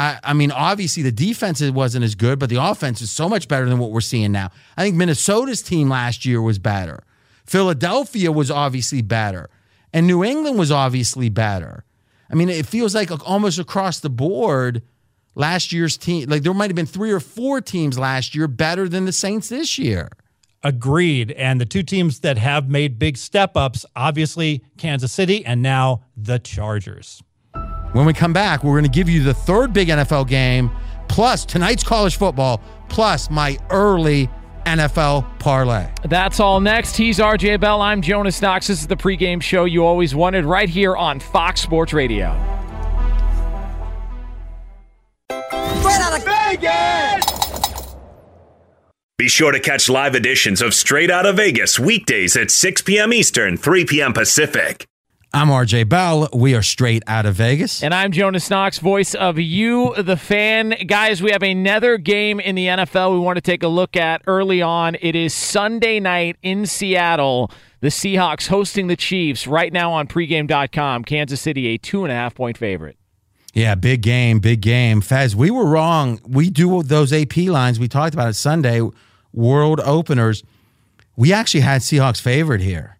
I, 0.00 0.18
I, 0.24 0.32
mean, 0.32 0.50
obviously 0.50 1.02
the 1.02 1.12
defense 1.12 1.60
wasn't 1.60 2.04
as 2.04 2.14
good, 2.14 2.38
but 2.38 2.48
the 2.48 2.56
offense 2.56 3.02
is 3.02 3.10
so 3.10 3.28
much 3.28 3.48
better 3.48 3.68
than 3.68 3.78
what 3.78 3.90
we're 3.90 4.00
seeing 4.00 4.32
now. 4.32 4.50
I 4.76 4.82
think 4.82 4.96
Minnesota's 4.96 5.60
team 5.60 5.90
last 5.90 6.24
year 6.24 6.40
was 6.40 6.58
better. 6.58 7.04
Philadelphia 7.44 8.32
was 8.32 8.50
obviously 8.50 9.02
better. 9.02 9.50
And 9.92 10.06
New 10.06 10.24
England 10.24 10.58
was 10.58 10.72
obviously 10.72 11.28
better. 11.28 11.84
I 12.30 12.34
mean, 12.34 12.48
it 12.48 12.64
feels 12.64 12.94
like 12.94 13.10
almost 13.28 13.58
across 13.58 14.00
the 14.00 14.08
board, 14.08 14.82
last 15.34 15.70
year's 15.70 15.98
team, 15.98 16.30
like 16.30 16.44
there 16.44 16.54
might 16.54 16.70
have 16.70 16.76
been 16.76 16.86
three 16.86 17.10
or 17.10 17.20
four 17.20 17.60
teams 17.60 17.98
last 17.98 18.34
year 18.34 18.48
better 18.48 18.88
than 18.88 19.04
the 19.04 19.12
Saints 19.12 19.50
this 19.50 19.78
year. 19.78 20.08
Agreed. 20.62 21.32
And 21.32 21.60
the 21.60 21.66
two 21.66 21.82
teams 21.82 22.20
that 22.20 22.38
have 22.38 22.70
made 22.70 22.98
big 22.98 23.18
step 23.18 23.54
ups, 23.54 23.84
obviously 23.94 24.64
Kansas 24.78 25.12
City 25.12 25.44
and 25.44 25.60
now 25.60 26.04
the 26.16 26.38
Chargers. 26.38 27.22
When 27.92 28.06
we 28.06 28.12
come 28.12 28.32
back, 28.32 28.62
we're 28.62 28.74
going 28.74 28.84
to 28.84 28.90
give 28.90 29.08
you 29.08 29.24
the 29.24 29.34
third 29.34 29.72
big 29.72 29.88
NFL 29.88 30.28
game, 30.28 30.70
plus 31.08 31.44
tonight's 31.44 31.82
college 31.82 32.16
football, 32.16 32.60
plus 32.88 33.30
my 33.30 33.58
early 33.70 34.30
NFL 34.64 35.26
parlay. 35.40 35.90
That's 36.04 36.38
all 36.38 36.60
next. 36.60 36.96
He's 36.96 37.18
RJ 37.18 37.60
Bell. 37.60 37.82
I'm 37.82 38.00
Jonas 38.00 38.40
Knox. 38.40 38.68
This 38.68 38.80
is 38.80 38.86
the 38.86 38.96
pregame 38.96 39.42
show 39.42 39.64
you 39.64 39.84
always 39.84 40.14
wanted 40.14 40.44
right 40.44 40.68
here 40.68 40.96
on 40.96 41.18
Fox 41.18 41.60
Sports 41.60 41.92
Radio. 41.92 42.28
Straight 45.80 46.00
out 46.00 46.16
of 46.16 46.24
Vegas! 46.24 47.96
Be 49.18 49.28
sure 49.28 49.50
to 49.50 49.58
catch 49.58 49.88
live 49.88 50.14
editions 50.14 50.62
of 50.62 50.74
Straight 50.74 51.10
Out 51.10 51.26
of 51.26 51.36
Vegas 51.36 51.78
weekdays 51.78 52.36
at 52.36 52.50
6 52.50 52.82
p.m. 52.82 53.12
Eastern, 53.12 53.56
3 53.56 53.84
p.m. 53.84 54.12
Pacific. 54.12 54.86
I'm 55.32 55.46
RJ 55.46 55.88
Bell. 55.88 56.28
We 56.32 56.56
are 56.56 56.62
straight 56.62 57.04
out 57.06 57.24
of 57.24 57.36
Vegas. 57.36 57.84
And 57.84 57.94
I'm 57.94 58.10
Jonas 58.10 58.50
Knox, 58.50 58.80
voice 58.80 59.14
of 59.14 59.38
you, 59.38 59.94
the 59.96 60.16
fan. 60.16 60.74
Guys, 60.88 61.22
we 61.22 61.30
have 61.30 61.44
another 61.44 61.98
game 61.98 62.40
in 62.40 62.56
the 62.56 62.66
NFL 62.66 63.12
we 63.12 63.20
want 63.20 63.36
to 63.36 63.40
take 63.40 63.62
a 63.62 63.68
look 63.68 63.96
at 63.96 64.22
early 64.26 64.60
on. 64.60 64.96
It 65.00 65.14
is 65.14 65.32
Sunday 65.32 66.00
night 66.00 66.36
in 66.42 66.66
Seattle. 66.66 67.48
The 67.78 67.88
Seahawks 67.88 68.48
hosting 68.48 68.88
the 68.88 68.96
Chiefs 68.96 69.46
right 69.46 69.72
now 69.72 69.92
on 69.92 70.08
pregame.com. 70.08 71.04
Kansas 71.04 71.40
City, 71.40 71.68
a 71.68 71.78
two 71.78 72.02
and 72.02 72.10
a 72.10 72.16
half 72.16 72.34
point 72.34 72.58
favorite. 72.58 72.96
Yeah, 73.54 73.76
big 73.76 74.02
game, 74.02 74.40
big 74.40 74.60
game. 74.60 75.00
Fez, 75.00 75.36
we 75.36 75.52
were 75.52 75.66
wrong. 75.66 76.20
We 76.26 76.50
do 76.50 76.82
those 76.82 77.12
AP 77.12 77.36
lines. 77.36 77.78
We 77.78 77.86
talked 77.86 78.14
about 78.14 78.30
it 78.30 78.34
Sunday, 78.34 78.80
world 79.32 79.78
openers. 79.84 80.42
We 81.14 81.32
actually 81.32 81.60
had 81.60 81.82
Seahawks 81.82 82.20
favored 82.20 82.62
here. 82.62 82.96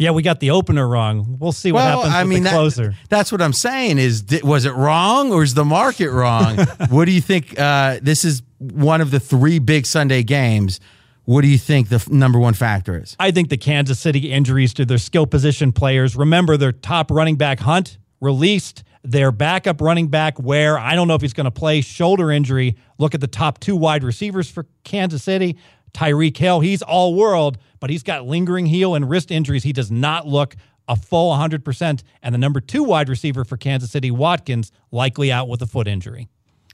Yeah, 0.00 0.12
we 0.12 0.22
got 0.22 0.40
the 0.40 0.52
opener 0.52 0.88
wrong. 0.88 1.36
We'll 1.38 1.52
see 1.52 1.72
what 1.72 1.80
well, 1.80 1.98
happens 1.98 2.14
I 2.14 2.22
with 2.22 2.30
mean, 2.30 2.42
the 2.44 2.48
closer. 2.48 2.88
That, 2.88 3.10
that's 3.10 3.30
what 3.30 3.42
I'm 3.42 3.52
saying. 3.52 3.98
Is 3.98 4.24
was 4.42 4.64
it 4.64 4.72
wrong 4.72 5.30
or 5.30 5.42
is 5.42 5.52
the 5.52 5.64
market 5.64 6.10
wrong? 6.10 6.56
what 6.88 7.04
do 7.04 7.12
you 7.12 7.20
think? 7.20 7.60
Uh, 7.60 7.98
this 8.00 8.24
is 8.24 8.42
one 8.56 9.02
of 9.02 9.10
the 9.10 9.20
three 9.20 9.58
big 9.58 9.84
Sunday 9.84 10.22
games. 10.22 10.80
What 11.26 11.42
do 11.42 11.48
you 11.48 11.58
think 11.58 11.90
the 11.90 11.96
f- 11.96 12.08
number 12.08 12.38
one 12.38 12.54
factor 12.54 12.98
is? 12.98 13.14
I 13.20 13.30
think 13.30 13.50
the 13.50 13.58
Kansas 13.58 14.00
City 14.00 14.32
injuries 14.32 14.72
to 14.74 14.86
their 14.86 14.96
skill 14.96 15.26
position 15.26 15.70
players. 15.70 16.16
Remember, 16.16 16.56
their 16.56 16.72
top 16.72 17.10
running 17.10 17.36
back 17.36 17.60
Hunt 17.60 17.98
released. 18.22 18.84
Their 19.02 19.32
backup 19.32 19.82
running 19.82 20.08
back, 20.08 20.38
where 20.38 20.78
I 20.78 20.94
don't 20.94 21.08
know 21.08 21.14
if 21.14 21.22
he's 21.22 21.32
going 21.34 21.44
to 21.44 21.50
play, 21.50 21.82
shoulder 21.82 22.30
injury. 22.30 22.76
Look 22.96 23.14
at 23.14 23.20
the 23.20 23.26
top 23.26 23.60
two 23.60 23.76
wide 23.76 24.02
receivers 24.02 24.50
for 24.50 24.66
Kansas 24.82 25.22
City. 25.22 25.56
Tyreek 25.92 26.36
Hill, 26.36 26.60
he's 26.60 26.82
all 26.82 27.14
world, 27.14 27.58
but 27.78 27.90
he's 27.90 28.02
got 28.02 28.26
lingering 28.26 28.66
heel 28.66 28.94
and 28.94 29.08
wrist 29.08 29.30
injuries. 29.30 29.62
He 29.62 29.72
does 29.72 29.90
not 29.90 30.26
look 30.26 30.56
a 30.88 30.96
full 30.96 31.32
100%. 31.36 32.02
And 32.22 32.34
the 32.34 32.38
number 32.38 32.60
two 32.60 32.82
wide 32.82 33.08
receiver 33.08 33.44
for 33.44 33.56
Kansas 33.56 33.90
City, 33.90 34.10
Watkins, 34.10 34.72
likely 34.90 35.30
out 35.30 35.48
with 35.48 35.62
a 35.62 35.66
foot 35.66 35.86
injury. 35.86 36.28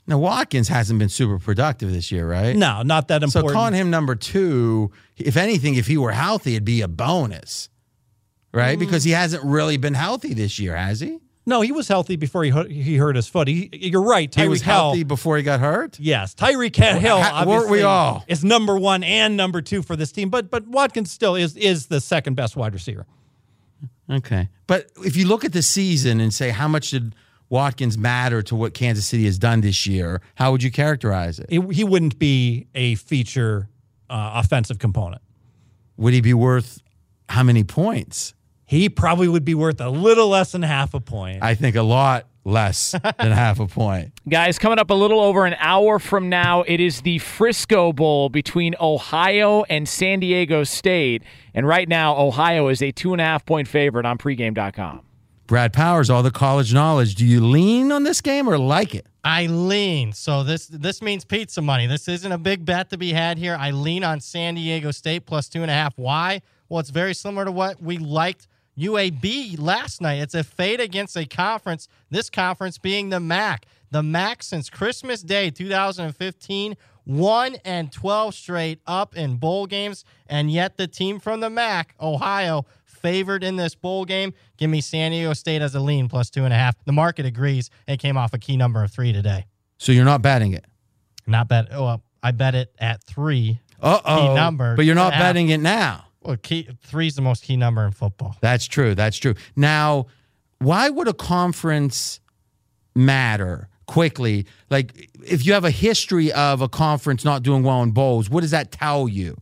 Now, 0.06 0.18
Watkins 0.18 0.68
hasn't 0.68 0.98
been 0.98 1.08
super 1.08 1.38
productive 1.38 1.92
this 1.92 2.12
year, 2.12 2.28
right? 2.28 2.54
No, 2.54 2.82
not 2.82 3.08
that 3.08 3.22
important. 3.22 3.50
So 3.50 3.54
calling 3.54 3.74
him 3.74 3.90
number 3.90 4.14
two, 4.14 4.92
if 5.16 5.36
anything, 5.36 5.74
if 5.74 5.88
he 5.88 5.96
were 5.96 6.12
healthy, 6.12 6.52
it'd 6.52 6.64
be 6.64 6.80
a 6.80 6.88
bonus, 6.88 7.68
right? 8.52 8.76
Mm. 8.76 8.80
Because 8.80 9.02
he 9.02 9.10
hasn't 9.10 9.42
really 9.44 9.76
been 9.76 9.94
healthy 9.94 10.32
this 10.32 10.60
year, 10.60 10.76
has 10.76 11.00
he? 11.00 11.18
No, 11.48 11.60
he 11.60 11.70
was 11.70 11.86
healthy 11.86 12.16
before 12.16 12.42
he 12.42 12.50
hurt, 12.50 12.70
he 12.70 12.96
hurt 12.96 13.14
his 13.14 13.28
foot. 13.28 13.46
He, 13.46 13.70
you're 13.72 14.02
right. 14.02 14.30
Tyreek 14.30 14.42
he 14.42 14.48
was 14.48 14.62
Hill, 14.62 14.74
healthy 14.74 15.04
before 15.04 15.36
he 15.36 15.44
got 15.44 15.60
hurt. 15.60 15.98
Yes, 16.00 16.34
Tyreek 16.34 16.74
Hill 16.74 17.18
obviously 17.18 17.70
we 17.70 17.82
all? 17.82 18.24
is 18.26 18.44
number 18.44 18.76
one 18.76 19.04
and 19.04 19.36
number 19.36 19.62
two 19.62 19.82
for 19.82 19.94
this 19.94 20.10
team, 20.10 20.28
but 20.28 20.50
but 20.50 20.66
Watkins 20.66 21.12
still 21.12 21.36
is 21.36 21.56
is 21.56 21.86
the 21.86 22.00
second 22.00 22.34
best 22.34 22.56
wide 22.56 22.74
receiver. 22.74 23.06
Okay, 24.10 24.48
but 24.66 24.90
if 25.04 25.16
you 25.16 25.26
look 25.26 25.44
at 25.44 25.52
the 25.52 25.62
season 25.62 26.20
and 26.20 26.34
say 26.34 26.50
how 26.50 26.66
much 26.66 26.90
did 26.90 27.14
Watkins 27.48 27.96
matter 27.96 28.42
to 28.42 28.56
what 28.56 28.74
Kansas 28.74 29.06
City 29.06 29.24
has 29.26 29.38
done 29.38 29.60
this 29.60 29.86
year, 29.86 30.20
how 30.34 30.50
would 30.50 30.64
you 30.64 30.72
characterize 30.72 31.38
it? 31.38 31.46
He, 31.48 31.60
he 31.72 31.84
wouldn't 31.84 32.18
be 32.18 32.66
a 32.74 32.96
feature 32.96 33.68
uh, 34.10 34.32
offensive 34.34 34.78
component. 34.78 35.22
Would 35.96 36.12
he 36.12 36.20
be 36.20 36.34
worth 36.34 36.82
how 37.28 37.42
many 37.42 37.64
points? 37.64 38.34
He 38.66 38.88
probably 38.88 39.28
would 39.28 39.44
be 39.44 39.54
worth 39.54 39.80
a 39.80 39.88
little 39.88 40.28
less 40.28 40.52
than 40.52 40.62
half 40.62 40.92
a 40.92 41.00
point. 41.00 41.42
I 41.42 41.54
think 41.54 41.76
a 41.76 41.82
lot 41.82 42.26
less 42.44 42.92
than 42.92 43.02
half 43.32 43.60
a 43.60 43.66
point. 43.66 44.12
Guys, 44.28 44.58
coming 44.58 44.78
up 44.78 44.90
a 44.90 44.94
little 44.94 45.20
over 45.20 45.46
an 45.46 45.54
hour 45.58 45.98
from 45.98 46.28
now, 46.28 46.62
it 46.62 46.80
is 46.80 47.02
the 47.02 47.18
Frisco 47.18 47.92
Bowl 47.92 48.28
between 48.28 48.74
Ohio 48.80 49.64
and 49.64 49.88
San 49.88 50.20
Diego 50.20 50.64
State. 50.64 51.22
And 51.54 51.66
right 51.66 51.88
now, 51.88 52.16
Ohio 52.16 52.68
is 52.68 52.82
a 52.82 52.90
two 52.90 53.12
and 53.12 53.20
a 53.20 53.24
half 53.24 53.46
point 53.46 53.68
favorite 53.68 54.04
on 54.04 54.18
pregame.com. 54.18 55.02
Brad 55.46 55.72
Powers, 55.72 56.10
all 56.10 56.24
the 56.24 56.32
college 56.32 56.74
knowledge. 56.74 57.14
Do 57.14 57.24
you 57.24 57.40
lean 57.44 57.92
on 57.92 58.02
this 58.02 58.20
game 58.20 58.48
or 58.48 58.58
like 58.58 58.96
it? 58.96 59.06
I 59.22 59.46
lean. 59.46 60.12
So 60.12 60.42
this 60.42 60.66
this 60.66 61.00
means 61.02 61.24
pizza 61.24 61.62
money. 61.62 61.86
This 61.86 62.08
isn't 62.08 62.30
a 62.30 62.38
big 62.38 62.64
bet 62.64 62.90
to 62.90 62.98
be 62.98 63.12
had 63.12 63.38
here. 63.38 63.56
I 63.58 63.70
lean 63.70 64.02
on 64.02 64.20
San 64.20 64.56
Diego 64.56 64.90
State 64.90 65.24
plus 65.24 65.48
two 65.48 65.62
and 65.62 65.70
a 65.70 65.74
half. 65.74 65.96
Why? 65.96 66.42
Well, 66.68 66.80
it's 66.80 66.90
very 66.90 67.14
similar 67.14 67.44
to 67.44 67.52
what 67.52 67.80
we 67.80 67.98
liked 67.98 68.48
UAB 68.78 69.58
last 69.58 70.00
night. 70.00 70.20
It's 70.20 70.34
a 70.34 70.44
fade 70.44 70.80
against 70.80 71.16
a 71.16 71.26
conference, 71.26 71.88
this 72.10 72.30
conference 72.30 72.78
being 72.78 73.10
the 73.10 73.20
MAC. 73.20 73.66
The 73.90 74.02
MAC 74.02 74.42
since 74.42 74.68
Christmas 74.68 75.22
Day 75.22 75.50
2015, 75.50 76.76
1 77.04 77.56
and 77.64 77.92
12 77.92 78.34
straight 78.34 78.80
up 78.86 79.16
in 79.16 79.36
bowl 79.36 79.66
games, 79.66 80.04
and 80.26 80.50
yet 80.50 80.76
the 80.76 80.88
team 80.88 81.20
from 81.20 81.40
the 81.40 81.48
MAC, 81.48 81.94
Ohio, 82.00 82.66
favored 82.84 83.44
in 83.44 83.56
this 83.56 83.74
bowl 83.74 84.04
game. 84.04 84.34
Give 84.56 84.68
me 84.68 84.80
San 84.80 85.12
Diego 85.12 85.32
State 85.32 85.62
as 85.62 85.74
a 85.74 85.80
lean 85.80 86.08
plus 86.08 86.30
two 86.30 86.44
and 86.44 86.52
a 86.52 86.56
half. 86.56 86.74
The 86.84 86.92
market 86.92 87.24
agrees. 87.24 87.70
It 87.86 87.98
came 87.98 88.16
off 88.16 88.34
a 88.34 88.38
key 88.38 88.56
number 88.56 88.82
of 88.82 88.90
three 88.90 89.12
today. 89.12 89.46
So 89.78 89.92
you're 89.92 90.04
not 90.04 90.22
betting 90.22 90.52
it. 90.52 90.64
Not 91.26 91.48
bet. 91.48 91.68
Oh, 91.70 91.84
well, 91.84 92.02
I 92.22 92.32
bet 92.32 92.54
it 92.54 92.74
at 92.78 93.02
three. 93.04 93.60
Uh 93.80 94.00
oh. 94.04 94.16
Key 94.28 94.34
number. 94.34 94.74
But 94.74 94.84
you're 94.84 94.94
not 94.94 95.10
two 95.10 95.14
and 95.14 95.22
a 95.22 95.24
half. 95.24 95.28
betting 95.34 95.48
it 95.50 95.60
now. 95.60 96.05
Well, 96.26 96.36
key, 96.36 96.68
three's 96.82 97.14
the 97.14 97.22
most 97.22 97.44
key 97.44 97.56
number 97.56 97.84
in 97.84 97.92
football. 97.92 98.36
That's 98.40 98.66
true. 98.66 98.94
That's 98.94 99.16
true. 99.16 99.34
Now, 99.54 100.06
why 100.58 100.88
would 100.88 101.06
a 101.06 101.14
conference 101.14 102.20
matter 102.94 103.68
quickly? 103.86 104.46
Like, 104.68 105.08
if 105.24 105.46
you 105.46 105.52
have 105.52 105.64
a 105.64 105.70
history 105.70 106.32
of 106.32 106.62
a 106.62 106.68
conference 106.68 107.24
not 107.24 107.42
doing 107.42 107.62
well 107.62 107.82
in 107.82 107.92
bowls, 107.92 108.28
what 108.28 108.40
does 108.40 108.50
that 108.50 108.72
tell 108.72 109.08
you? 109.08 109.36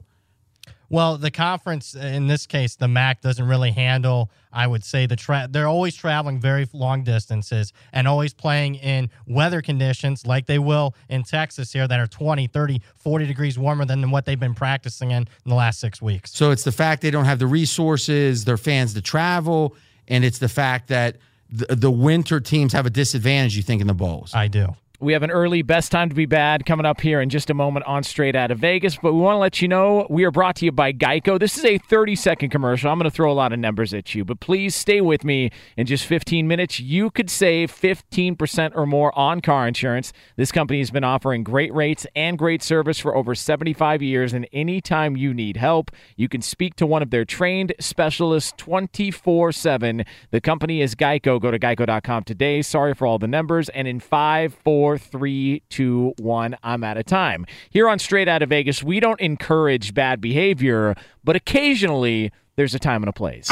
Well, 0.91 1.17
the 1.17 1.31
conference 1.31 1.95
in 1.95 2.27
this 2.27 2.47
case, 2.47 2.77
the 2.77 2.89
MAC 2.89 3.23
doesn't 3.23 3.49
really 3.49 3.71
handle. 3.71 4.31
I 4.55 4.67
would 4.67 4.85
say 4.85 5.07
the 5.07 5.17
tra- 5.17 5.49
they're 5.51 5.67
always 5.67 5.97
traveling 5.97 6.41
very 6.41 6.67
long 6.73 7.03
distances 7.03 7.73
and 7.93 8.07
always 8.07 8.33
playing 8.33 8.77
in 8.77 9.11
weather 9.27 9.61
conditions 9.61 10.27
like 10.27 10.47
they 10.47 10.59
will 10.59 10.95
in 11.09 11.25
Texas 11.25 11.73
here 11.73 11.89
that 11.89 11.99
are 11.99 12.07
20, 12.07 12.47
30, 12.47 12.81
40 12.97 13.27
degrees 13.27 13.59
warmer 13.59 13.85
than 13.85 14.11
what 14.11 14.25
they've 14.25 14.39
been 14.39 14.55
practicing 14.55 15.11
in, 15.11 15.23
in 15.25 15.49
the 15.49 15.55
last 15.55 15.81
six 15.81 16.01
weeks. 16.01 16.33
So 16.33 16.53
it's 16.53 16.65
the 16.65 16.73
fact 16.73 17.03
they 17.03 17.11
don't 17.11 17.25
have 17.25 17.41
the 17.41 17.47
resources, 17.47 18.45
their 18.45 18.57
fans 18.57 18.95
to 18.95 19.03
travel, 19.03 19.77
and 20.07 20.25
it's 20.25 20.39
the 20.39 20.49
fact 20.49 20.89
that 20.89 21.17
the, 21.51 21.75
the 21.75 21.91
winter 21.91 22.41
teams 22.41 22.73
have 22.73 22.87
a 22.87 22.91
disadvantage, 22.91 23.57
you 23.57 23.63
think, 23.63 23.81
in 23.81 23.87
the 23.87 23.95
bowls. 23.95 24.33
I 24.35 24.49
do. 24.49 24.75
We 25.05 25.13
have 25.13 25.23
an 25.23 25.31
early 25.31 25.61
best 25.61 25.93
time 25.93 26.09
to 26.09 26.15
be 26.15 26.25
bad 26.25 26.65
coming 26.65 26.87
up 26.87 27.03
here 27.03 27.21
in 27.21 27.29
just 27.29 27.51
a 27.51 27.55
moment 27.55 27.85
on 27.85 28.05
Straight 28.05 28.35
Out 28.35 28.51
of 28.51 28.59
Vegas, 28.59 28.97
but 28.97 29.13
we 29.13 29.21
want 29.21 29.35
to 29.35 29.39
let 29.39 29.61
you 29.61 29.69
know 29.69 30.07
we 30.09 30.25
are 30.25 30.31
brought 30.31 30.57
to 30.57 30.65
you 30.65 30.73
by 30.73 30.95
Geico. 30.95 31.39
This 31.39 31.59
is 31.59 31.65
a 31.67 31.77
30 31.77 32.17
second 32.17 32.49
commercial. 32.49 32.91
I'm 32.91 32.99
going 32.99 33.11
to 33.11 33.15
throw 33.15 33.31
a 33.31 33.35
lot 33.35 33.53
of 33.53 33.59
numbers 33.59 33.93
at 33.93 34.15
you, 34.15 34.25
but 34.25 34.41
please 34.41 34.75
stay 34.75 35.03
with 35.03 35.23
me 35.23 35.51
in 35.77 35.85
just 35.85 36.07
15 36.07 36.49
minutes. 36.49 36.81
You 36.81 37.11
could 37.11 37.29
save 37.29 37.71
15% 37.71 38.73
or 38.75 38.87
more 38.87 39.17
on 39.19 39.43
car 39.43 39.69
insurance. 39.69 40.11
This 40.37 40.51
company 40.51 40.79
has 40.79 40.91
been 40.91 41.05
offering 41.05 41.45
great 41.45 41.75
rates 41.75 42.07
and 42.17 42.39
great 42.39 42.63
service 42.63 42.99
for 42.99 43.15
over 43.15 43.35
75 43.35 44.01
years, 44.01 44.33
and 44.33 44.49
anytime 44.55 45.19
you 45.19 45.35
need 45.35 45.59
help, 45.59 45.91
you 46.17 46.31
can 46.31 46.41
speak 46.41 46.77
to 46.77 46.87
one 46.87 47.03
of 47.03 47.11
their 47.11 47.27
trained 47.27 47.75
specialists 47.79 48.55
24 48.57 49.53
7. 49.53 50.07
The 50.31 50.41
company 50.41 50.81
is 50.81 50.95
Geico. 50.95 51.39
Go 51.39 51.51
to 51.51 51.59
geico.com 51.59 52.25
today. 52.25 52.63
Sorry 52.63 52.95
for 52.95 53.07
all 53.07 53.19
the 53.19 53.29
numbers. 53.29 53.69
And 53.69 53.87
in 53.87 54.01
5, 54.01 54.55
4, 54.65 54.94
three, 54.99 55.63
two, 55.69 56.15
one. 56.19 56.57
I'm 56.63 56.85
out 56.85 56.97
of 56.97 57.07
time. 57.07 57.47
Here 57.71 57.89
on 57.89 57.99
Straight 57.99 58.29
Out 58.29 58.43
of 58.43 58.49
Vegas, 58.49 58.83
we 58.83 59.01
don't 59.01 59.21
encourage 59.21 59.95
bad 59.95 60.21
behavior, 60.21 60.95
but 61.23 61.37
occasionally 61.37 62.33
there's 62.57 62.75
a 62.75 62.79
time 62.79 63.03
and 63.03 63.09
a 63.09 63.13
place. 63.13 63.49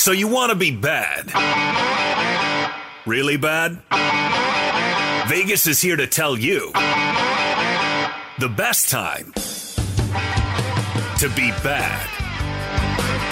So 0.00 0.12
you 0.12 0.28
want 0.28 0.50
to 0.50 0.56
be 0.56 0.70
bad? 0.76 1.32
Really 3.06 3.36
bad? 3.36 3.82
Vegas 5.28 5.66
is 5.66 5.80
here 5.80 5.96
to 5.96 6.06
tell 6.06 6.36
you 6.36 6.70
the 8.38 8.48
best 8.48 8.90
time 8.90 9.32
to 11.18 11.28
be 11.34 11.50
bad. 11.62 12.10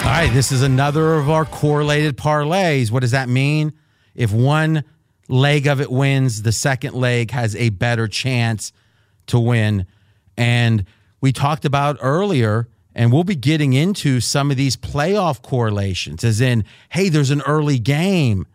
All 0.05 0.11
right, 0.11 0.31
this 0.33 0.51
is 0.51 0.61
another 0.61 1.15
of 1.15 1.29
our 1.29 1.45
correlated 1.45 2.17
parlays. 2.17 2.91
What 2.91 3.01
does 3.01 3.11
that 3.11 3.29
mean? 3.29 3.73
If 4.13 4.31
one 4.31 4.83
leg 5.27 5.67
of 5.67 5.81
it 5.81 5.91
wins, 5.91 6.43
the 6.43 6.51
second 6.51 6.93
leg 6.95 7.31
has 7.31 7.55
a 7.55 7.69
better 7.69 8.07
chance 8.07 8.71
to 9.27 9.39
win. 9.39 9.85
And 10.37 10.85
we 11.21 11.31
talked 11.31 11.65
about 11.65 11.97
earlier, 12.01 12.67
and 12.93 13.11
we'll 13.11 13.23
be 13.23 13.35
getting 13.35 13.73
into 13.73 14.19
some 14.19 14.51
of 14.51 14.57
these 14.57 14.77
playoff 14.77 15.41
correlations, 15.41 16.23
as 16.23 16.41
in, 16.41 16.63
hey, 16.89 17.09
there's 17.09 17.31
an 17.31 17.41
early 17.41 17.79
game. 17.79 18.45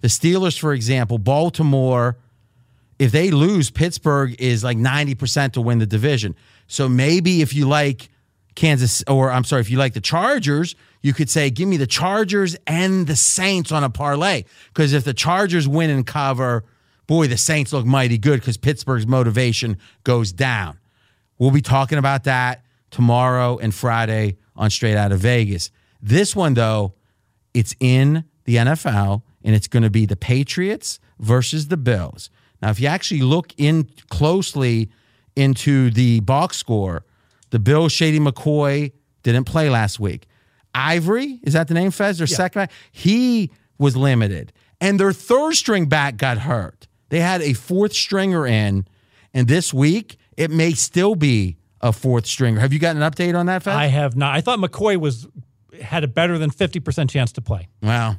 The 0.00 0.08
Steelers, 0.08 0.58
for 0.58 0.72
example, 0.72 1.18
Baltimore, 1.18 2.16
if 2.98 3.12
they 3.12 3.30
lose, 3.30 3.70
Pittsburgh 3.70 4.36
is 4.38 4.62
like 4.64 4.78
90% 4.78 5.52
to 5.52 5.60
win 5.60 5.78
the 5.78 5.86
division. 5.86 6.34
So 6.66 6.88
maybe 6.88 7.42
if 7.42 7.54
you 7.54 7.66
like 7.66 8.08
Kansas, 8.54 9.02
or 9.08 9.30
I'm 9.30 9.44
sorry, 9.44 9.60
if 9.60 9.70
you 9.70 9.78
like 9.78 9.94
the 9.94 10.00
Chargers, 10.00 10.76
you 11.02 11.12
could 11.12 11.28
say, 11.28 11.50
give 11.50 11.68
me 11.68 11.76
the 11.76 11.86
Chargers 11.86 12.56
and 12.66 13.06
the 13.06 13.16
Saints 13.16 13.72
on 13.72 13.84
a 13.84 13.90
parlay. 13.90 14.44
Because 14.68 14.92
if 14.92 15.04
the 15.04 15.14
Chargers 15.14 15.68
win 15.68 15.90
and 15.90 16.06
cover, 16.06 16.64
boy, 17.06 17.26
the 17.26 17.36
Saints 17.36 17.72
look 17.72 17.84
mighty 17.84 18.18
good 18.18 18.40
because 18.40 18.56
Pittsburgh's 18.56 19.06
motivation 19.06 19.78
goes 20.04 20.32
down. 20.32 20.78
We'll 21.38 21.50
be 21.50 21.62
talking 21.62 21.98
about 21.98 22.24
that 22.24 22.64
tomorrow 22.90 23.58
and 23.58 23.74
Friday 23.74 24.38
on 24.56 24.70
Straight 24.70 24.96
Out 24.96 25.12
of 25.12 25.20
Vegas. 25.20 25.70
This 26.00 26.36
one, 26.36 26.54
though, 26.54 26.94
it's 27.52 27.74
in 27.80 28.24
the 28.44 28.56
NFL 28.56 29.22
and 29.42 29.54
it's 29.54 29.68
going 29.68 29.82
to 29.82 29.90
be 29.90 30.06
the 30.06 30.16
Patriots 30.16 31.00
versus 31.18 31.68
the 31.68 31.76
Bills. 31.76 32.30
Now, 32.62 32.70
if 32.70 32.80
you 32.80 32.86
actually 32.86 33.22
look 33.22 33.52
in 33.58 33.88
closely 34.08 34.90
into 35.36 35.90
the 35.90 36.20
box 36.20 36.56
score, 36.56 37.04
the 37.54 37.60
Bills, 37.60 37.92
Shady 37.92 38.18
McCoy, 38.18 38.90
didn't 39.22 39.44
play 39.44 39.70
last 39.70 40.00
week. 40.00 40.26
Ivory, 40.74 41.38
is 41.44 41.52
that 41.52 41.68
the 41.68 41.74
name, 41.74 41.92
Fez? 41.92 42.18
Their 42.18 42.26
second 42.26 42.62
back? 42.62 42.72
He 42.90 43.52
was 43.78 43.96
limited. 43.96 44.52
And 44.80 44.98
their 44.98 45.12
third 45.12 45.54
string 45.54 45.86
back 45.86 46.16
got 46.16 46.38
hurt. 46.38 46.88
They 47.10 47.20
had 47.20 47.42
a 47.42 47.52
fourth 47.52 47.92
stringer 47.92 48.44
in, 48.44 48.88
and 49.32 49.46
this 49.46 49.72
week 49.72 50.16
it 50.36 50.50
may 50.50 50.72
still 50.72 51.14
be 51.14 51.56
a 51.80 51.92
fourth 51.92 52.26
stringer. 52.26 52.58
Have 52.58 52.72
you 52.72 52.80
got 52.80 52.96
an 52.96 53.02
update 53.02 53.38
on 53.38 53.46
that, 53.46 53.62
Fez? 53.62 53.72
I 53.72 53.86
have 53.86 54.16
not. 54.16 54.34
I 54.34 54.40
thought 54.40 54.58
McCoy 54.58 54.96
was 54.96 55.28
had 55.80 56.02
a 56.02 56.08
better 56.08 56.38
than 56.38 56.50
50% 56.50 57.08
chance 57.08 57.30
to 57.30 57.40
play. 57.40 57.68
Well, 57.80 58.18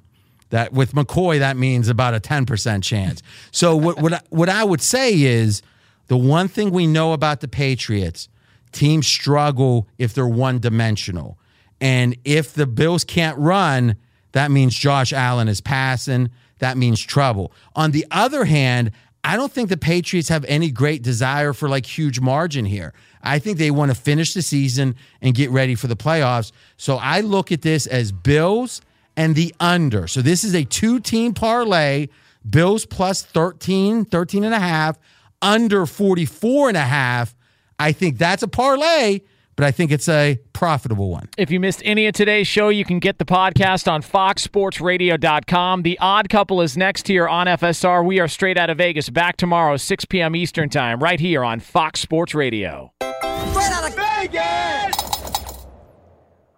that 0.51 0.71
with 0.71 0.93
McCoy, 0.93 1.39
that 1.39 1.57
means 1.57 1.89
about 1.89 2.13
a 2.13 2.21
10% 2.21 2.83
chance. 2.83 3.21
So 3.51 3.75
what 3.75 3.99
what 3.99 4.13
I, 4.13 4.21
what 4.29 4.47
I 4.47 4.63
would 4.63 4.81
say 4.81 5.11
is 5.13 5.61
the 6.07 6.15
one 6.15 6.47
thing 6.47 6.71
we 6.71 6.87
know 6.87 7.11
about 7.11 7.41
the 7.41 7.49
Patriots, 7.49 8.29
teams 8.75 9.07
struggle 9.07 9.87
if 9.97 10.13
they're 10.13 10.27
one 10.27 10.59
dimensional. 10.59 11.39
And 11.81 12.17
if 12.23 12.53
the 12.53 12.67
Bills 12.67 13.03
can't 13.03 13.37
run, 13.37 13.95
that 14.33 14.51
means 14.51 14.75
Josh 14.75 15.13
Allen 15.13 15.47
is 15.47 15.61
passing. 15.61 16.29
That 16.59 16.77
means 16.77 17.01
trouble. 17.01 17.51
On 17.75 17.91
the 17.91 18.05
other 18.11 18.45
hand, 18.45 18.91
I 19.23 19.35
don't 19.35 19.51
think 19.51 19.69
the 19.69 19.77
Patriots 19.77 20.29
have 20.29 20.45
any 20.45 20.69
great 20.69 21.01
desire 21.01 21.51
for 21.53 21.67
like 21.67 21.85
huge 21.85 22.19
margin 22.19 22.65
here. 22.65 22.93
I 23.23 23.39
think 23.39 23.57
they 23.57 23.71
want 23.71 23.89
to 23.89 23.95
finish 23.95 24.33
the 24.33 24.43
season 24.43 24.95
and 25.21 25.33
get 25.33 25.49
ready 25.49 25.73
for 25.73 25.87
the 25.87 25.95
playoffs. 25.95 26.51
So 26.77 26.97
I 26.97 27.21
look 27.21 27.51
at 27.51 27.63
this 27.63 27.87
as 27.87 28.11
Bills 28.11 28.81
and 29.17 29.33
the 29.33 29.55
under. 29.59 30.07
So 30.07 30.21
this 30.21 30.43
is 30.43 30.53
a 30.53 30.63
two 30.63 30.99
team 30.99 31.33
parlay 31.33 32.07
Bills 32.47 32.85
plus 32.85 33.23
13, 33.23 34.05
13 34.05 34.43
and 34.43 34.53
a 34.53 34.59
half, 34.59 34.99
under 35.41 35.85
44 35.85 36.69
and 36.69 36.77
a 36.77 36.81
half. 36.81 37.35
I 37.79 37.91
think 37.91 38.17
that's 38.17 38.43
a 38.43 38.47
parlay, 38.47 39.21
but 39.55 39.65
I 39.65 39.71
think 39.71 39.91
it's 39.91 40.09
a 40.09 40.39
profitable 40.53 41.09
one. 41.09 41.29
If 41.37 41.51
you 41.51 41.59
missed 41.59 41.81
any 41.85 42.07
of 42.07 42.13
today's 42.13 42.47
show, 42.47 42.69
you 42.69 42.85
can 42.85 42.99
get 42.99 43.17
the 43.17 43.25
podcast 43.25 43.91
on 43.91 44.01
foxsportsradio.com. 44.01 45.83
The 45.83 45.99
Odd 45.99 46.29
Couple 46.29 46.61
is 46.61 46.77
next 46.77 47.07
here 47.07 47.27
on 47.27 47.47
FSR. 47.47 48.05
We 48.05 48.19
are 48.19 48.27
straight 48.27 48.57
out 48.57 48.69
of 48.69 48.77
Vegas. 48.77 49.09
Back 49.09 49.37
tomorrow, 49.37 49.77
6 49.77 50.05
p.m. 50.05 50.35
Eastern 50.35 50.69
Time, 50.69 51.01
right 51.01 51.19
here 51.19 51.43
on 51.43 51.59
Fox 51.59 51.99
Sports 51.99 52.33
Radio. 52.33 52.91
Straight 53.01 53.71
out 53.71 53.89
of 53.89 53.95
Vegas! 53.95 54.95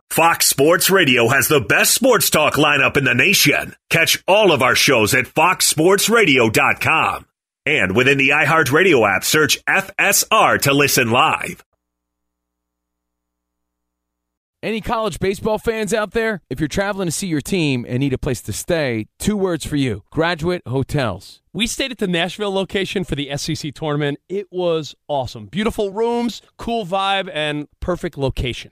Fox 0.09 0.47
Sports 0.47 0.89
Radio 0.89 1.27
has 1.27 1.47
the 1.47 1.61
best 1.61 1.93
sports 1.93 2.31
talk 2.31 2.55
lineup 2.55 2.97
in 2.97 3.03
the 3.03 3.13
nation. 3.13 3.75
Catch 3.91 4.23
all 4.27 4.51
of 4.51 4.63
our 4.63 4.73
shows 4.73 5.13
at 5.13 5.25
foxsportsradio.com. 5.25 7.27
And 7.67 7.97
within 7.97 8.17
the 8.17 8.29
iHeartRadio 8.29 9.13
app, 9.13 9.25
search 9.25 9.63
FSR 9.65 10.61
to 10.61 10.73
listen 10.73 11.11
live. 11.11 11.65
Any 14.63 14.79
college 14.79 15.19
baseball 15.19 15.59
fans 15.59 15.93
out 15.93 16.11
there? 16.11 16.41
If 16.49 16.61
you're 16.61 16.69
traveling 16.69 17.07
to 17.07 17.11
see 17.11 17.27
your 17.27 17.41
team 17.41 17.85
and 17.87 17.99
need 17.99 18.13
a 18.13 18.17
place 18.17 18.41
to 18.43 18.53
stay, 18.53 19.07
two 19.19 19.35
words 19.35 19.65
for 19.65 19.75
you 19.75 20.03
Graduate 20.11 20.61
Hotels. 20.65 21.41
We 21.51 21.67
stayed 21.67 21.91
at 21.91 21.97
the 21.97 22.07
Nashville 22.07 22.53
location 22.53 23.03
for 23.03 23.15
the 23.15 23.35
SEC 23.37 23.73
tournament. 23.73 24.17
It 24.29 24.47
was 24.49 24.95
awesome. 25.09 25.47
Beautiful 25.47 25.91
rooms, 25.91 26.41
cool 26.57 26.85
vibe, 26.85 27.29
and 27.33 27.67
perfect 27.81 28.17
location. 28.17 28.71